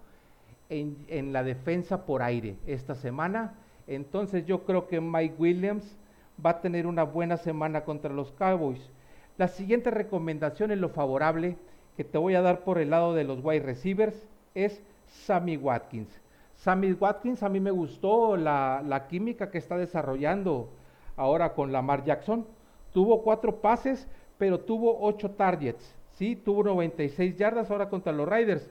en, 0.69 0.97
en, 1.07 1.33
la 1.33 1.43
defensa 1.43 2.05
por 2.05 2.21
aire 2.21 2.55
esta 2.67 2.95
semana. 2.95 3.55
Entonces 3.89 4.45
yo 4.45 4.65
creo 4.65 4.87
que 4.87 5.01
Mike 5.01 5.35
Williams 5.39 5.97
va 6.45 6.51
a 6.51 6.61
tener 6.61 6.85
una 6.85 7.03
buena 7.03 7.37
semana 7.37 7.83
contra 7.83 8.13
los 8.13 8.31
Cowboys. 8.33 8.91
La 9.37 9.47
siguiente 9.47 9.89
recomendación 9.89 10.71
en 10.71 10.79
lo 10.79 10.89
favorable 10.89 11.57
que 11.97 12.03
te 12.03 12.19
voy 12.19 12.35
a 12.35 12.41
dar 12.41 12.63
por 12.63 12.77
el 12.77 12.91
lado 12.91 13.15
de 13.15 13.23
los 13.23 13.43
wide 13.43 13.61
receivers 13.61 14.15
es 14.53 14.83
Sammy 15.07 15.57
Watkins. 15.57 16.21
Sammy 16.55 16.93
Watkins 16.93 17.41
a 17.41 17.49
mí 17.49 17.59
me 17.59 17.71
gustó 17.71 18.37
la, 18.37 18.83
la 18.85 19.07
química 19.07 19.49
que 19.49 19.57
está 19.57 19.75
desarrollando 19.75 20.69
ahora 21.15 21.53
con 21.53 21.71
Lamar 21.71 22.03
Jackson. 22.03 22.45
Tuvo 22.93 23.23
cuatro 23.23 23.55
pases, 23.55 24.07
pero 24.37 24.59
tuvo 24.59 24.99
ocho 25.01 25.31
targets. 25.31 25.95
Sí, 26.11 26.35
tuvo 26.35 26.63
96 26.63 27.37
yardas 27.37 27.71
ahora 27.71 27.89
contra 27.89 28.11
los 28.11 28.29
Riders. 28.29 28.69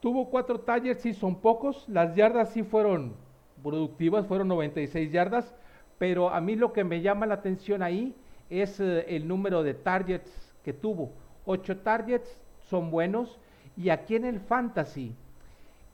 Tuvo 0.00 0.30
cuatro 0.30 0.58
targets, 0.60 1.02
sí, 1.02 1.14
son 1.14 1.36
pocos. 1.36 1.88
Las 1.88 2.16
yardas 2.16 2.50
sí 2.50 2.64
fueron 2.64 3.14
productivas, 3.62 4.26
fueron 4.26 4.48
96 4.48 5.12
yardas. 5.12 5.54
Pero 5.98 6.30
a 6.30 6.40
mí 6.40 6.56
lo 6.56 6.72
que 6.72 6.82
me 6.84 7.02
llama 7.02 7.26
la 7.26 7.34
atención 7.34 7.82
ahí 7.82 8.14
es 8.48 8.80
eh, 8.80 9.04
el 9.08 9.28
número 9.28 9.62
de 9.62 9.74
targets 9.74 10.30
que 10.64 10.72
tuvo. 10.72 11.12
Ocho 11.44 11.78
targets 11.78 12.40
son 12.68 12.90
buenos. 12.90 13.38
Y 13.76 13.90
aquí 13.90 14.16
en 14.16 14.24
el 14.24 14.40
fantasy, 14.40 15.14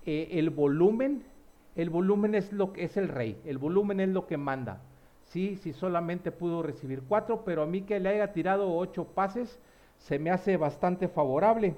eh, 0.06 0.28
el 0.32 0.50
volumen, 0.50 1.24
el 1.74 1.90
volumen 1.90 2.34
es 2.34 2.52
lo 2.52 2.72
que 2.72 2.84
es 2.84 2.96
el 2.96 3.08
rey. 3.08 3.36
El 3.44 3.58
volumen 3.58 4.00
es 4.00 4.08
lo 4.08 4.26
que 4.26 4.36
manda. 4.36 4.80
Sí, 5.24 5.56
sí 5.56 5.72
solamente 5.72 6.30
pudo 6.30 6.62
recibir 6.62 7.02
cuatro, 7.06 7.42
pero 7.44 7.62
a 7.62 7.66
mí 7.66 7.82
que 7.82 8.00
le 8.00 8.08
haya 8.10 8.32
tirado 8.32 8.74
ocho 8.74 9.04
pases, 9.04 9.58
se 9.98 10.18
me 10.18 10.30
hace 10.30 10.56
bastante 10.56 11.08
favorable. 11.08 11.74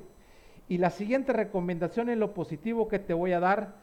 Y 0.69 0.79
la 0.79 0.91
siguiente 0.91 1.33
recomendación 1.33 2.11
en 2.11 2.21
lo 2.21 2.35
positivo 2.35 2.89
que 2.89 2.99
te 2.99 3.15
voy 3.15 3.33
a 3.33 3.41
dar 3.41 3.77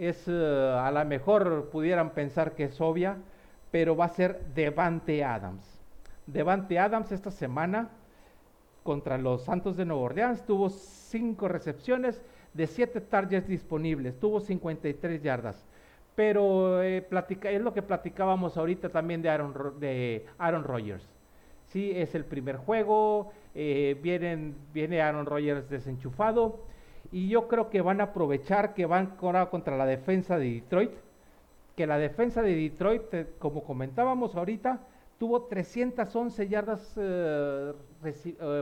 es, 0.00 0.26
eh, 0.28 0.32
a 0.32 0.90
lo 0.90 1.04
mejor 1.04 1.68
pudieran 1.70 2.10
pensar 2.10 2.54
que 2.54 2.64
es 2.64 2.80
obvia, 2.80 3.18
pero 3.70 3.94
va 3.94 4.06
a 4.06 4.08
ser 4.08 4.40
Devante 4.54 5.22
Adams. 5.22 5.80
Devante 6.26 6.78
Adams 6.78 7.12
esta 7.12 7.30
semana 7.30 7.90
contra 8.82 9.18
los 9.18 9.44
Santos 9.44 9.76
de 9.76 9.84
Nueva 9.84 10.02
Orleans 10.04 10.44
tuvo 10.46 10.70
cinco 10.70 11.48
recepciones 11.48 12.22
de 12.54 12.66
siete 12.66 13.02
targets 13.02 13.46
disponibles, 13.46 14.18
tuvo 14.18 14.40
53 14.40 15.22
yardas. 15.22 15.66
Pero 16.16 16.82
eh, 16.82 17.06
es 17.44 17.60
lo 17.60 17.74
que 17.74 17.82
platicábamos 17.82 18.56
ahorita 18.56 18.88
también 18.88 19.20
de 19.20 19.28
Aaron, 19.28 19.78
de 19.78 20.26
Aaron 20.38 20.64
Rodgers. 20.64 21.04
Sí, 21.66 21.92
es 21.94 22.14
el 22.14 22.24
primer 22.24 22.56
juego, 22.56 23.32
eh, 23.54 23.98
vienen, 24.02 24.56
viene 24.72 25.02
Aaron 25.02 25.26
Rodgers 25.26 25.68
desenchufado 25.68 26.60
y 27.12 27.28
yo 27.28 27.48
creo 27.48 27.70
que 27.70 27.80
van 27.80 28.00
a 28.00 28.04
aprovechar 28.04 28.74
que 28.74 28.86
van 28.86 29.16
contra 29.16 29.76
la 29.76 29.86
defensa 29.86 30.38
de 30.38 30.50
Detroit, 30.50 30.92
que 31.76 31.86
la 31.86 31.98
defensa 31.98 32.42
de 32.42 32.54
Detroit, 32.54 33.14
eh, 33.14 33.26
como 33.38 33.64
comentábamos 33.64 34.36
ahorita, 34.36 34.80
tuvo 35.18 35.44
311 35.44 36.48
yardas 36.48 36.94
eh, 36.96 37.72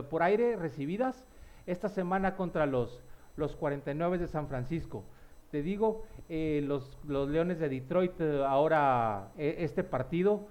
por 0.09 0.23
aire 0.23 0.55
recibidas 0.55 1.25
esta 1.65 1.89
semana 1.89 2.35
contra 2.35 2.65
los, 2.65 3.01
los 3.37 3.55
49 3.55 4.17
de 4.17 4.27
San 4.27 4.47
Francisco. 4.47 5.03
Te 5.51 5.61
digo, 5.63 6.03
los, 6.29 6.99
los, 7.07 7.27
Leones 7.27 7.59
de 7.59 7.69
Detroit 7.69 8.21
ahora 8.21 9.29
este 9.37 9.83
partido 9.83 10.47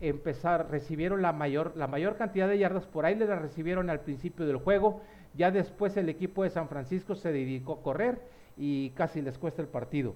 empezar, 0.00 0.70
recibieron 0.70 1.22
la 1.22 1.32
mayor, 1.32 1.72
la 1.76 1.86
mayor 1.86 2.16
cantidad 2.16 2.48
de 2.48 2.58
yardas 2.58 2.86
por 2.86 3.04
ahí, 3.04 3.14
la 3.14 3.38
recibieron 3.38 3.90
al 3.90 4.00
principio 4.00 4.46
del 4.46 4.56
juego, 4.56 5.02
ya 5.34 5.50
después 5.50 5.96
el 5.96 6.08
equipo 6.08 6.42
de 6.42 6.50
San 6.50 6.68
Francisco 6.68 7.14
se 7.14 7.32
dedicó 7.32 7.74
a 7.74 7.82
correr 7.82 8.20
y 8.56 8.90
casi 8.90 9.22
les 9.22 9.38
cuesta 9.38 9.62
el 9.62 9.68
partido. 9.68 10.14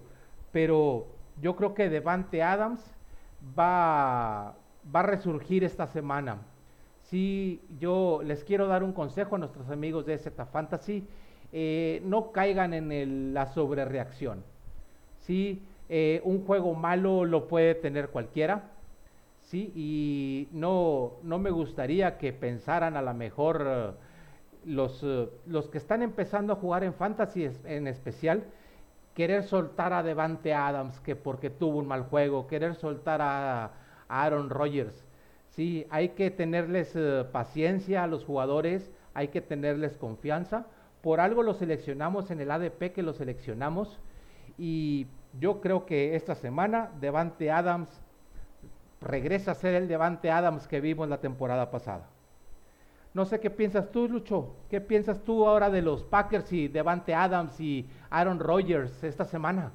Pero 0.53 1.07
yo 1.41 1.57
creo 1.57 1.75
que 1.75 1.89
Devante 1.89 2.43
Adams 2.43 2.81
va, 3.59 4.55
va 4.95 5.01
a 5.01 5.03
resurgir 5.05 5.65
esta 5.65 5.87
semana. 5.87 6.39
Si 7.03 7.61
yo 7.79 8.21
les 8.25 8.45
quiero 8.45 8.67
dar 8.67 8.83
un 8.83 8.93
consejo 8.93 9.37
a 9.37 9.39
nuestros 9.39 9.69
amigos 9.71 10.07
de 10.07 10.19
Z 10.19 10.47
Fantasy, 10.47 11.07
eh, 11.53 12.03
no 12.05 12.33
caigan 12.33 12.75
en 12.75 13.33
la 13.35 13.47
sobrereacción. 13.47 14.43
Si 15.21 15.63
eh, 15.89 16.21
un 16.25 16.45
juego 16.45 16.75
malo 16.75 17.25
lo 17.25 17.47
puede 17.47 17.75
tener 17.75 18.09
cualquiera, 18.09 18.73
¿sí? 19.43 19.73
Y 19.77 20.49
no, 20.53 21.13
no 21.23 21.39
me 21.39 21.51
gustaría 21.51 22.19
que 22.19 22.33
pensaran 22.33 22.97
a 22.97 23.03
lo 23.03 23.15
mejor 23.15 23.65
eh, 23.67 23.91
los, 24.67 25.03
eh, 25.03 25.29
los 25.47 25.69
que 25.69 25.79
están 25.79 26.03
empezando 26.03 26.53
a 26.53 26.57
jugar 26.57 26.85
en 26.85 26.95
fantasy 26.95 27.49
en 27.65 27.87
especial, 27.87 28.45
querer 29.15 29.45
soltar 29.45 29.93
a 29.93 30.03
Devante 30.03 30.53
Adams 30.53 31.01
que 31.01 31.17
porque 31.17 31.51
tuvo 31.51 31.79
un 31.79 31.87
mal 31.87 32.03
juego, 32.03 32.47
querer 32.47 32.75
soltar 32.75 33.21
a, 33.23 33.73
Aaron 34.09 34.51
Rodgers. 34.51 35.05
Sí, 35.51 35.87
hay 35.91 36.11
que 36.11 36.31
tenerles 36.31 36.95
eh, 36.95 37.25
paciencia 37.33 38.03
a 38.03 38.07
los 38.07 38.25
jugadores, 38.25 38.91
hay 39.15 39.29
que 39.29 39.41
tenerles 39.41 39.97
confianza. 39.97 40.67
Por 41.01 41.21
algo 41.21 41.43
lo 41.43 41.55
seleccionamos 41.55 42.31
en 42.31 42.41
el 42.41 42.51
ADP 42.51 42.93
que 42.93 43.03
lo 43.03 43.13
seleccionamos 43.13 43.99
y 44.59 45.07
yo 45.39 45.61
creo 45.61 45.87
que 45.87 46.17
esta 46.17 46.35
semana 46.35 46.91
Devante 47.01 47.51
Adams 47.51 47.89
regresa 49.01 49.53
a 49.53 49.55
ser 49.55 49.75
el 49.75 49.89
Devante 49.89 50.31
Adams 50.31 50.67
que 50.67 50.81
vimos 50.81 51.09
la 51.09 51.21
temporada 51.21 51.71
pasada. 51.71 52.09
No 53.15 53.25
sé 53.25 53.39
qué 53.41 53.49
piensas 53.49 53.93
tú, 53.93 54.09
Lucho. 54.09 54.57
¿Qué 54.69 54.81
piensas 54.81 55.23
tú 55.23 55.47
ahora 55.47 55.71
de 55.71 55.83
los 55.83 56.03
Packers 56.03 56.53
y 56.53 56.67
Devante 56.67 57.15
Adams 57.15 57.61
y 57.61 57.89
Aaron 58.11 58.41
Rodgers 58.41 59.05
esta 59.05 59.25
semana? 59.25 59.73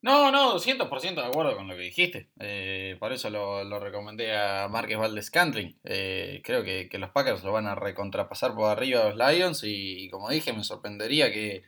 No, 0.00 0.32
no, 0.32 0.58
100% 0.58 1.14
de 1.14 1.26
acuerdo 1.26 1.54
con 1.54 1.68
lo 1.68 1.76
que 1.76 1.82
dijiste. 1.82 2.30
Eh, 2.40 2.96
por 2.98 3.12
eso 3.12 3.28
lo, 3.28 3.78
recomendé 3.78 4.34
a 4.36 4.68
Márquez 4.68 4.98
Valdez 4.98 5.30
Cantling. 5.30 5.76
Eh, 5.84 6.40
creo 6.42 6.64
que, 6.64 6.88
los 6.98 7.10
Packers 7.10 7.44
lo 7.44 7.52
van 7.52 7.66
a 7.66 7.74
recontrapasar 7.74 8.54
por 8.54 8.70
arriba 8.70 9.04
de 9.04 9.14
los 9.14 9.32
Lions 9.32 9.62
y, 9.64 10.08
como 10.08 10.30
dije, 10.30 10.54
me 10.54 10.64
sorprendería 10.64 11.30
que, 11.30 11.64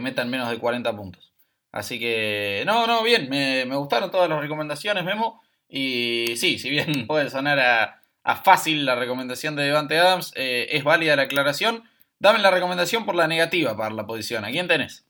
metan 0.00 0.28
menos 0.28 0.50
de 0.50 0.58
40 0.58 0.94
puntos. 0.96 1.32
Así 1.70 2.00
que, 2.00 2.64
no, 2.66 2.86
no, 2.88 3.04
bien, 3.04 3.30
me, 3.30 3.64
me 3.64 3.76
gustaron 3.76 4.10
todas 4.10 4.28
las 4.28 4.40
recomendaciones, 4.40 5.04
Memo. 5.04 5.40
Y 5.68 6.34
sí, 6.36 6.58
si 6.58 6.68
bien 6.68 6.92
puede 7.06 7.30
sonar 7.30 7.60
a, 7.60 8.02
fácil 8.36 8.84
la 8.84 8.94
recomendación 8.94 9.56
de 9.56 9.64
Devante 9.64 9.98
Adams, 9.98 10.32
eh, 10.36 10.68
es 10.70 10.84
válida 10.84 11.16
la 11.16 11.22
aclaración. 11.22 11.84
Dame 12.18 12.40
la 12.40 12.50
recomendación 12.50 13.04
por 13.04 13.14
la 13.14 13.26
negativa 13.26 13.76
para 13.76 13.94
la 13.94 14.06
posición. 14.06 14.44
¿A 14.44 14.50
quién 14.50 14.68
tenés? 14.68 15.06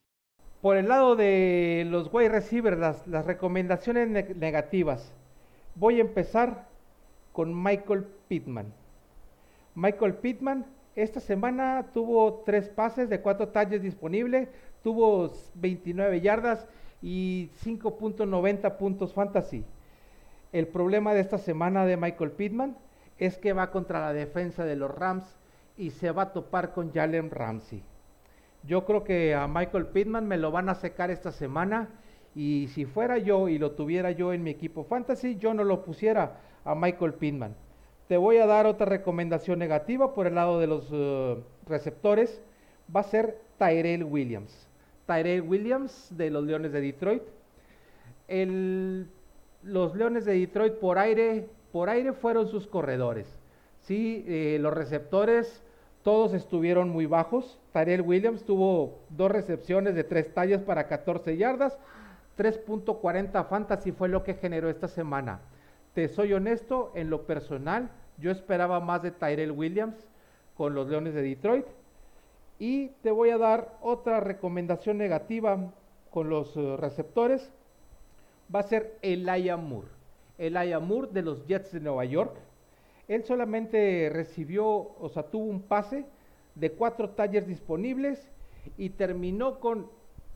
Por 0.60 0.76
el 0.76 0.88
lado 0.88 1.16
de 1.16 1.86
los 1.88 2.12
wide 2.12 2.28
receivers, 2.28 2.78
las, 2.78 3.26
recomendaciones 3.26 4.36
negativas. 4.36 5.12
Voy 5.74 5.98
a 5.98 6.00
empezar 6.00 6.68
con 7.32 7.62
Michael 7.62 8.06
Pittman. 8.28 8.72
Michael 9.74 10.14
Pittman 10.14 10.66
esta 10.96 11.20
semana 11.20 11.86
tuvo 11.94 12.42
tres 12.44 12.68
pases 12.68 13.08
de 13.08 13.20
cuatro 13.20 13.48
talles 13.48 13.82
disponibles, 13.82 14.48
tuvo 14.82 15.32
29 15.54 16.20
yardas 16.20 16.66
y 17.00 17.50
5.90 17.64 18.76
puntos 18.76 19.14
fantasy. 19.14 19.64
El 20.52 20.66
problema 20.66 21.14
de 21.14 21.20
esta 21.20 21.38
semana 21.38 21.86
de 21.86 21.96
Michael 21.96 22.32
Pittman 22.32 22.76
es 23.18 23.38
que 23.38 23.52
va 23.52 23.70
contra 23.70 24.00
la 24.00 24.12
defensa 24.12 24.64
de 24.64 24.76
los 24.76 24.90
Rams 24.90 25.24
y 25.76 25.90
se 25.90 26.10
va 26.10 26.22
a 26.22 26.32
topar 26.32 26.72
con 26.72 26.92
Jalen 26.92 27.30
Ramsey. 27.30 27.82
Yo 28.64 28.84
creo 28.84 29.04
que 29.04 29.34
a 29.34 29.46
Michael 29.46 29.86
Pittman 29.86 30.26
me 30.26 30.36
lo 30.36 30.50
van 30.50 30.68
a 30.68 30.74
secar 30.74 31.10
esta 31.10 31.32
semana 31.32 31.88
y 32.34 32.68
si 32.68 32.84
fuera 32.84 33.18
yo 33.18 33.48
y 33.48 33.58
lo 33.58 33.72
tuviera 33.72 34.10
yo 34.10 34.32
en 34.32 34.42
mi 34.42 34.50
equipo 34.50 34.84
fantasy, 34.84 35.36
yo 35.36 35.54
no 35.54 35.64
lo 35.64 35.84
pusiera 35.84 36.40
a 36.64 36.74
Michael 36.74 37.14
Pittman. 37.14 37.54
Te 38.08 38.16
voy 38.16 38.38
a 38.38 38.46
dar 38.46 38.66
otra 38.66 38.86
recomendación 38.86 39.58
negativa 39.58 40.14
por 40.14 40.26
el 40.26 40.34
lado 40.34 40.58
de 40.58 40.66
los 40.66 40.90
uh, 40.92 41.42
receptores. 41.66 42.40
Va 42.94 43.00
a 43.00 43.04
ser 43.04 43.38
Tyrell 43.58 44.04
Williams. 44.04 44.66
Tyrell 45.06 45.42
Williams 45.42 46.08
de 46.16 46.30
los 46.30 46.44
Leones 46.44 46.72
de 46.72 46.80
Detroit. 46.80 47.22
Los 49.62 49.94
Leones 49.94 50.24
de 50.24 50.38
Detroit 50.38 50.74
por 50.74 50.98
aire, 50.98 51.48
por 51.72 51.90
aire 51.90 52.12
fueron 52.12 52.48
sus 52.48 52.66
corredores. 52.66 53.26
Sí, 53.80 54.24
eh, 54.28 54.58
los 54.60 54.74
receptores 54.74 55.62
todos 56.02 56.32
estuvieron 56.34 56.88
muy 56.88 57.06
bajos. 57.06 57.58
Tyrell 57.72 58.02
Williams 58.02 58.44
tuvo 58.44 58.98
dos 59.10 59.30
recepciones 59.30 59.94
de 59.94 60.04
tres 60.04 60.32
tallas 60.32 60.62
para 60.62 60.88
14 60.88 61.36
yardas. 61.36 61.78
3.40 62.36 63.46
fantasy 63.46 63.92
fue 63.92 64.08
lo 64.08 64.22
que 64.22 64.34
generó 64.34 64.70
esta 64.70 64.88
semana. 64.88 65.40
Te 65.94 66.08
soy 66.08 66.32
honesto, 66.32 66.92
en 66.94 67.10
lo 67.10 67.26
personal, 67.26 67.90
yo 68.18 68.30
esperaba 68.30 68.78
más 68.80 69.02
de 69.02 69.10
Tyrell 69.10 69.50
Williams 69.50 69.96
con 70.56 70.74
los 70.74 70.88
Leones 70.88 71.14
de 71.14 71.22
Detroit. 71.22 71.66
Y 72.58 72.88
te 73.02 73.10
voy 73.10 73.30
a 73.30 73.38
dar 73.38 73.76
otra 73.82 74.20
recomendación 74.20 74.98
negativa 74.98 75.72
con 76.10 76.28
los 76.28 76.56
eh, 76.56 76.76
receptores 76.76 77.50
va 78.54 78.60
a 78.60 78.64
ser 78.64 78.98
Elijah 79.02 79.56
Moore. 79.56 79.97
Elijah 80.38 80.80
Moore 80.80 81.08
de 81.12 81.22
los 81.22 81.46
Jets 81.46 81.72
de 81.72 81.80
Nueva 81.80 82.04
York. 82.04 82.36
Él 83.08 83.24
solamente 83.24 84.10
recibió, 84.12 84.66
o 84.66 85.10
sea, 85.12 85.24
tuvo 85.24 85.44
un 85.44 85.62
pase 85.62 86.06
de 86.54 86.72
cuatro 86.72 87.10
talleres 87.10 87.48
disponibles 87.48 88.28
y 88.76 88.90
terminó 88.90 89.60
con 89.60 89.90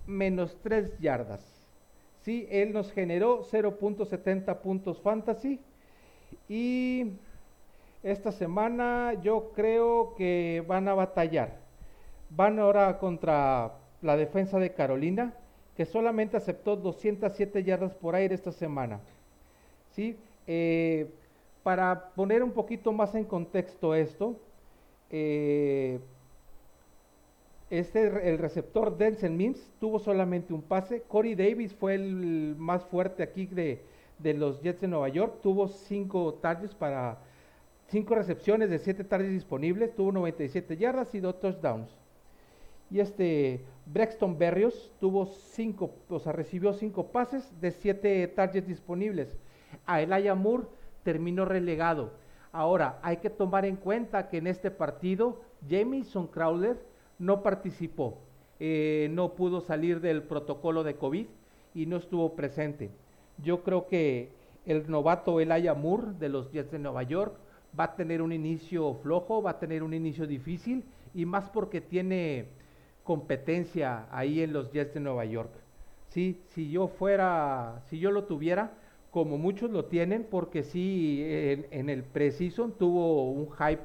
menos 0.06 0.56
tres 0.62 0.98
yardas. 0.98 1.40
Sí, 2.22 2.46
él 2.50 2.72
nos 2.72 2.92
generó 2.92 3.44
0.70 3.44 4.58
puntos 4.58 5.00
fantasy 5.00 5.60
y 6.48 7.12
esta 8.02 8.32
semana 8.32 9.14
yo 9.22 9.52
creo 9.54 10.14
que 10.16 10.64
van 10.66 10.88
a 10.88 10.94
batallar. 10.94 11.56
Van 12.30 12.58
ahora 12.58 12.98
contra 12.98 13.72
la 14.00 14.16
defensa 14.16 14.58
de 14.58 14.72
Carolina 14.72 15.34
que 15.76 15.84
solamente 15.84 16.36
aceptó 16.36 16.76
207 16.76 17.64
yardas 17.64 17.94
por 17.94 18.14
aire 18.14 18.34
esta 18.34 18.52
semana. 18.52 19.00
¿Sí? 19.92 20.16
Eh, 20.46 21.10
para 21.62 22.10
poner 22.14 22.42
un 22.42 22.52
poquito 22.52 22.92
más 22.92 23.14
en 23.14 23.24
contexto 23.24 23.94
esto, 23.94 24.36
eh, 25.10 26.00
este, 27.70 28.28
el 28.28 28.38
receptor 28.38 28.96
Denzel 28.98 29.32
Mims 29.32 29.70
tuvo 29.80 29.98
solamente 29.98 30.52
un 30.52 30.62
pase. 30.62 31.02
Corey 31.08 31.34
Davis 31.34 31.74
fue 31.74 31.94
el 31.94 32.54
más 32.58 32.84
fuerte 32.84 33.22
aquí 33.22 33.46
de, 33.46 33.82
de 34.18 34.34
los 34.34 34.60
Jets 34.60 34.80
de 34.80 34.88
Nueva 34.88 35.08
York. 35.08 35.40
Tuvo 35.42 35.68
cinco 35.68 36.34
targets 36.34 36.74
para 36.74 37.18
cinco 37.88 38.14
recepciones 38.14 38.68
de 38.68 38.78
siete 38.78 39.04
targets 39.04 39.32
disponibles. 39.32 39.94
Tuvo 39.94 40.12
97 40.12 40.76
yardas 40.76 41.14
y 41.14 41.20
dos 41.20 41.40
touchdowns. 41.40 41.90
Y 42.90 43.00
este 43.00 43.60
Brexton 43.86 44.36
Berrios 44.36 44.92
tuvo 45.00 45.24
cinco, 45.24 45.92
o 46.10 46.18
sea, 46.18 46.32
recibió 46.32 46.74
cinco 46.74 47.06
pases 47.06 47.50
de 47.58 47.70
siete 47.70 48.28
targets 48.28 48.68
disponibles. 48.68 49.34
A 49.86 50.02
Elijah 50.02 50.34
Moore 50.34 50.64
terminó 51.02 51.44
relegado. 51.44 52.12
Ahora, 52.52 52.98
hay 53.02 53.18
que 53.18 53.30
tomar 53.30 53.64
en 53.64 53.76
cuenta 53.76 54.28
que 54.28 54.38
en 54.38 54.46
este 54.46 54.70
partido 54.70 55.40
Jamison 55.68 56.26
Crowder 56.26 56.78
no 57.18 57.42
participó, 57.42 58.18
eh, 58.60 59.08
no 59.10 59.34
pudo 59.34 59.60
salir 59.60 60.00
del 60.00 60.22
protocolo 60.22 60.84
de 60.84 60.96
COVID 60.96 61.26
y 61.74 61.86
no 61.86 61.96
estuvo 61.96 62.34
presente. 62.34 62.90
Yo 63.38 63.62
creo 63.62 63.86
que 63.86 64.30
el 64.66 64.90
novato 64.90 65.40
Elijah 65.40 65.74
Moore 65.74 66.12
de 66.18 66.28
los 66.28 66.50
Jets 66.52 66.70
de 66.70 66.78
Nueva 66.78 67.02
York 67.02 67.34
va 67.78 67.84
a 67.84 67.96
tener 67.96 68.22
un 68.22 68.32
inicio 68.32 68.94
flojo, 69.02 69.42
va 69.42 69.52
a 69.52 69.58
tener 69.58 69.82
un 69.82 69.94
inicio 69.94 70.26
difícil 70.26 70.84
y 71.14 71.24
más 71.26 71.48
porque 71.50 71.80
tiene 71.80 72.46
competencia 73.02 74.06
ahí 74.10 74.42
en 74.42 74.52
los 74.52 74.70
Jets 74.72 74.94
de 74.94 75.00
Nueva 75.00 75.24
York. 75.24 75.50
Sí, 76.08 76.40
si 76.50 76.70
yo 76.70 76.88
fuera, 76.88 77.82
si 77.88 77.98
yo 77.98 78.10
lo 78.10 78.24
tuviera, 78.24 78.72
como 79.12 79.36
muchos 79.36 79.70
lo 79.70 79.84
tienen, 79.84 80.26
porque 80.28 80.62
sí, 80.62 81.22
en, 81.70 81.90
el 81.90 82.02
precision 82.02 82.72
tuvo 82.72 83.30
un 83.30 83.46
hype 83.52 83.84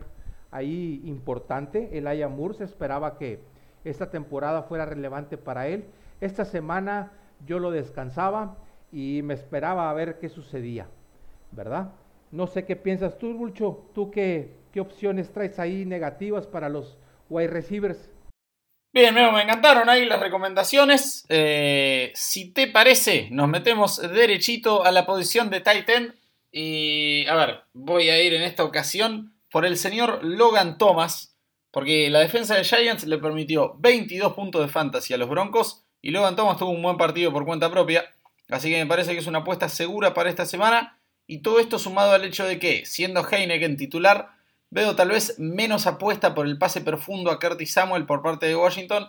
ahí 0.51 1.01
importante. 1.03 1.97
El 1.97 2.05
Moore 2.29 2.53
se 2.53 2.63
esperaba 2.63 3.17
que 3.17 3.41
esta 3.83 4.09
temporada 4.09 4.63
fuera 4.63 4.85
relevante 4.85 5.37
para 5.37 5.67
él. 5.67 5.83
Esta 6.21 6.45
semana 6.45 7.11
yo 7.45 7.59
lo 7.59 7.71
descansaba 7.71 8.55
y 8.89 9.19
me 9.21 9.33
esperaba 9.33 9.89
a 9.89 9.93
ver 9.93 10.17
qué 10.17 10.29
sucedía, 10.29 10.87
¿verdad? 11.51 11.91
No 12.31 12.47
sé 12.47 12.63
qué 12.63 12.77
piensas 12.77 13.17
tú, 13.17 13.33
Bulcho. 13.33 13.83
¿Tú 13.93 14.11
qué, 14.11 14.55
qué 14.71 14.79
opciones 14.79 15.29
traes 15.33 15.59
ahí 15.59 15.85
negativas 15.85 16.47
para 16.47 16.69
los 16.69 16.97
wide 17.29 17.49
receivers? 17.49 18.09
Bien, 18.93 19.13
me 19.13 19.41
encantaron 19.41 19.89
ahí 19.89 20.05
las 20.05 20.19
recomendaciones. 20.19 21.25
Eh, 21.29 22.11
si 22.15 22.51
te 22.51 22.67
parece, 22.67 23.27
nos 23.31 23.47
metemos 23.47 24.01
derechito 24.01 24.85
a 24.85 24.91
la 24.91 25.05
posición 25.05 25.49
de 25.49 25.61
Titan. 25.61 26.15
Y 26.51 27.27
a 27.27 27.35
ver, 27.35 27.61
voy 27.73 28.09
a 28.09 28.21
ir 28.21 28.33
en 28.33 28.43
esta 28.43 28.63
ocasión 28.63 29.33
por 29.51 29.65
el 29.65 29.77
señor 29.77 30.23
Logan 30.23 30.77
Thomas. 30.77 31.37
Porque 31.69 32.09
la 32.09 32.19
defensa 32.19 32.55
de 32.55 32.63
Giants 32.63 33.05
le 33.05 33.17
permitió 33.17 33.75
22 33.77 34.33
puntos 34.33 34.61
de 34.61 34.67
fantasy 34.67 35.13
a 35.13 35.17
los 35.17 35.29
Broncos. 35.29 35.83
Y 36.01 36.11
Logan 36.11 36.35
Thomas 36.35 36.57
tuvo 36.57 36.71
un 36.71 36.81
buen 36.81 36.97
partido 36.97 37.31
por 37.31 37.45
cuenta 37.45 37.69
propia. 37.69 38.05
Así 38.49 38.69
que 38.69 38.77
me 38.77 38.87
parece 38.87 39.11
que 39.11 39.19
es 39.19 39.27
una 39.27 39.39
apuesta 39.39 39.69
segura 39.69 40.13
para 40.13 40.29
esta 40.29 40.45
semana. 40.45 40.97
Y 41.27 41.39
todo 41.39 41.59
esto 41.59 41.77
sumado 41.77 42.13
al 42.13 42.23
hecho 42.23 42.45
de 42.45 42.57
que, 42.57 42.85
siendo 42.85 43.27
Heineken 43.29 43.75
titular, 43.75 44.29
Veo 44.69 44.95
tal 44.95 45.09
vez 45.09 45.39
menos 45.39 45.87
apuesta 45.87 46.35
por 46.35 46.45
el 46.45 46.57
pase 46.57 46.81
profundo 46.81 47.31
a 47.31 47.39
Curtis 47.39 47.71
Samuel 47.71 48.05
por 48.05 48.21
parte 48.21 48.47
de 48.47 48.55
Washington 48.55 49.07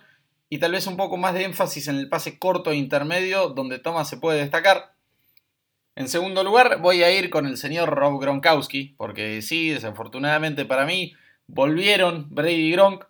y 0.48 0.58
tal 0.58 0.72
vez 0.72 0.86
un 0.86 0.96
poco 0.96 1.16
más 1.16 1.34
de 1.34 1.44
énfasis 1.44 1.88
en 1.88 1.96
el 1.96 2.08
pase 2.08 2.38
corto 2.38 2.70
e 2.70 2.76
intermedio 2.76 3.48
donde 3.48 3.80
Thomas 3.80 4.08
se 4.08 4.18
puede 4.18 4.38
destacar. 4.38 4.92
En 5.96 6.08
segundo 6.08 6.44
lugar 6.44 6.80
voy 6.80 7.02
a 7.02 7.10
ir 7.10 7.28
con 7.28 7.44
el 7.44 7.56
señor 7.56 7.90
Rob 7.90 8.20
Gronkowski 8.20 8.94
porque 8.96 9.42
sí, 9.42 9.70
desafortunadamente 9.70 10.64
para 10.64 10.86
mí 10.86 11.14
volvieron 11.48 12.28
Brady 12.30 12.68
y 12.68 12.70
Gronk. 12.70 13.04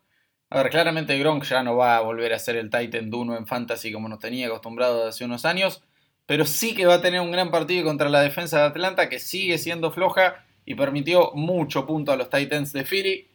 A 0.49 0.63
ver, 0.63 0.71
claramente 0.71 1.19
Gronk 1.19 1.45
ya 1.45 1.63
no 1.63 1.77
va 1.77 1.99
a 1.99 2.01
volver 2.01 2.33
a 2.33 2.39
ser 2.39 2.57
el 2.57 2.71
Titan 2.71 3.13
1 3.13 3.37
en 3.37 3.47
Fantasy 3.47 3.93
como 3.93 4.09
nos 4.09 4.21
tenía 4.21 4.47
acostumbrado 4.47 5.07
hace 5.07 5.27
unos 5.27 5.45
años, 5.45 5.83
pero 6.25 6.47
sí 6.47 6.75
que 6.75 6.87
va 6.87 6.95
a 6.95 7.03
tener 7.03 7.21
un 7.21 7.31
gran 7.31 7.51
partido 7.51 7.85
contra 7.85 8.09
la 8.09 8.23
defensa 8.23 8.61
de 8.61 8.65
Atlanta 8.65 9.11
que 9.11 9.19
sigue 9.19 9.59
siendo 9.59 9.91
floja 9.91 10.47
y 10.69 10.75
permitió 10.75 11.31
mucho 11.33 11.87
punto 11.87 12.13
a 12.13 12.17
los 12.17 12.29
Titans 12.29 12.75
de 12.75 12.85
Philly. 12.85 13.27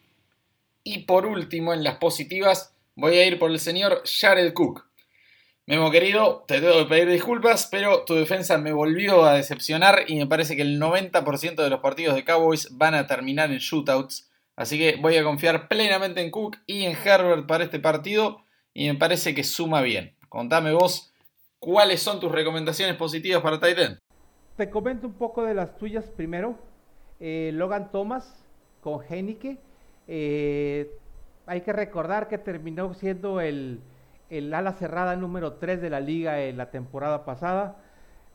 Y 0.84 1.00
por 1.00 1.26
último, 1.26 1.74
en 1.74 1.84
las 1.84 1.96
positivas, 1.96 2.76
voy 2.96 3.18
a 3.18 3.26
ir 3.26 3.40
por 3.40 3.50
el 3.50 3.58
señor 3.58 4.04
Jared 4.06 4.54
Cook. 4.54 4.86
Memo 5.66 5.90
querido, 5.90 6.46
te 6.48 6.62
debo 6.62 6.88
pedir 6.88 7.10
disculpas, 7.10 7.68
pero 7.72 8.06
tu 8.06 8.14
defensa 8.14 8.60
me 8.60 8.72
volvió 8.72 9.26
a 9.26 9.34
decepcionar 9.34 10.04
y 10.08 10.18
me 10.18 10.28
parece 10.28 10.56
que 10.56 10.62
el 10.62 10.80
90% 10.80 11.56
de 11.56 11.70
los 11.72 11.80
partidos 11.80 12.14
de 12.14 12.24
Cowboys 12.24 12.68
van 12.78 12.94
a 12.94 13.08
terminar 13.08 13.52
en 13.52 13.58
shootouts. 13.58 14.30
Así 14.56 14.78
que 14.78 14.98
voy 15.02 15.18
a 15.18 15.24
confiar 15.24 15.68
plenamente 15.68 16.22
en 16.22 16.30
Cook 16.30 16.58
y 16.68 16.84
en 16.84 16.96
Herbert 16.96 17.48
para 17.48 17.64
este 17.64 17.80
partido 17.80 18.44
y 18.76 18.90
me 18.90 18.96
parece 18.96 19.34
que 19.34 19.44
suma 19.44 19.82
bien. 19.82 20.16
Contame 20.30 20.72
vos 20.72 21.12
cuáles 21.58 22.00
son 22.00 22.20
tus 22.20 22.32
recomendaciones 22.32 22.96
positivas 22.96 23.42
para 23.42 23.60
Titan. 23.60 23.98
Te 24.56 24.70
comento 24.70 25.08
un 25.08 25.14
poco 25.14 25.44
de 25.44 25.56
las 25.56 25.76
tuyas 25.80 26.12
primero. 26.16 26.73
Eh, 27.20 27.52
Logan 27.54 27.92
Thomas 27.92 28.46
con 28.82 29.02
Heineke. 29.08 29.58
Eh, 30.08 30.92
hay 31.46 31.62
que 31.62 31.74
recordar 31.74 32.28
que 32.28 32.38
terminó 32.38 32.94
siendo 32.94 33.42
el, 33.42 33.82
ala 34.54 34.74
cerrada 34.74 35.16
número 35.16 35.54
3 35.54 35.82
de 35.82 35.90
la 35.90 36.00
liga 36.00 36.42
en 36.42 36.58
la 36.58 36.72
temporada 36.72 37.26
pasada. 37.26 37.78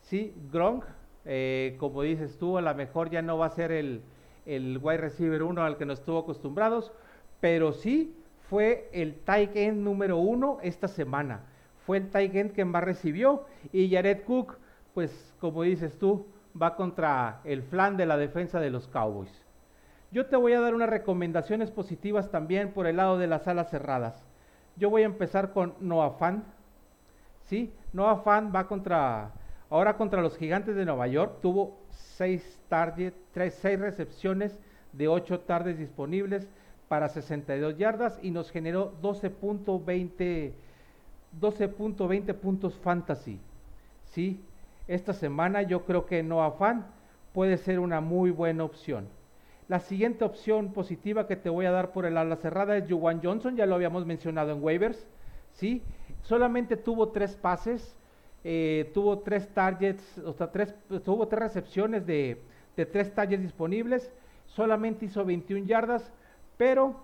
Sí, 0.02 0.34
Gronk, 0.52 0.84
eh, 1.24 1.76
como 1.78 2.02
dices 2.02 2.38
tú, 2.38 2.58
a 2.58 2.62
lo 2.62 2.74
mejor 2.74 3.10
ya 3.10 3.22
no 3.22 3.38
va 3.38 3.46
a 3.46 3.50
ser 3.50 3.72
el, 3.72 4.02
el 4.46 4.78
wide 4.80 4.98
receiver 4.98 5.42
1 5.42 5.62
al 5.62 5.76
que 5.76 5.86
nos 5.86 6.00
estuvo 6.00 6.18
acostumbrados, 6.18 6.92
pero 7.40 7.72
sí 7.72 8.14
fue 8.48 8.88
el 8.92 9.14
tight 9.14 9.54
end 9.54 9.82
número 9.82 10.16
1 10.16 10.60
esta 10.62 10.88
semana. 10.88 11.42
Fue 11.86 11.98
el 11.98 12.08
tight 12.08 12.34
end 12.34 12.52
que 12.52 12.64
más 12.64 12.84
recibió 12.84 13.44
y 13.72 13.90
Jared 13.90 14.22
Cook, 14.24 14.56
pues 14.94 15.34
como 15.40 15.62
dices 15.62 15.98
tú, 15.98 16.26
va 16.61 16.76
contra 16.76 17.40
el 17.44 17.62
flan 17.62 17.96
de 17.96 18.06
la 18.06 18.16
defensa 18.16 18.61
de 18.61 18.70
los 18.70 18.88
Cowboys. 18.88 19.44
Yo 20.11 20.26
te 20.26 20.36
voy 20.36 20.54
a 20.54 20.61
dar 20.61 20.74
unas 20.74 20.88
recomendaciones 20.88 21.70
positivas 21.70 22.30
también 22.30 22.72
por 22.72 22.86
el 22.86 22.96
lado 22.96 23.18
de 23.18 23.26
las 23.26 23.46
alas 23.46 23.70
cerradas. 23.70 24.26
Yo 24.76 24.90
voy 24.90 25.02
a 25.02 25.06
empezar 25.06 25.52
con 25.52 25.74
Noah 25.80 26.12
Fan. 26.18 26.44
¿Sí? 27.44 27.72
Noah 27.92 28.22
Fan 28.22 28.52
va 28.54 28.66
contra, 28.66 29.32
ahora 29.70 29.96
contra 29.96 30.22
los 30.22 30.36
gigantes 30.36 30.76
de 30.76 30.84
Nueva 30.84 31.06
York. 31.09 31.40
Tuvo 31.42 31.78
6 31.90 32.61
targets, 32.68 33.16
6 33.34 33.78
recepciones 33.78 34.59
de 34.92 35.09
8 35.09 35.40
tardes 35.40 35.78
disponibles 35.78 36.48
para 36.88 37.09
62 37.09 37.76
yardas 37.76 38.18
y 38.22 38.30
nos 38.30 38.50
generó 38.50 38.94
12.20 39.02 40.52
12.20 41.40 42.34
puntos 42.34 42.74
fantasy. 42.78 43.38
¿Sí? 44.06 44.40
Esta 44.89 45.12
semana, 45.12 45.62
yo 45.62 45.84
creo 45.84 46.07
que 46.07 46.22
no 46.22 46.43
afán 46.43 46.86
puede 47.32 47.59
ser 47.59 47.78
una 47.78 48.01
muy 48.01 48.30
buena 48.30 48.64
opción. 48.64 49.07
La 49.68 49.80
siguiente 49.80 50.24
opción 50.24 50.72
positiva 50.72 51.26
que 51.26 51.36
te 51.36 51.51
voy 51.51 51.66
a 51.66 51.70
dar 51.70 51.93
por 51.93 52.07
el 52.07 52.16
ala 52.16 52.36
cerrada 52.36 52.76
es 52.76 52.91
Juwan 52.91 53.20
Johnson, 53.22 53.55
ya 53.55 53.66
lo 53.66 53.74
habíamos 53.74 54.07
mencionado 54.07 54.51
en 54.53 54.62
waivers, 54.62 55.07
¿sí? 55.53 55.82
Solamente 56.22 56.78
tuvo 56.78 57.09
tres 57.11 57.36
pases, 57.36 57.95
eh, 58.45 58.91
tuvo 58.95 59.18
tres 59.18 59.47
targets, 59.53 60.18
o 60.18 60.32
sea, 60.32 60.51
tres, 60.51 60.74
tuvo 61.05 61.28
tres 61.28 61.43
recepciones 61.43 62.07
de, 62.07 62.41
de 62.76 62.86
tres 62.86 63.14
targets 63.14 63.43
disponibles, 63.43 64.11
solamente 64.47 65.05
hizo 65.05 65.22
21 65.22 65.66
yardas, 65.66 66.11
pero 66.57 66.97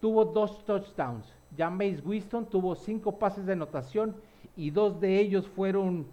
tuvo 0.00 0.24
dos 0.24 0.64
touchdowns. 0.64 1.30
James 1.56 2.04
Winston 2.04 2.46
tuvo 2.46 2.74
cinco 2.74 3.18
pases 3.18 3.44
de 3.44 3.52
anotación 3.52 4.16
y 4.56 4.70
dos 4.70 5.00
de 5.00 5.20
ellos 5.20 5.46
fueron 5.48 6.06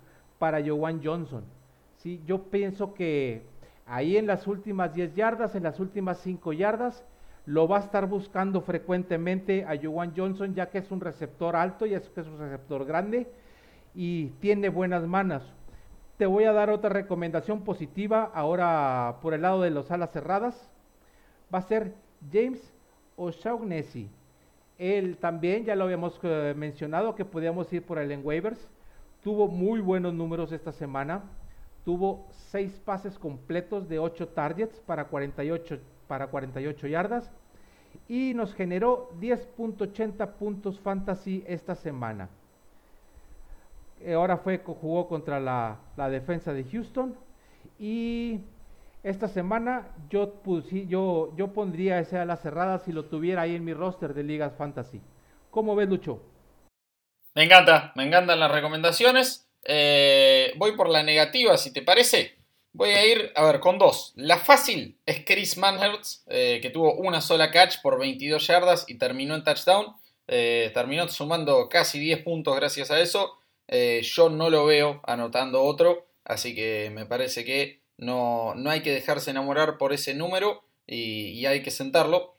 para 0.43 0.61
Joan 0.61 0.99
Johnson. 1.01 1.45
¿sí? 1.99 2.21
Yo 2.25 2.43
pienso 2.43 2.93
que 2.93 3.43
ahí 3.85 4.17
en 4.17 4.27
las 4.27 4.45
últimas 4.45 4.93
10 4.93 5.15
yardas, 5.15 5.55
en 5.55 5.63
las 5.63 5.79
últimas 5.79 6.17
5 6.17 6.51
yardas, 6.51 7.05
lo 7.45 7.65
va 7.65 7.77
a 7.77 7.79
estar 7.79 8.07
buscando 8.07 8.59
frecuentemente 8.59 9.63
a 9.63 9.79
Joan 9.81 10.11
Johnson, 10.13 10.53
ya 10.53 10.69
que 10.69 10.79
es 10.79 10.91
un 10.91 10.99
receptor 10.99 11.55
alto, 11.55 11.85
ya 11.85 12.01
que 12.01 12.19
es 12.19 12.27
un 12.27 12.39
receptor 12.39 12.83
grande 12.83 13.31
y 13.95 14.31
tiene 14.41 14.67
buenas 14.67 15.07
manos. 15.07 15.43
Te 16.17 16.25
voy 16.25 16.43
a 16.43 16.51
dar 16.51 16.69
otra 16.71 16.89
recomendación 16.89 17.61
positiva 17.61 18.29
ahora 18.33 19.19
por 19.21 19.33
el 19.33 19.43
lado 19.43 19.61
de 19.61 19.71
los 19.71 19.91
alas 19.91 20.11
cerradas. 20.11 20.69
Va 21.55 21.59
a 21.59 21.69
ser 21.69 21.93
James 22.33 22.73
O'Shaughnessy. 23.15 24.09
Él 24.77 25.15
también, 25.21 25.63
ya 25.63 25.77
lo 25.77 25.85
habíamos 25.85 26.19
eh, 26.21 26.53
mencionado, 26.57 27.15
que 27.15 27.23
podíamos 27.23 27.71
ir 27.71 27.85
por 27.85 27.97
el 27.97 28.11
en 28.11 28.25
waivers. 28.25 28.59
Tuvo 29.23 29.47
muy 29.47 29.79
buenos 29.79 30.13
números 30.13 30.51
esta 30.51 30.73
semana. 30.73 31.23
Tuvo 31.85 32.27
seis 32.51 32.73
pases 32.83 33.17
completos 33.17 33.87
de 33.87 33.97
8 33.97 34.27
targets 34.29 34.79
para 34.81 35.05
48, 35.05 35.79
para 36.07 36.27
48 36.27 36.87
yardas. 36.87 37.31
Y 38.09 38.33
nos 38.33 38.53
generó 38.53 39.11
10.80 39.21 40.27
puntos 40.33 40.77
fantasy 40.79 41.43
esta 41.47 41.75
semana. 41.75 42.27
ahora 44.13 44.37
fue, 44.37 44.57
jugó 44.57 45.07
contra 45.07 45.39
la, 45.39 45.79
defensa 46.09 46.51
de 46.51 46.65
Houston. 46.65 47.15
Y 47.79 48.41
esta 49.03 49.29
semana 49.29 49.87
yo, 50.09 50.41
yo, 50.87 51.33
yo 51.37 51.53
pondría 51.53 51.99
ese 51.99 52.17
a 52.19 52.25
la 52.25 52.35
cerrada 52.35 52.79
si 52.79 52.91
lo 52.91 53.05
tuviera 53.05 53.43
ahí 53.43 53.55
en 53.55 53.63
mi 53.63 53.73
roster 53.73 54.13
de 54.13 54.23
Ligas 54.23 54.53
Fantasy. 54.55 54.99
¿Cómo 55.49 55.75
ves, 55.77 55.87
Lucho? 55.87 56.32
Me 57.35 57.43
encanta, 57.43 57.91
me 57.95 58.03
encantan 58.03 58.39
las 58.39 58.51
recomendaciones. 58.51 59.47
Eh, 59.63 60.53
voy 60.57 60.75
por 60.75 60.89
la 60.89 61.03
negativa, 61.03 61.57
si 61.57 61.73
te 61.73 61.81
parece. 61.81 62.35
Voy 62.73 62.89
a 62.91 63.05
ir, 63.05 63.31
a 63.35 63.45
ver, 63.45 63.59
con 63.59 63.79
dos. 63.79 64.13
La 64.15 64.37
fácil 64.37 64.97
es 65.05 65.23
Chris 65.25 65.57
Manhertz, 65.57 66.23
eh, 66.27 66.59
que 66.61 66.69
tuvo 66.69 66.93
una 66.95 67.21
sola 67.21 67.51
catch 67.51 67.81
por 67.81 67.99
22 67.99 68.45
yardas 68.45 68.85
y 68.87 68.97
terminó 68.97 69.35
en 69.35 69.43
touchdown. 69.43 69.95
Eh, 70.27 70.71
terminó 70.73 71.07
sumando 71.09 71.69
casi 71.69 71.99
10 71.99 72.23
puntos 72.23 72.55
gracias 72.55 72.91
a 72.91 72.99
eso. 72.99 73.39
yo 73.67 74.29
no 74.29 74.49
lo 74.49 74.65
veo 74.65 75.01
anotando 75.05 75.63
otro, 75.63 76.05
así 76.25 76.53
que 76.53 76.91
me 76.93 77.05
parece 77.05 77.43
que 77.43 77.81
no, 77.97 78.53
no 78.55 78.69
hay 78.69 78.81
que 78.81 78.91
dejarse 78.91 79.31
enamorar 79.31 79.77
por 79.77 79.93
ese 79.93 80.13
número 80.13 80.63
y, 80.85 81.29
y, 81.29 81.45
hay 81.47 81.63
que 81.63 81.71
sentarlo. 81.71 82.35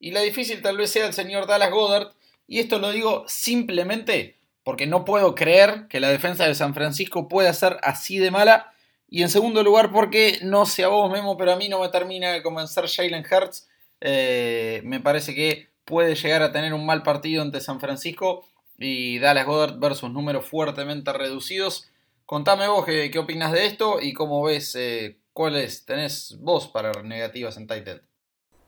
Y 0.00 0.12
la 0.12 0.22
difícil 0.22 0.62
tal 0.62 0.78
vez 0.78 0.90
sea 0.90 1.06
el 1.06 1.12
señor 1.12 1.46
Dallas 1.46 1.70
Goddard, 1.70 2.12
y 2.46 2.60
esto 2.60 2.78
lo 2.78 2.90
digo 2.92 3.24
simplemente 3.26 4.37
porque 4.68 4.86
no 4.86 5.06
puedo 5.06 5.34
creer 5.34 5.86
que 5.88 5.98
la 5.98 6.10
defensa 6.10 6.46
de 6.46 6.54
San 6.54 6.74
Francisco 6.74 7.26
pueda 7.26 7.50
ser 7.54 7.78
así 7.82 8.18
de 8.18 8.30
mala. 8.30 8.74
Y 9.08 9.22
en 9.22 9.30
segundo 9.30 9.62
lugar, 9.62 9.90
porque 9.92 10.40
no 10.42 10.66
sé 10.66 10.84
a 10.84 10.88
vos, 10.88 11.10
Memo, 11.10 11.38
pero 11.38 11.52
a 11.52 11.56
mí 11.56 11.70
no 11.70 11.80
me 11.80 11.88
termina 11.88 12.32
de 12.32 12.42
convencer 12.42 12.86
Jalen 12.86 13.24
Hurts. 13.24 13.66
Eh, 14.02 14.82
me 14.84 15.00
parece 15.00 15.34
que 15.34 15.68
puede 15.86 16.14
llegar 16.16 16.42
a 16.42 16.52
tener 16.52 16.74
un 16.74 16.84
mal 16.84 17.02
partido 17.02 17.40
ante 17.40 17.62
San 17.62 17.80
Francisco 17.80 18.44
y 18.76 19.18
Dallas 19.20 19.46
Goddard 19.46 19.78
versus 19.78 20.10
números 20.10 20.44
fuertemente 20.44 21.14
reducidos. 21.14 21.90
Contame 22.26 22.68
vos 22.68 22.84
qué, 22.84 23.10
opinas 23.18 23.52
de 23.52 23.64
esto 23.64 24.02
y 24.02 24.12
cómo 24.12 24.42
ves 24.42 24.74
eh, 24.74 25.16
cuáles 25.32 25.86
tenés 25.86 26.36
vos 26.40 26.68
para 26.68 26.92
negativas 27.04 27.56
en 27.56 27.68
Titan. 27.68 28.02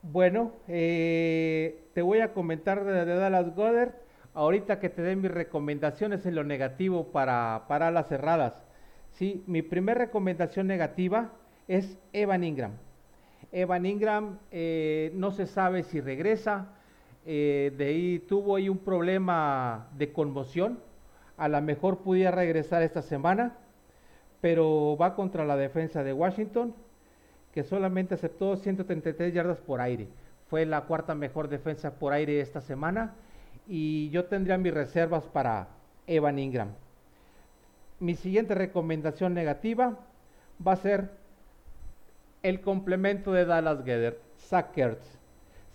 Bueno, 0.01 0.53
eh, 0.67 1.91
te 1.93 2.01
voy 2.01 2.21
a 2.21 2.33
comentar 2.33 2.85
de, 2.85 3.05
de 3.05 3.15
Dallas 3.17 3.53
Goddard 3.53 4.01
ahorita 4.33 4.79
que 4.79 4.89
te 4.89 5.01
den 5.01 5.21
mis 5.21 5.31
recomendaciones 5.31 6.25
en 6.25 6.35
lo 6.35 6.43
negativo 6.43 7.11
para, 7.11 7.65
para 7.67 7.91
las 7.91 8.07
cerradas. 8.07 8.53
¿sí? 9.11 9.43
Mi 9.47 9.61
primera 9.61 9.99
recomendación 9.99 10.67
negativa 10.67 11.31
es 11.67 11.97
Evan 12.13 12.43
Ingram. 12.43 12.71
Evan 13.51 13.85
Ingram 13.85 14.39
eh, 14.51 15.11
no 15.15 15.31
se 15.31 15.45
sabe 15.45 15.83
si 15.83 15.99
regresa, 15.99 16.67
eh, 17.25 17.73
de 17.77 17.85
ahí 17.85 18.19
tuvo 18.19 18.55
ahí 18.55 18.69
un 18.69 18.77
problema 18.77 19.87
de 19.97 20.11
conmoción, 20.13 20.79
a 21.37 21.47
lo 21.47 21.61
mejor 21.61 21.99
pudiera 21.99 22.31
regresar 22.31 22.81
esta 22.81 23.01
semana, 23.01 23.57
pero 24.39 24.97
va 24.99 25.15
contra 25.15 25.45
la 25.45 25.57
defensa 25.57 26.03
de 26.03 26.13
Washington, 26.13 26.73
que 27.53 27.63
solamente 27.63 28.13
aceptó 28.13 28.55
133 28.55 29.33
yardas 29.33 29.59
por 29.59 29.81
aire. 29.81 30.07
Fue 30.49 30.65
la 30.65 30.81
cuarta 30.81 31.13
mejor 31.13 31.49
defensa 31.49 31.99
por 31.99 32.13
aire 32.13 32.39
esta 32.39 32.61
semana 32.61 33.13
y 33.67 34.09
yo 34.09 34.25
tendría 34.25 34.57
mis 34.57 34.73
reservas 34.73 35.25
para 35.25 35.67
Evan 36.07 36.39
Ingram. 36.39 36.69
Mi 37.99 38.15
siguiente 38.15 38.55
recomendación 38.55 39.33
negativa 39.33 39.97
va 40.65 40.73
a 40.73 40.77
ser 40.77 41.11
el 42.43 42.61
complemento 42.61 43.31
de 43.31 43.45
Dallas 43.45 43.83
Gedert, 43.85 44.17
Sackers. 44.37 45.19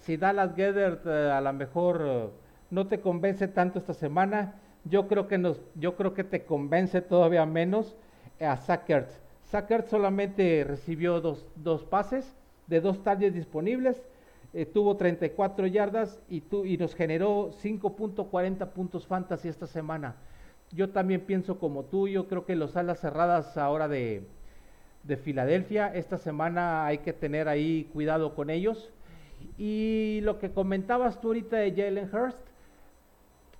Si 0.00 0.16
Dallas 0.16 0.54
Gedert 0.54 1.06
eh, 1.06 1.30
a 1.30 1.40
lo 1.40 1.52
mejor 1.52 2.02
eh, 2.04 2.28
no 2.70 2.86
te 2.88 3.00
convence 3.00 3.48
tanto 3.48 3.78
esta 3.78 3.94
semana, 3.94 4.54
yo 4.84 5.08
creo 5.08 5.28
que, 5.28 5.38
nos, 5.38 5.60
yo 5.74 5.96
creo 5.96 6.14
que 6.14 6.24
te 6.24 6.44
convence 6.44 7.00
todavía 7.00 7.46
menos 7.46 7.96
a 8.40 8.56
Sackers. 8.56 9.20
Sackers 9.44 9.88
solamente 9.88 10.64
recibió 10.64 11.20
dos, 11.20 11.46
dos 11.56 11.84
pases 11.84 12.36
de 12.66 12.80
dos 12.80 13.02
talles 13.02 13.34
disponibles 13.34 14.02
eh, 14.56 14.64
tuvo 14.64 14.96
34 14.96 15.66
yardas 15.66 16.18
y, 16.30 16.42
y 16.64 16.78
nos 16.78 16.94
generó 16.94 17.50
5.40 17.62 18.70
puntos 18.70 19.06
fantasy 19.06 19.48
esta 19.48 19.66
semana. 19.66 20.16
Yo 20.72 20.88
también 20.88 21.20
pienso 21.20 21.58
como 21.58 21.84
tú, 21.84 22.08
yo 22.08 22.26
creo 22.26 22.46
que 22.46 22.56
los 22.56 22.74
alas 22.74 23.00
cerradas 23.00 23.58
ahora 23.58 23.86
de, 23.86 24.22
de 25.02 25.16
Filadelfia, 25.18 25.94
esta 25.94 26.16
semana 26.16 26.86
hay 26.86 26.98
que 26.98 27.12
tener 27.12 27.48
ahí 27.48 27.90
cuidado 27.92 28.34
con 28.34 28.48
ellos. 28.48 28.90
Y 29.58 30.20
lo 30.22 30.38
que 30.38 30.50
comentabas 30.50 31.20
tú 31.20 31.28
ahorita 31.28 31.58
de 31.58 31.72
Jalen 31.72 32.08
Hurst, 32.10 32.38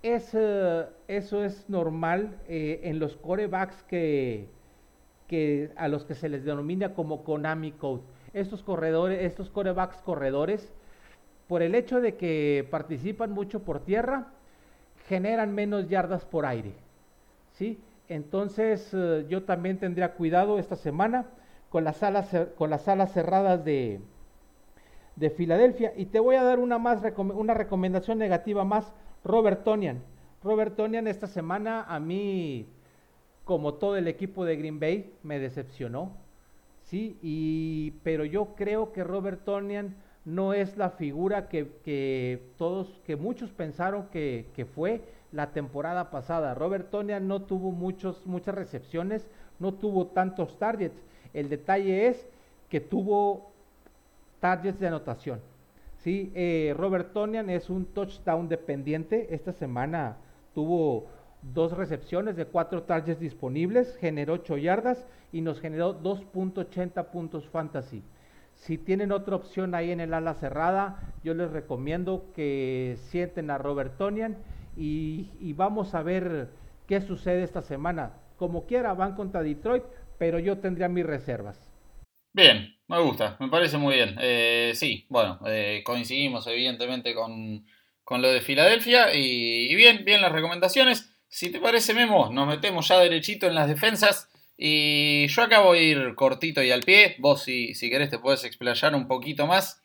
es, 0.03 0.31
eh, 0.33 0.87
eso 1.09 1.45
es 1.45 1.69
normal 1.69 2.39
eh, 2.49 2.81
en 2.85 3.01
los 3.01 3.17
corebacks 3.17 3.83
que, 3.83 4.49
que 5.29 5.73
a 5.77 5.89
los 5.89 6.07
que 6.07 6.15
se 6.15 6.31
les 6.31 6.43
denomina 6.47 6.95
como 6.95 7.23
Konami 7.23 7.73
Code. 7.73 8.01
Estos 8.33 8.63
corredores, 8.63 9.23
estos 9.23 9.51
corebacks 9.51 9.99
corredores, 9.99 10.73
por 11.49 11.63
el 11.63 11.75
hecho 11.75 12.01
de 12.01 12.17
que 12.17 12.67
participan 12.71 13.33
mucho 13.33 13.63
por 13.63 13.81
tierra, 13.81 14.29
generan 15.09 15.55
menos 15.55 15.89
yardas 15.89 16.25
por 16.25 16.47
aire. 16.47 16.73
¿sí? 17.53 17.79
Entonces 18.09 18.91
eh, 18.93 19.27
yo 19.29 19.45
también 19.45 19.79
tendría 19.79 20.15
cuidado 20.15 20.59
esta 20.59 20.77
semana 20.77 21.27
con 21.69 21.85
las 21.85 22.03
alas, 22.03 22.35
con 22.57 22.71
las 22.71 22.85
cerradas 22.85 23.65
de, 23.65 24.01
de 25.17 25.31
Filadelfia. 25.31 25.93
Y 25.97 26.07
te 26.07 26.21
voy 26.21 26.37
a 26.37 26.43
dar 26.43 26.59
una, 26.59 26.79
más, 26.79 27.03
una 27.17 27.55
recomendación 27.55 28.19
negativa 28.19 28.65
más, 28.65 28.93
Robert 29.25 29.65
Tonian. 29.65 30.03
Robert 30.43 30.77
Tonian 30.77 31.09
esta 31.09 31.27
semana 31.27 31.83
a 31.83 31.99
mí, 31.99 32.67
como 33.45 33.75
todo 33.75 33.97
el 33.97 34.07
equipo 34.07 34.45
de 34.45 34.57
Green 34.57 34.79
Bay, 34.79 35.13
me 35.23 35.39
decepcionó. 35.39 36.13
Sí, 36.85 37.19
y, 37.21 37.93
pero 38.05 38.25
yo 38.25 38.55
creo 38.55 38.93
que 38.93 39.03
Robert 39.03 39.43
Tonian 39.45 39.97
no 40.27 40.53
es 40.53 40.77
la 40.77 40.91
figura 40.91 41.49
que, 41.49 42.43
todos, 42.59 43.01
que 43.07 43.15
muchos 43.17 43.53
pensaron 43.53 44.09
que, 44.09 44.67
fue 44.75 45.01
la 45.31 45.53
temporada 45.53 46.11
pasada. 46.11 46.53
Robert 46.53 46.91
Tonia 46.91 47.21
no 47.21 47.43
tuvo 47.43 47.71
muchos, 47.71 48.27
muchas 48.27 48.57
recepciones, 48.57 49.25
no 49.61 49.73
tuvo 49.73 50.09
tantos 50.09 50.59
targets. 50.59 51.01
El 51.33 51.49
detalle 51.49 52.09
es 52.09 52.27
que 52.69 52.81
tuvo 52.81 53.53
targets 54.41 54.81
de 54.81 54.89
anotación. 54.89 55.41
¿sí? 55.99 56.33
Eh, 56.35 56.75
Robert 56.77 57.13
Tonian 57.13 57.49
es 57.49 57.71
un 57.71 57.87
touchdown 57.87 58.49
dependiente. 58.49 59.33
Esta 59.33 59.53
semana 59.53 60.17
tuvo 60.55 61.07
dos 61.55 61.71
recepciones 61.71 62.35
de 62.35 62.47
cuatro 62.47 62.83
targets 62.83 63.21
disponibles, 63.21 63.97
generó 63.99 64.35
ocho 64.35 64.57
yardas 64.57 65.07
y 65.31 65.41
nos 65.41 65.61
generó 65.61 66.03
2.80 66.03 67.05
puntos 67.11 67.47
fantasy. 67.49 68.03
Si 68.57 68.79
tienen 68.79 69.13
otra 69.13 69.37
opción 69.37 69.75
ahí 69.75 69.93
en 69.93 70.01
el 70.01 70.13
ala 70.13 70.35
cerrada, 70.35 71.15
yo 71.23 71.35
les 71.35 71.51
recomiendo 71.51 72.33
que 72.35 72.97
sienten 73.11 73.51
a 73.51 73.59
Robert 73.59 73.97
Tonian 73.97 74.39
y, 74.77 75.53
vamos 75.53 75.95
a 75.95 76.03
ver 76.03 76.51
qué 76.89 77.01
sucede 77.01 77.43
esta 77.43 77.63
semana. 77.63 78.15
Como 78.37 78.67
quiera, 78.67 78.93
van 78.95 79.15
contra 79.15 79.43
Detroit, 79.43 79.85
pero 80.19 80.39
yo 80.39 80.59
tendría 80.59 80.89
mis 80.89 81.07
reservas. 81.07 81.71
Bien, 82.33 82.77
me 82.89 83.01
gusta, 83.01 83.37
me 83.41 83.49
parece 83.49 83.79
muy 83.79 83.95
bien. 83.95 84.17
Eh, 84.21 84.73
sí, 84.75 85.07
bueno, 85.09 85.39
eh, 85.47 85.83
coincidimos 85.85 86.47
evidentemente 86.47 87.15
con, 87.15 87.65
lo 88.11 88.29
de 88.29 88.41
Filadelfia 88.41 89.15
y, 89.15 89.71
y, 89.71 89.75
bien, 89.75 90.05
bien 90.05 90.21
las 90.21 90.33
recomendaciones. 90.33 91.11
Si 91.29 91.51
te 91.51 91.61
parece, 91.61 91.95
Memo, 91.95 92.31
nos 92.33 92.49
metemos 92.49 92.89
ya 92.89 92.99
derechito 92.99 93.47
en 93.47 93.55
las 93.55 93.69
defensas. 93.69 94.29
Y 94.57 95.27
yo 95.29 95.43
acá 95.43 95.61
voy 95.61 95.79
a 95.79 95.83
ir 95.83 96.15
cortito 96.15 96.63
y 96.63 96.71
al 96.71 96.83
pie. 96.83 97.17
Vos, 97.19 97.43
si, 97.43 97.75
si 97.75 97.91
querés, 97.91 98.11
te 98.11 98.19
puedes 98.19 98.45
explayar 98.45 98.95
un 98.95 99.07
poquito 99.07 99.47
más. 99.47 99.83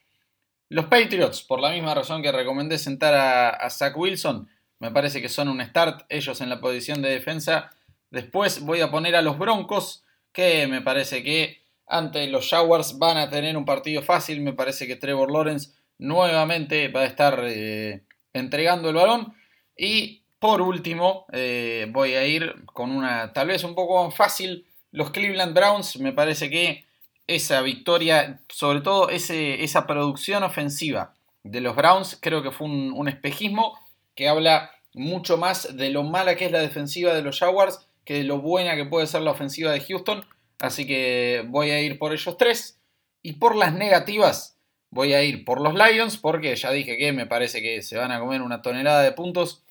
Los 0.72 0.86
Patriots, 0.86 1.42
por 1.44 1.60
la 1.60 1.72
misma 1.72 1.94
razón 1.94 2.22
que 2.22 2.32
recomendé 2.32 2.78
sentar 2.78 3.14
a, 3.14 3.70
Zach 3.70 3.98
Wilson, 3.98 4.48
me 4.80 4.90
parece 4.90 5.22
que 5.22 5.28
son 5.28 5.50
un 5.50 5.62
start, 5.62 6.06
ellos 6.08 6.40
en 6.40 6.48
la 6.48 6.62
posición 6.62 7.02
de 7.02 7.10
defensa. 7.10 7.72
Después 8.10 8.62
voy 8.62 8.80
a 8.80 8.90
poner 8.90 9.18
a 9.18 9.22
los 9.22 9.38
Broncos, 9.38 10.06
que 10.32 10.68
me 10.68 10.80
parece 10.80 11.24
que 11.24 11.62
ante 11.88 12.26
los 12.28 12.50
Jaguars 12.50 12.98
van 13.00 13.18
a 13.18 13.30
tener 13.30 13.58
un 13.58 13.66
partido 13.66 14.02
fácil. 14.02 14.40
Me 14.40 14.54
parece 14.54 14.88
que 14.88 14.96
Trevor 14.96 15.30
Lawrence 15.30 15.72
nuevamente 15.98 16.88
va 16.88 17.02
a 17.02 17.06
estar 17.06 17.44
eh, 17.46 18.06
entregando 18.32 18.88
el 18.88 18.96
balón. 18.96 19.34
Y 19.76 20.21
por 20.42 20.60
último, 20.64 21.28
eh, 21.34 21.86
voy 21.92 22.16
a 22.16 22.26
ir 22.26 22.66
con 22.66 22.92
una 22.92 23.32
tal 23.32 23.50
vez 23.50 23.64
un 23.64 23.76
poco 23.76 24.10
fácil. 24.10 24.66
Los 24.92 25.12
Cleveland 25.12 25.54
Browns, 25.54 26.00
me 26.00 26.14
parece 26.14 26.50
que 26.50 26.84
esa 27.28 27.62
victoria, 27.62 28.42
sobre 28.50 28.82
todo 28.82 29.10
ese, 29.10 29.64
esa 29.64 29.86
producción 29.86 30.42
ofensiva 30.42 31.14
de 31.44 31.62
los 31.62 31.76
Browns, 31.76 32.18
creo 32.20 32.42
que 32.42 32.50
fue 32.50 32.66
un, 32.68 33.08
espejismo 33.08 33.78
que 34.16 34.30
habla 34.30 34.72
mucho 34.96 35.38
más 35.38 35.78
de 35.78 35.92
lo 35.92 36.02
mala 36.02 36.36
que 36.36 36.46
es 36.46 36.52
la 36.52 36.62
defensiva 36.62 37.14
de 37.14 37.22
los 37.22 37.38
Jaguars 37.38 37.88
que 38.04 38.16
de 38.16 38.24
lo 38.24 38.40
buena 38.42 38.76
que 38.76 38.86
puede 38.86 39.06
ser 39.06 39.22
la 39.22 39.32
ofensiva 39.32 39.72
de 39.72 39.82
Houston. 39.82 40.26
Así 40.60 40.88
que 40.88 41.46
voy 41.50 41.70
a 41.70 41.82
ir 41.82 42.00
por 42.00 42.14
ellos 42.14 42.36
tres. 42.38 42.80
Y 43.22 43.34
por 43.34 43.56
las 43.56 43.76
negativas, 43.76 44.58
voy 44.90 45.14
a 45.14 45.22
ir 45.22 45.46
por 45.46 45.62
los 45.62 45.76
Lions, 45.76 46.18
porque 46.18 46.56
ya 46.56 46.72
dije 46.72 46.98
que 46.98 47.12
me 47.12 47.28
parece 47.28 47.62
que 47.62 47.84
se 47.84 47.96
van 47.96 48.12
a 48.12 48.20
comer 48.20 48.42
una 48.42 48.64
tonelada 48.64 49.04
de 49.04 49.12
puntos 49.12 49.62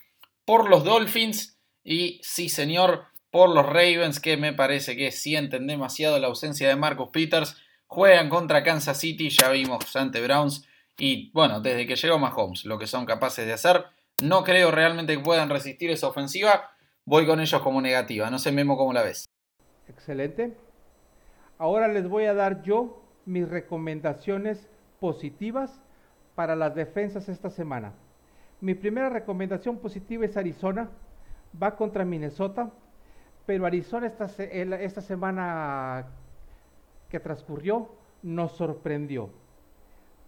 por 0.45 0.69
los 0.69 0.85
Dolphins 0.85 1.59
y 1.85 2.21
sí 2.23 2.49
señor, 2.49 3.05
por 3.31 3.49
los 3.51 3.67
Ravens, 3.67 4.21
que 4.21 4.37
me 4.37 4.53
parece 4.53 4.97
que 4.97 5.13
sienten 5.13 5.67
demasiado 5.67 6.19
la 6.19 6.27
ausencia 6.27 6.69
de 6.69 6.77
Marcus 6.77 7.11
Peters. 7.11 7.57
Juegan 7.87 8.29
contra 8.29 8.63
Kansas 8.63 8.99
City, 8.99 9.31
ya 9.31 9.51
vimos 9.51 9.95
ante 9.97 10.21
Browns. 10.21 10.67
Y 10.99 11.31
bueno, 11.33 11.61
desde 11.61 11.87
que 11.87 11.97
llegó 11.97 12.19
Mahomes, 12.19 12.65
lo 12.65 12.79
que 12.79 12.87
son 12.87 13.07
capaces 13.07 13.47
de 13.47 13.53
hacer. 13.53 13.85
No 14.23 14.45
creo 14.45 14.71
realmente 14.71 15.17
que 15.17 15.23
puedan 15.23 15.49
resistir 15.49 15.91
esa 15.91 16.09
ofensiva. 16.09 16.71
Voy 17.05 17.27
con 17.27 17.41
ellos 17.41 17.63
como 17.63 17.81
negativa. 17.81 18.31
No 18.31 18.39
sé, 18.39 18.53
Memo, 18.53 18.77
cómo 18.77 18.93
la 18.93 19.03
ves. 19.03 19.25
Excelente. 19.89 20.57
Ahora 21.59 21.89
les 21.89 22.09
voy 22.09 22.25
a 22.25 22.35
dar 22.35 22.63
yo 22.63 23.03
mis 23.25 23.49
recomendaciones 23.49 24.69
positivas 25.01 25.81
para 26.35 26.57
las 26.57 26.75
defensas 26.75 27.29
esta 27.29 27.51
semana. 27.51 27.95
Mi 28.61 28.75
primera 28.75 29.09
recomendación 29.09 29.79
positiva 29.79 30.25
es 30.25 30.37
Arizona. 30.37 30.91
Va 31.61 31.77
contra 31.77 32.05
Minnesota. 32.05 32.71
Pero 33.47 33.67
Arizona 33.67 34.07
esta, 34.07 34.27
esta 34.27 35.01
semana 35.01 36.07
que 37.09 37.19
transcurrió 37.19 37.89
nos 38.23 38.53
sorprendió. 38.53 39.31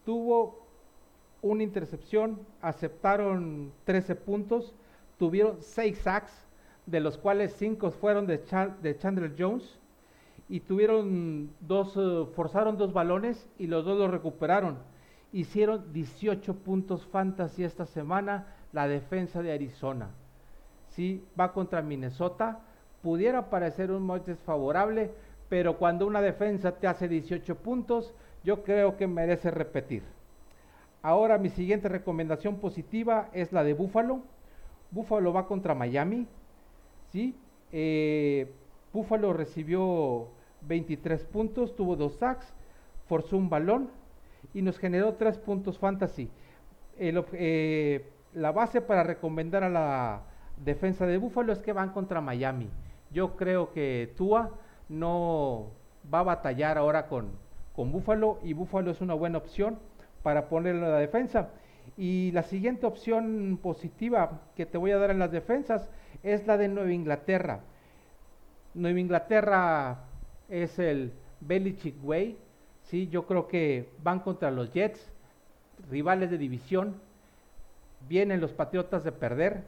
Tuvo 0.04 0.66
una 1.42 1.62
intercepción, 1.62 2.40
aceptaron 2.60 3.72
13 3.84 4.14
puntos, 4.16 4.74
tuvieron 5.18 5.60
6 5.60 5.98
sacks, 5.98 6.32
de 6.86 7.00
los 7.00 7.18
cuales 7.18 7.54
5 7.58 7.90
fueron 7.90 8.26
de, 8.26 8.38
de, 8.80 8.98
Chandler 8.98 9.34
Jones, 9.38 9.78
y 10.48 10.60
tuvieron 10.60 11.50
dos, 11.60 11.96
eh, 11.96 12.26
forzaron 12.34 12.76
dos 12.76 12.92
balones 12.92 13.48
y 13.58 13.66
los 13.66 13.84
dos 13.84 13.98
los 13.98 14.10
recuperaron. 14.10 14.78
Hicieron 15.32 15.92
18 15.92 16.54
puntos 16.56 17.06
fantasy 17.06 17.64
esta 17.64 17.86
semana 17.86 18.46
la 18.72 18.86
defensa 18.86 19.42
de 19.42 19.52
Arizona. 19.52 20.10
Sí, 20.90 21.24
va 21.38 21.52
contra 21.52 21.82
Minnesota. 21.82 22.60
Pudiera 23.02 23.48
parecer 23.48 23.90
un 23.90 24.06
match 24.06 24.26
desfavorable, 24.26 25.10
pero 25.48 25.78
cuando 25.78 26.06
una 26.06 26.20
defensa 26.20 26.72
te 26.72 26.86
hace 26.86 27.08
18 27.08 27.56
puntos, 27.56 28.14
yo 28.44 28.62
creo 28.62 28.96
que 28.96 29.06
merece 29.06 29.50
repetir. 29.50 30.02
Ahora 31.02 31.38
mi 31.38 31.48
siguiente 31.48 31.88
recomendación 31.88 32.58
positiva 32.58 33.28
es 33.32 33.52
la 33.52 33.64
de 33.64 33.74
Buffalo. 33.74 34.20
Buffalo 34.90 35.32
va 35.32 35.46
contra 35.46 35.74
Miami. 35.74 36.26
¿sí? 37.10 37.34
Eh, 37.72 38.52
Buffalo 38.92 39.32
recibió 39.32 40.28
23 40.62 41.24
puntos, 41.24 41.74
tuvo 41.74 41.96
dos 41.96 42.14
sacks, 42.16 42.52
forzó 43.08 43.36
un 43.36 43.48
balón 43.48 43.90
y 44.54 44.62
nos 44.62 44.78
generó 44.78 45.14
3 45.14 45.38
puntos 45.38 45.78
fantasy. 45.78 46.30
Eh, 46.98 48.04
la 48.34 48.52
base 48.52 48.80
para 48.80 49.02
recomendar 49.02 49.64
a 49.64 49.68
la 49.68 50.22
defensa 50.56 51.06
de 51.06 51.18
Buffalo 51.18 51.52
es 51.52 51.60
que 51.60 51.72
van 51.72 51.90
contra 51.90 52.20
Miami. 52.20 52.68
Yo 53.10 53.36
creo 53.36 53.72
que 53.72 54.12
Tua 54.16 54.50
no 54.88 55.70
va 56.12 56.20
a 56.20 56.24
batallar 56.24 56.78
ahora 56.78 57.08
con, 57.08 57.30
con 57.74 57.92
Buffalo 57.92 58.38
y 58.42 58.52
Buffalo 58.52 58.90
es 58.90 59.00
una 59.00 59.14
buena 59.14 59.38
opción 59.38 59.78
para 60.22 60.48
ponerlo 60.48 60.86
en 60.86 60.92
la 60.92 60.98
defensa. 60.98 61.50
Y 61.96 62.30
la 62.32 62.42
siguiente 62.42 62.86
opción 62.86 63.58
positiva 63.62 64.40
que 64.56 64.66
te 64.66 64.78
voy 64.78 64.92
a 64.92 64.98
dar 64.98 65.10
en 65.10 65.18
las 65.18 65.32
defensas 65.32 65.88
es 66.22 66.46
la 66.46 66.56
de 66.56 66.68
Nueva 66.68 66.92
Inglaterra. 66.92 67.60
Nueva 68.74 69.00
Inglaterra 69.00 70.04
es 70.48 70.78
el 70.78 71.12
Belichick 71.40 71.96
Way. 72.02 72.38
¿Sí? 72.92 73.08
Yo 73.08 73.26
creo 73.26 73.48
que 73.48 73.88
van 74.02 74.20
contra 74.20 74.50
los 74.50 74.70
Jets, 74.70 75.10
rivales 75.90 76.30
de 76.30 76.36
división. 76.36 76.94
Vienen 78.06 78.40
los 78.40 78.52
Patriotas 78.52 79.02
de 79.02 79.12
perder. 79.12 79.64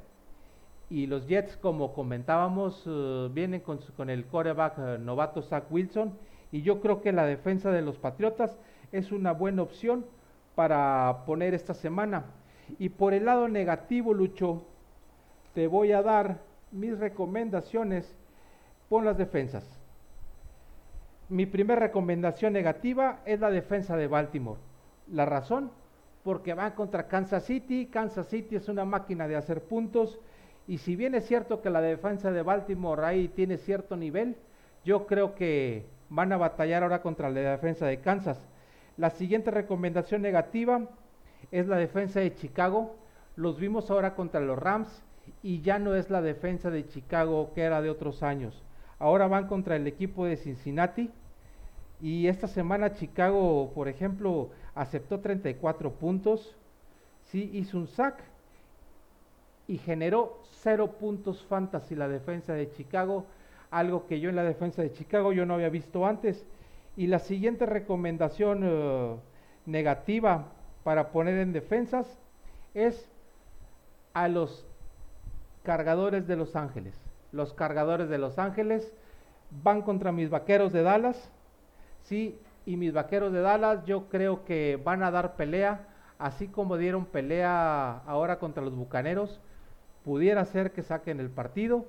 Y 0.91 1.07
los 1.07 1.27
Jets, 1.27 1.57
como 1.57 1.95
comentábamos, 1.95 2.85
eh, 2.87 3.29
vienen 3.33 3.63
con, 3.63 4.11
el 4.11 4.27
coreback 4.27 4.79
eh, 4.79 4.99
novato 5.01 5.41
Zach 5.41 5.65
Wilson. 5.71 6.13
Y 6.53 6.61
yo 6.61 6.83
creo 6.83 7.01
que 7.01 7.13
la 7.13 7.25
defensa 7.25 7.71
de 7.71 7.81
los 7.81 7.97
Patriotas 7.97 8.59
es 8.93 9.11
una 9.11 9.33
buena 9.33 9.63
opción 9.63 10.05
para 10.55 11.25
poner 11.25 11.55
esta 11.55 11.73
semana. 11.73 12.27
Y 12.79 12.91
por 12.91 13.15
el 13.15 13.25
lado 13.25 13.49
negativo, 13.49 14.13
Lucho, 14.13 14.65
te 15.55 15.67
voy 15.67 15.93
a 15.93 16.03
dar 16.03 16.41
mis 16.71 16.99
recomendaciones 16.99 18.15
por 18.91 19.03
las 19.03 19.17
defensas. 19.17 19.84
Mi 21.31 21.47
primera 21.47 21.81
recomendación 21.81 22.53
negativa 22.53 23.21
es 23.25 23.41
la 23.41 23.51
defensa 23.51 23.97
de 23.97 24.09
Baltimore. 24.09 24.61
La 25.11 25.25
razón, 25.25 25.71
porque 26.23 26.53
van 26.53 26.73
contra 26.73 27.09
Kansas 27.09 27.45
City. 27.45 27.87
Kansas 27.87 28.29
City 28.29 28.57
es 28.57 28.69
una 28.69 28.85
máquina 28.85 29.27
de 29.27 29.37
hacer 29.37 29.63
puntos. 29.63 30.19
Y 30.67 30.79
si 30.79 30.97
bien 30.97 31.15
es 31.15 31.27
cierto 31.27 31.63
que 31.63 31.71
la 31.71 31.81
defensa 31.81 32.31
de 32.31 32.43
Baltimore 32.43 33.05
ahí 33.05 33.29
tiene 33.29 33.57
cierto 33.57 33.97
nivel, 33.97 34.37
yo 34.85 35.07
creo 35.07 35.35
que 35.35 35.87
van 36.11 36.33
a 36.33 36.37
batallar 36.37 36.83
ahora 36.83 37.01
contra 37.01 37.31
la 37.31 37.41
defensa 37.53 37.87
de 37.87 38.01
Kansas. 38.01 38.39
La 38.97 39.11
siguiente 39.11 39.51
recomendación 39.51 40.23
negativa 40.23 40.89
es 41.51 41.67
la 41.67 41.77
defensa 41.77 42.21
de 42.21 42.35
Chicago. 42.35 42.97
Los 43.37 43.59
vimos 43.59 43.91
ahora 43.91 44.15
contra 44.15 44.41
los 44.41 44.59
Rams 44.59 45.03
y 45.43 45.63
ya 45.63 45.79
no 45.79 45.95
es 45.95 46.11
la 46.11 46.21
defensa 46.21 46.71
de 46.71 46.87
Chicago 46.87 47.53
que 47.55 47.63
era 47.63 47.81
de 47.81 47.91
otros 47.91 48.23
años. 48.23 48.63
Ahora 49.05 49.29
van 49.29 49.49
contra 49.49 49.77
el 49.77 49.87
equipo 49.87 50.25
de 50.25 50.39
Cincinnati 50.39 51.11
y 52.01 52.27
esta 52.27 52.49
semana 52.49 52.95
Chicago, 52.95 53.71
por 53.75 53.87
ejemplo, 53.87 54.49
aceptó 54.75 55.21
34 55.21 55.93
puntos, 55.93 56.57
sí 57.25 57.51
hizo 57.53 57.77
un 57.77 57.87
sack 57.87 58.25
y 59.69 59.77
generó 59.77 60.41
0 60.63 60.93
puntos 60.93 61.45
fantasy 61.45 61.95
la 61.95 62.09
defensa 62.09 62.55
de 62.55 62.71
Chicago, 62.71 63.27
algo 63.71 64.07
que 64.07 64.21
yo 64.21 64.31
en 64.31 64.37
la 64.37 64.43
defensa 64.43 64.81
de 64.81 64.91
Chicago 64.91 65.35
yo 65.35 65.45
no 65.45 65.53
había 65.53 65.69
visto 65.69 66.07
antes 66.07 66.43
y 66.97 67.07
la 67.07 67.19
siguiente 67.19 67.67
recomendación 67.67 68.63
eh, 68.65 69.17
negativa 69.67 70.47
para 70.83 71.11
poner 71.11 71.41
en 71.41 71.53
defensas 71.53 72.07
es 72.73 73.07
a 74.15 74.29
los 74.29 74.65
cargadores 75.63 76.27
de 76.27 76.37
Los 76.37 76.57
Ángeles. 76.57 77.04
Los 77.35 77.53
cargadores 77.53 78.09
de 78.09 78.19
Los 78.19 78.39
Ángeles 78.39 78.95
van 79.63 79.83
contra 79.83 80.13
mis 80.13 80.31
vaqueros 80.31 80.73
de 80.73 80.83
Dallas. 80.83 81.33
Sí, 82.05 82.39
y 82.65 82.77
mis 82.77 82.93
vaqueros 82.93 83.33
de 83.33 83.41
Dallas 83.41 83.85
yo 83.85 84.09
creo 84.09 84.45
que 84.45 84.81
van 84.83 85.03
a 85.03 85.11
dar 85.11 85.35
pelea, 85.35 85.89
así 86.19 86.47
como 86.47 86.77
dieron 86.77 87.07
pelea 87.07 87.99
ahora 88.07 88.39
contra 88.39 88.63
los 88.63 88.75
Bucaneros. 88.77 89.41
Pudiera 90.05 90.45
ser 90.45 90.71
que 90.73 90.83
saquen 90.83 91.19
el 91.19 91.29
partido. 91.29 91.87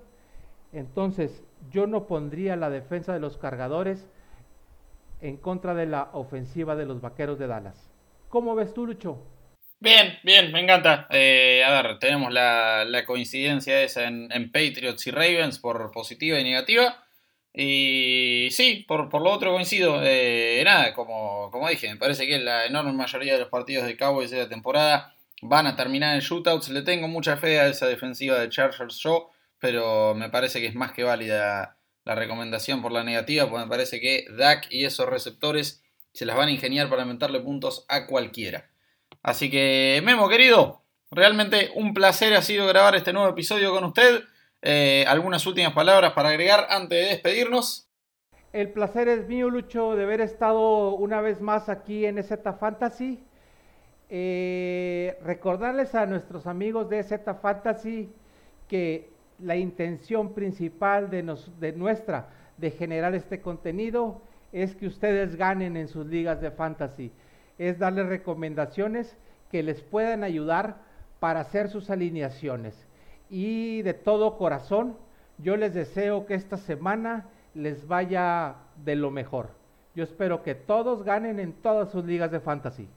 Entonces, 0.74 1.43
yo 1.70 1.86
no 1.86 2.08
pondría 2.08 2.56
la 2.56 2.70
defensa 2.72 3.14
de 3.14 3.20
los 3.20 3.38
cargadores 3.38 4.10
en 5.22 5.38
contra 5.38 5.76
de 5.76 5.86
la 5.86 6.10
ofensiva 6.14 6.76
de 6.76 6.86
los 6.86 7.02
Vaqueros 7.02 7.38
de 7.38 7.48
Dallas. 7.48 7.89
¿Cómo 8.30 8.56
ves 8.56 8.74
tú, 8.74 8.86
Lucho? 8.88 9.20
Bien, 9.86 10.17
bien, 10.23 10.51
me 10.51 10.61
encanta. 10.61 11.07
Eh, 11.11 11.63
a 11.63 11.69
ver, 11.69 11.99
tenemos 11.99 12.33
la, 12.33 13.03
coincidencia 13.05 13.83
esa 13.83 14.05
en, 14.05 14.51
Patriots 14.51 15.05
y 15.05 15.11
Ravens 15.11 15.59
por 15.59 15.91
positiva 15.91 16.39
y 16.39 16.43
negativa. 16.43 17.05
Y 17.53 18.47
sí, 18.49 18.83
por, 18.88 19.13
lo 19.13 19.31
otro 19.31 19.51
coincido. 19.53 20.01
Eh, 20.03 20.63
nada, 20.65 20.91
como, 20.95 21.51
como 21.51 21.69
dije, 21.69 21.88
me 21.88 21.97
parece 21.97 22.25
que 22.25 22.39
la 22.39 22.65
enorme 22.65 22.93
mayoría 22.93 23.33
de 23.33 23.39
los 23.41 23.49
partidos 23.49 23.86
de 23.86 23.95
Cowboys 23.95 24.31
de 24.31 24.39
la 24.39 24.49
temporada 24.49 25.13
van 25.43 25.67
a 25.67 25.75
terminar 25.75 26.15
en 26.15 26.21
shootouts. 26.21 26.69
Le 26.69 26.81
tengo 26.81 27.07
mucha 27.07 27.38
fe 27.38 27.59
a 27.59 27.67
esa 27.67 27.86
defensiva 27.86 28.39
de 28.39 28.49
Chargers 28.49 28.95
Show, 28.95 29.29
pero 29.59 30.15
me 30.15 30.31
parece 30.31 30.61
que 30.61 30.67
es 30.67 30.73
más 30.73 30.93
que 30.93 31.03
válida 31.03 31.77
la 32.05 32.15
recomendación 32.15 32.81
por 32.81 32.91
la 32.91 33.03
negativa, 33.03 33.47
porque 33.47 33.65
me 33.65 33.69
parece 33.69 33.99
que 34.01 34.25
Dak 34.31 34.65
y 34.71 34.86
esos 34.86 35.07
receptores 35.07 35.83
se 36.11 36.25
las 36.25 36.36
van 36.36 36.47
a 36.47 36.51
ingeniar 36.53 36.89
para 36.89 37.03
aumentarle 37.03 37.39
puntos 37.41 37.86
a 37.88 38.07
cualquiera. 38.07 38.71
Así 39.26 39.49
que, 39.49 40.03
Memo, 40.05 40.30
querido, 40.30 40.84
realmente 41.09 41.71
un 41.73 41.95
placer 41.95 42.36
ha 42.36 42.43
sido 42.43 42.67
grabar 42.67 42.93
este 42.93 43.11
nuevo 43.11 43.28
episodio 43.28 43.71
con 43.71 43.84
usted. 43.86 44.21
Eh, 44.61 45.03
¿Algunas 45.07 45.47
últimas 45.47 45.73
palabras 45.73 46.13
para 46.13 46.30
agregar 46.30 46.67
antes 46.69 46.89
de 47.03 47.09
despedirnos? 47.09 47.89
El 48.53 48.69
placer 48.69 49.07
es 49.07 49.28
mío, 49.28 49.49
Lucho, 49.49 49.95
de 49.95 50.03
haber 50.03 50.21
estado 50.21 50.93
una 50.93 51.21
vez 51.21 51.41
más 51.41 51.69
aquí 51.69 52.05
en 52.05 52.21
Z 52.23 52.53
Fantasy. 52.53 53.23
Eh, 54.11 55.17
recordarles 55.23 55.95
a 55.95 56.05
nuestros 56.05 56.45
amigos 56.45 56.88
de 56.91 57.01
Z 57.01 57.34
Fantasy 57.34 58.13
que 58.67 59.09
la 59.39 59.55
intención 59.55 60.36
principal 60.36 61.09
de, 61.09 61.36
de 61.59 61.73
nuestra 61.73 62.30
de 62.57 62.69
generar 62.69 63.15
este 63.15 63.41
contenido 63.41 64.21
es 64.51 64.76
que 64.76 64.86
ustedes 64.86 65.36
ganen 65.36 65.78
en 65.78 65.88
sus 65.88 66.05
ligas 66.05 66.39
de 66.41 66.51
fantasy, 66.51 67.11
es 67.58 67.80
darles 67.80 68.08
recomendaciones 68.08 69.18
que 69.51 69.64
les 69.64 69.82
puedan 69.82 70.24
ayudar 70.24 70.78
para 71.20 71.39
hacer 71.39 71.70
sus 71.70 71.89
alineaciones. 71.89 72.86
Y 73.30 73.82
de 73.82 73.93
todo 73.93 74.38
corazón, 74.38 74.97
yo 75.38 75.58
les 75.58 75.74
deseo 75.74 76.26
que 76.26 76.36
esta 76.36 76.58
semana 76.58 77.30
les 77.53 77.88
vaya 77.88 78.56
de 78.84 78.95
lo 78.95 79.12
mejor. 79.12 79.49
Yo 79.95 80.03
espero 80.03 80.43
que 80.43 80.56
todos 80.56 81.03
ganen 81.03 81.39
en 81.39 81.53
todas 81.53 81.91
sus 81.91 82.03
ligas 82.06 82.32
de 82.32 82.39
fantasy. 82.39 82.88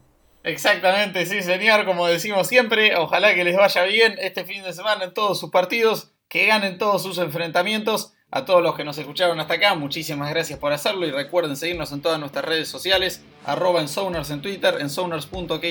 Exactamente, 0.43 1.25
sí 1.25 1.41
señor, 1.41 1.85
como 1.85 2.07
decimos 2.07 2.47
siempre, 2.47 2.95
ojalá 2.95 3.33
que 3.35 3.43
les 3.43 3.57
vaya 3.57 3.83
bien 3.83 4.15
este 4.19 4.45
fin 4.45 4.63
de 4.63 4.73
semana 4.73 5.05
en 5.05 5.13
todos 5.13 5.39
sus 5.39 5.49
partidos 5.49 6.13
que 6.29 6.45
ganen 6.45 6.77
todos 6.77 7.03
sus 7.03 7.17
enfrentamientos. 7.17 8.13
A 8.31 8.45
todos 8.45 8.61
los 8.61 8.75
que 8.75 8.83
nos 8.83 8.95
escucharon 8.99 9.39
hasta 9.39 9.55
acá, 9.55 9.73
muchísimas 9.73 10.29
gracias 10.29 10.59
por 10.59 10.71
hacerlo 10.71 11.07
y 11.07 11.11
recuerden 11.11 11.55
seguirnos 11.57 11.91
en 11.91 12.01
todas 12.01 12.19
nuestras 12.19 12.45
redes 12.45 12.67
sociales, 12.67 13.23
arroba 13.43 13.81
en 13.81 13.87
en 14.29 14.41
Twitter, 14.41 14.77
en 14.79 14.89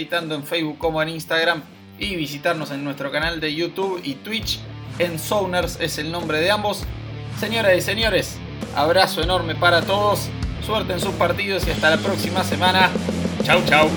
tanto 0.07 0.35
en 0.35 0.43
Facebook 0.43 0.77
como 0.77 1.01
en 1.01 1.11
Instagram 1.11 1.63
y 2.01 2.17
visitarnos 2.17 2.73
en 2.73 2.83
nuestro 2.83 3.13
canal 3.13 3.39
de 3.39 3.55
YouTube 3.55 4.01
y 4.03 4.15
Twitch. 4.15 4.59
En 4.99 5.21
es 5.79 5.99
el 5.99 6.11
nombre 6.11 6.41
de 6.41 6.51
ambos. 6.51 6.83
Señoras 7.39 7.79
y 7.79 7.81
señores, 7.81 8.39
abrazo 8.75 9.23
enorme 9.23 9.55
para 9.55 9.83
todos, 9.83 10.29
suerte 10.67 10.95
en 10.95 11.01
sus 11.01 11.15
partidos 11.15 11.65
y 11.69 11.71
hasta 11.71 11.91
la 11.91 11.99
próxima 11.99 12.43
semana. 12.43 12.91
Chau 13.45 13.63
chau. 13.67 13.89